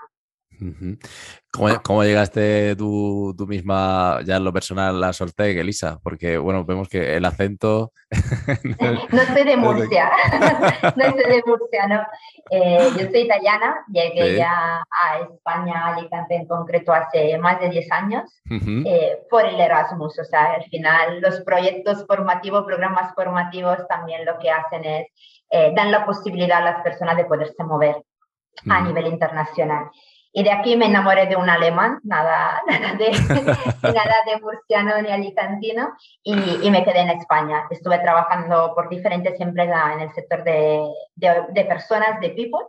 ¿Cómo, 1.52 2.04
llegaste 2.04 2.76
tú, 2.76 3.34
misma 3.48 4.20
ya 4.26 4.38
en 4.38 4.44
lo 4.44 4.54
personal 4.54 5.04
a 5.04 5.14
Soltec, 5.14 5.58
Elisa? 5.58 6.00
Porque, 6.04 6.38
bueno, 6.38 6.66
vemos 6.66 6.88
que 6.90 7.16
el 7.16 7.26
acento... 7.26 7.92
no 9.12 9.26
soy 9.34 9.44
de 9.44 9.58
Murcia, 9.58 10.12
no 10.96 11.12
soy 11.12 11.24
de 11.24 11.44
Murcia, 11.46 11.88
¿no? 11.88 12.02
Eh, 12.52 12.90
yo 12.98 13.10
soy 13.10 13.22
italiana, 13.22 13.84
llegué 13.92 14.36
ya 14.36 14.82
a 14.82 15.20
España, 15.20 15.86
a 15.86 15.96
Alicante 15.96 16.36
en 16.36 16.48
concreto, 16.48 16.94
hace 16.94 17.38
más 17.38 17.60
de 17.60 17.70
10 17.70 17.92
años, 17.92 18.42
eh, 18.86 19.20
por 19.30 19.46
el 19.46 19.60
Erasmus. 19.60 20.20
O 20.20 20.24
sea, 20.24 20.54
al 20.54 20.64
final 20.66 21.22
los 21.22 21.42
proyectos 21.42 22.06
formativos, 22.06 22.66
programas 22.66 23.14
formativos 23.16 23.88
también 23.88 24.26
lo 24.26 24.38
que 24.40 24.52
hacen 24.52 24.86
es, 24.86 25.08
eh, 25.52 25.72
dan 25.76 25.92
la 25.92 26.06
posibilidad 26.06 26.60
a 26.60 26.72
las 26.72 26.84
personas 26.84 27.18
de 27.18 27.26
poderse 27.26 27.64
mover 27.64 27.96
a 28.68 28.82
nivel 28.82 29.08
internacional. 29.08 29.90
Y 30.32 30.44
de 30.44 30.52
aquí 30.52 30.76
me 30.76 30.86
enamoré 30.86 31.26
de 31.26 31.36
un 31.36 31.50
alemán, 31.50 32.00
nada, 32.04 32.62
nada, 32.68 32.94
de, 32.94 33.12
nada 33.82 34.16
de 34.26 34.42
murciano 34.42 35.02
ni 35.02 35.12
alicantino, 35.12 35.94
y, 36.24 36.34
y, 36.62 36.72
me 36.72 36.84
quedé 36.84 37.00
en 37.00 37.10
España. 37.10 37.66
Estuve 37.70 38.00
trabajando 38.00 38.74
por 38.76 38.90
diferentes 38.90 39.40
empresas 39.40 39.94
en 39.94 40.02
el 40.02 40.14
sector 40.14 40.44
de, 40.44 40.88
de, 41.16 41.66
personas, 41.66 42.20
de 42.20 42.30
people, 42.30 42.60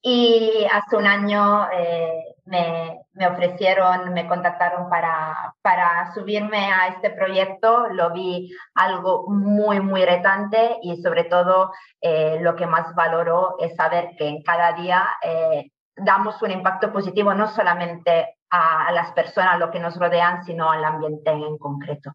y 0.00 0.66
hace 0.70 0.96
un 0.96 1.06
año 1.06 1.66
eh, 1.72 2.34
me, 2.44 3.00
me, 3.14 3.26
ofrecieron, 3.26 4.12
me 4.12 4.28
contactaron 4.28 4.90
para, 4.90 5.54
para 5.62 6.12
subirme 6.12 6.70
a 6.72 6.88
este 6.88 7.08
proyecto. 7.08 7.88
Lo 7.88 8.12
vi 8.12 8.54
algo 8.74 9.26
muy, 9.28 9.80
muy 9.80 10.04
retante 10.04 10.76
y 10.82 11.00
sobre 11.00 11.24
todo 11.24 11.72
eh, 12.02 12.36
lo 12.42 12.54
que 12.54 12.66
más 12.66 12.94
valoro 12.94 13.56
es 13.60 13.74
saber 13.76 14.10
que 14.18 14.28
en 14.28 14.42
cada 14.42 14.72
día 14.72 15.06
eh, 15.22 15.70
damos 15.96 16.40
un 16.42 16.50
impacto 16.50 16.92
positivo 16.92 17.34
no 17.34 17.48
solamente 17.48 18.36
a, 18.50 18.92
las 18.92 19.12
personas, 19.12 19.54
a 19.54 19.58
lo 19.58 19.70
que 19.70 19.80
nos 19.80 19.96
rodean, 19.96 20.44
sino 20.44 20.70
al 20.70 20.84
ambiente 20.84 21.30
en 21.30 21.58
concreto. 21.58 22.12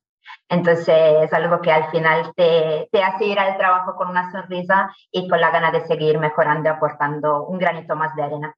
Entonces 0.48 0.88
es 1.24 1.34
algo 1.34 1.60
que 1.62 1.72
al 1.72 1.90
final 1.92 2.32
te, 2.36 2.88
te, 2.92 3.04
hace 3.04 3.26
ir 3.26 3.40
al 3.40 3.58
trabajo 3.58 3.96
con 3.96 4.10
una 4.10 4.32
sonrisa 4.32 4.94
y 5.12 5.28
con 5.28 5.42
la 5.42 5.50
gana 5.50 5.72
de 5.72 5.86
seguir 5.88 6.20
mejorando, 6.20 6.70
aportando 6.70 7.46
un 7.46 7.58
granito 7.58 7.96
más 7.96 8.16
de 8.16 8.24
arena. 8.24 8.56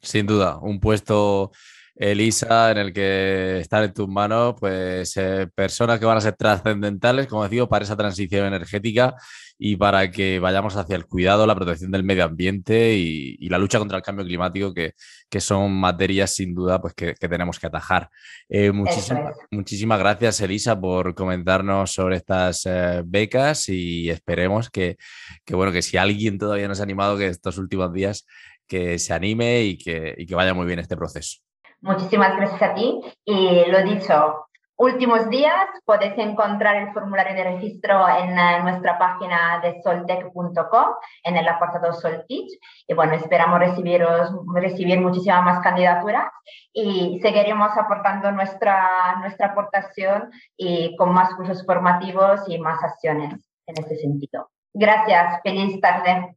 Sin 0.00 0.26
duda, 0.26 0.58
un 0.58 0.80
puesto 0.80 1.52
Elisa, 1.94 2.70
en 2.70 2.78
el 2.78 2.92
que 2.92 3.58
están 3.58 3.84
en 3.84 3.92
tus 3.92 4.08
manos 4.08 4.54
pues, 4.58 5.16
eh, 5.16 5.46
personas 5.54 5.98
que 5.98 6.06
van 6.06 6.16
a 6.16 6.20
ser 6.20 6.34
trascendentales, 6.34 7.26
como 7.26 7.44
decía, 7.44 7.66
para 7.66 7.84
esa 7.84 7.96
transición 7.96 8.46
energética 8.46 9.14
y 9.58 9.76
para 9.76 10.10
que 10.10 10.38
vayamos 10.38 10.76
hacia 10.76 10.96
el 10.96 11.06
cuidado, 11.06 11.46
la 11.46 11.54
protección 11.54 11.90
del 11.90 12.02
medio 12.02 12.24
ambiente 12.24 12.94
y, 12.94 13.48
la 13.48 13.58
lucha 13.58 13.78
contra 13.78 13.98
el 13.98 14.02
cambio 14.02 14.24
climático, 14.24 14.72
que, 14.72 14.94
son 15.40 15.72
materias 15.72 16.34
sin 16.34 16.54
duda 16.54 16.80
pues, 16.80 16.94
que, 16.94 17.14
tenemos 17.14 17.58
que 17.58 17.66
atajar. 17.66 18.08
Eh, 18.48 18.72
muchísimas 18.72 19.98
gracias, 19.98 20.40
Elisa, 20.40 20.80
por 20.80 21.14
comentarnos 21.14 21.92
sobre 21.92 22.16
estas 22.16 22.66
eh, 22.66 23.02
becas 23.04 23.68
y 23.68 24.08
esperemos 24.10 24.70
que, 24.70 24.96
que, 25.44 25.54
bueno, 25.54 25.72
que 25.72 25.82
si 25.82 25.96
alguien 25.98 26.38
todavía 26.38 26.68
no 26.68 26.74
se 26.74 26.82
ha 26.82 26.84
animado, 26.84 27.18
que 27.18 27.26
estos 27.26 27.58
últimos 27.58 27.92
días 27.92 28.26
que 28.66 28.98
se 28.98 29.12
anime 29.12 29.62
y 29.64 29.76
que, 29.76 30.14
y 30.16 30.26
que 30.26 30.34
vaya 30.34 30.54
muy 30.54 30.66
bien 30.66 30.78
este 30.78 30.96
proceso. 30.96 31.41
Muchísimas 31.82 32.36
gracias 32.36 32.62
a 32.62 32.74
ti. 32.74 33.00
Y 33.24 33.64
lo 33.66 33.82
dicho, 33.82 34.46
últimos 34.76 35.28
días 35.28 35.66
podéis 35.84 36.16
encontrar 36.16 36.76
el 36.76 36.92
formulario 36.92 37.34
de 37.34 37.42
registro 37.42 38.08
en 38.08 38.38
eh, 38.38 38.62
nuestra 38.62 38.98
página 39.00 39.60
de 39.60 39.82
soltec.com, 39.82 40.86
en 41.24 41.36
el 41.36 41.48
apartado 41.48 41.92
Solteach. 41.92 42.52
Y 42.86 42.94
bueno, 42.94 43.14
esperamos 43.14 43.58
recibiros, 43.58 44.30
recibir 44.54 45.00
muchísimas 45.00 45.44
más 45.44 45.60
candidaturas 45.60 46.30
y 46.72 47.18
seguiremos 47.20 47.76
aportando 47.76 48.30
nuestra, 48.30 49.16
nuestra 49.20 49.48
aportación 49.48 50.30
y 50.56 50.96
con 50.96 51.12
más 51.12 51.34
cursos 51.34 51.66
formativos 51.66 52.42
y 52.46 52.58
más 52.58 52.80
acciones 52.82 53.34
en 53.66 53.74
este 53.76 53.96
sentido. 53.96 54.50
Gracias, 54.72 55.40
feliz 55.42 55.80
tarde. 55.80 56.36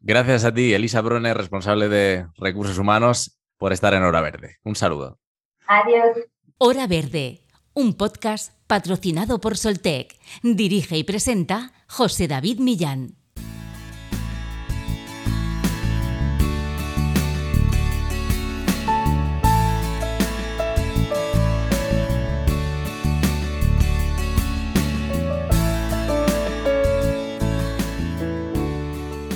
Gracias 0.00 0.44
a 0.44 0.52
ti, 0.52 0.74
Elisa 0.74 1.00
Brune, 1.00 1.32
responsable 1.34 1.88
de 1.88 2.26
Recursos 2.36 2.76
Humanos 2.78 3.38
por 3.62 3.72
estar 3.72 3.94
en 3.94 4.02
Hora 4.02 4.20
Verde. 4.20 4.58
Un 4.64 4.74
saludo. 4.74 5.20
Adiós. 5.68 6.16
Hora 6.58 6.88
Verde, 6.88 7.46
un 7.74 7.94
podcast 7.94 8.52
patrocinado 8.66 9.40
por 9.40 9.56
Soltec. 9.56 10.18
Dirige 10.42 10.96
y 10.98 11.04
presenta 11.04 11.72
José 11.86 12.26
David 12.26 12.58
Millán. 12.58 13.21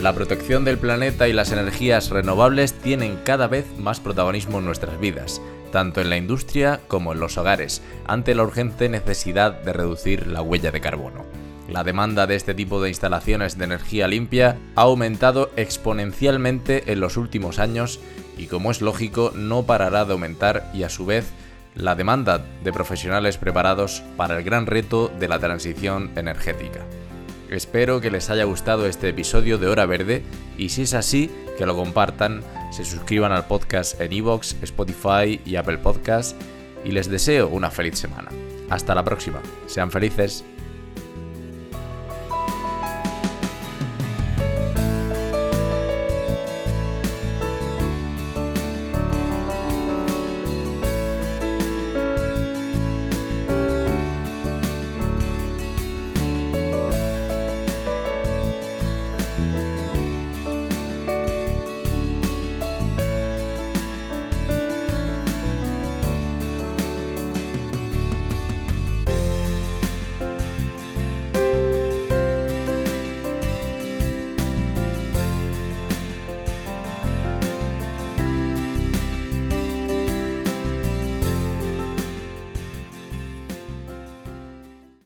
La 0.07 0.13
protección 0.13 0.65
del 0.65 0.79
planeta 0.79 1.27
y 1.27 1.33
las 1.33 1.51
energías 1.51 2.11
renovables 2.11 2.75
tienen 2.75 3.19
cada 3.25 3.49
vez 3.49 3.67
más 3.77 3.99
protagonismo 3.99 4.61
en 4.61 4.65
nuestras 4.65 5.01
vidas 5.01 5.41
tanto 5.73 6.01
en 6.01 6.11
la 6.11 6.17
industria 6.17 6.79
como 6.87 7.13
en 7.13 7.19
los 7.19 7.37
hogares, 7.39 7.83
ante 8.07 8.37
la 8.37 8.45
urgente 8.45 8.89
necesidad 8.89 9.51
de 9.63 9.73
reducir 9.73 10.29
la 10.29 10.43
huella 10.43 10.71
de 10.71 10.81
carbono. 10.81 11.25
La 11.69 11.83
demanda 11.83 12.29
de 12.29 12.37
este 12.37 12.55
tipo 12.55 12.81
de 12.81 12.89
instalaciones 12.89 13.59
de 13.59 13.65
energía 13.65 14.07
limpia 14.07 14.57
ha 14.77 14.83
aumentado 14.83 15.51
exponencialmente 15.57 16.93
en 16.93 17.01
los 17.01 17.17
últimos 17.17 17.59
años 17.59 17.99
y 18.39 18.47
como 18.47 18.71
es 18.71 18.83
lógico 18.83 19.33
no 19.35 19.65
parará 19.65 20.05
de 20.05 20.13
aumentar 20.13 20.71
y 20.73 20.85
a 20.85 20.89
su 20.89 21.05
vez 21.05 21.27
la 21.75 21.97
demanda 21.97 22.47
de 22.63 22.73
profesionales 22.73 23.39
preparados 23.39 24.05
para 24.17 24.39
el 24.39 24.45
gran 24.45 24.67
reto 24.67 25.11
de 25.19 25.27
la 25.27 25.41
transición 25.41 26.13
energética. 26.15 26.87
Espero 27.51 28.01
que 28.01 28.11
les 28.11 28.29
haya 28.31 28.45
gustado 28.45 28.87
este 28.87 29.09
episodio 29.09 29.59
de 29.59 29.69
Hora 29.69 29.87
Verde 29.87 30.23
y 30.59 30.71
si 30.71 30.83
es 30.83 30.95
así, 30.95 31.31
que 31.59 31.67
lo 31.67 31.77
compartan, 31.77 32.43
se 32.73 32.85
suscriban 32.85 33.33
al 33.33 33.47
podcast 33.47 34.01
en 34.01 34.13
iVoox, 34.13 34.57
Spotify 34.63 35.41
y 35.45 35.57
Apple 35.57 35.79
Podcasts 35.79 36.35
y 36.85 36.91
les 36.91 37.09
deseo 37.09 37.49
una 37.49 37.71
feliz 37.71 37.99
semana. 37.99 38.31
Hasta 38.69 38.95
la 38.95 39.05
próxima. 39.05 39.41
Sean 39.67 39.91
felices. 39.91 40.45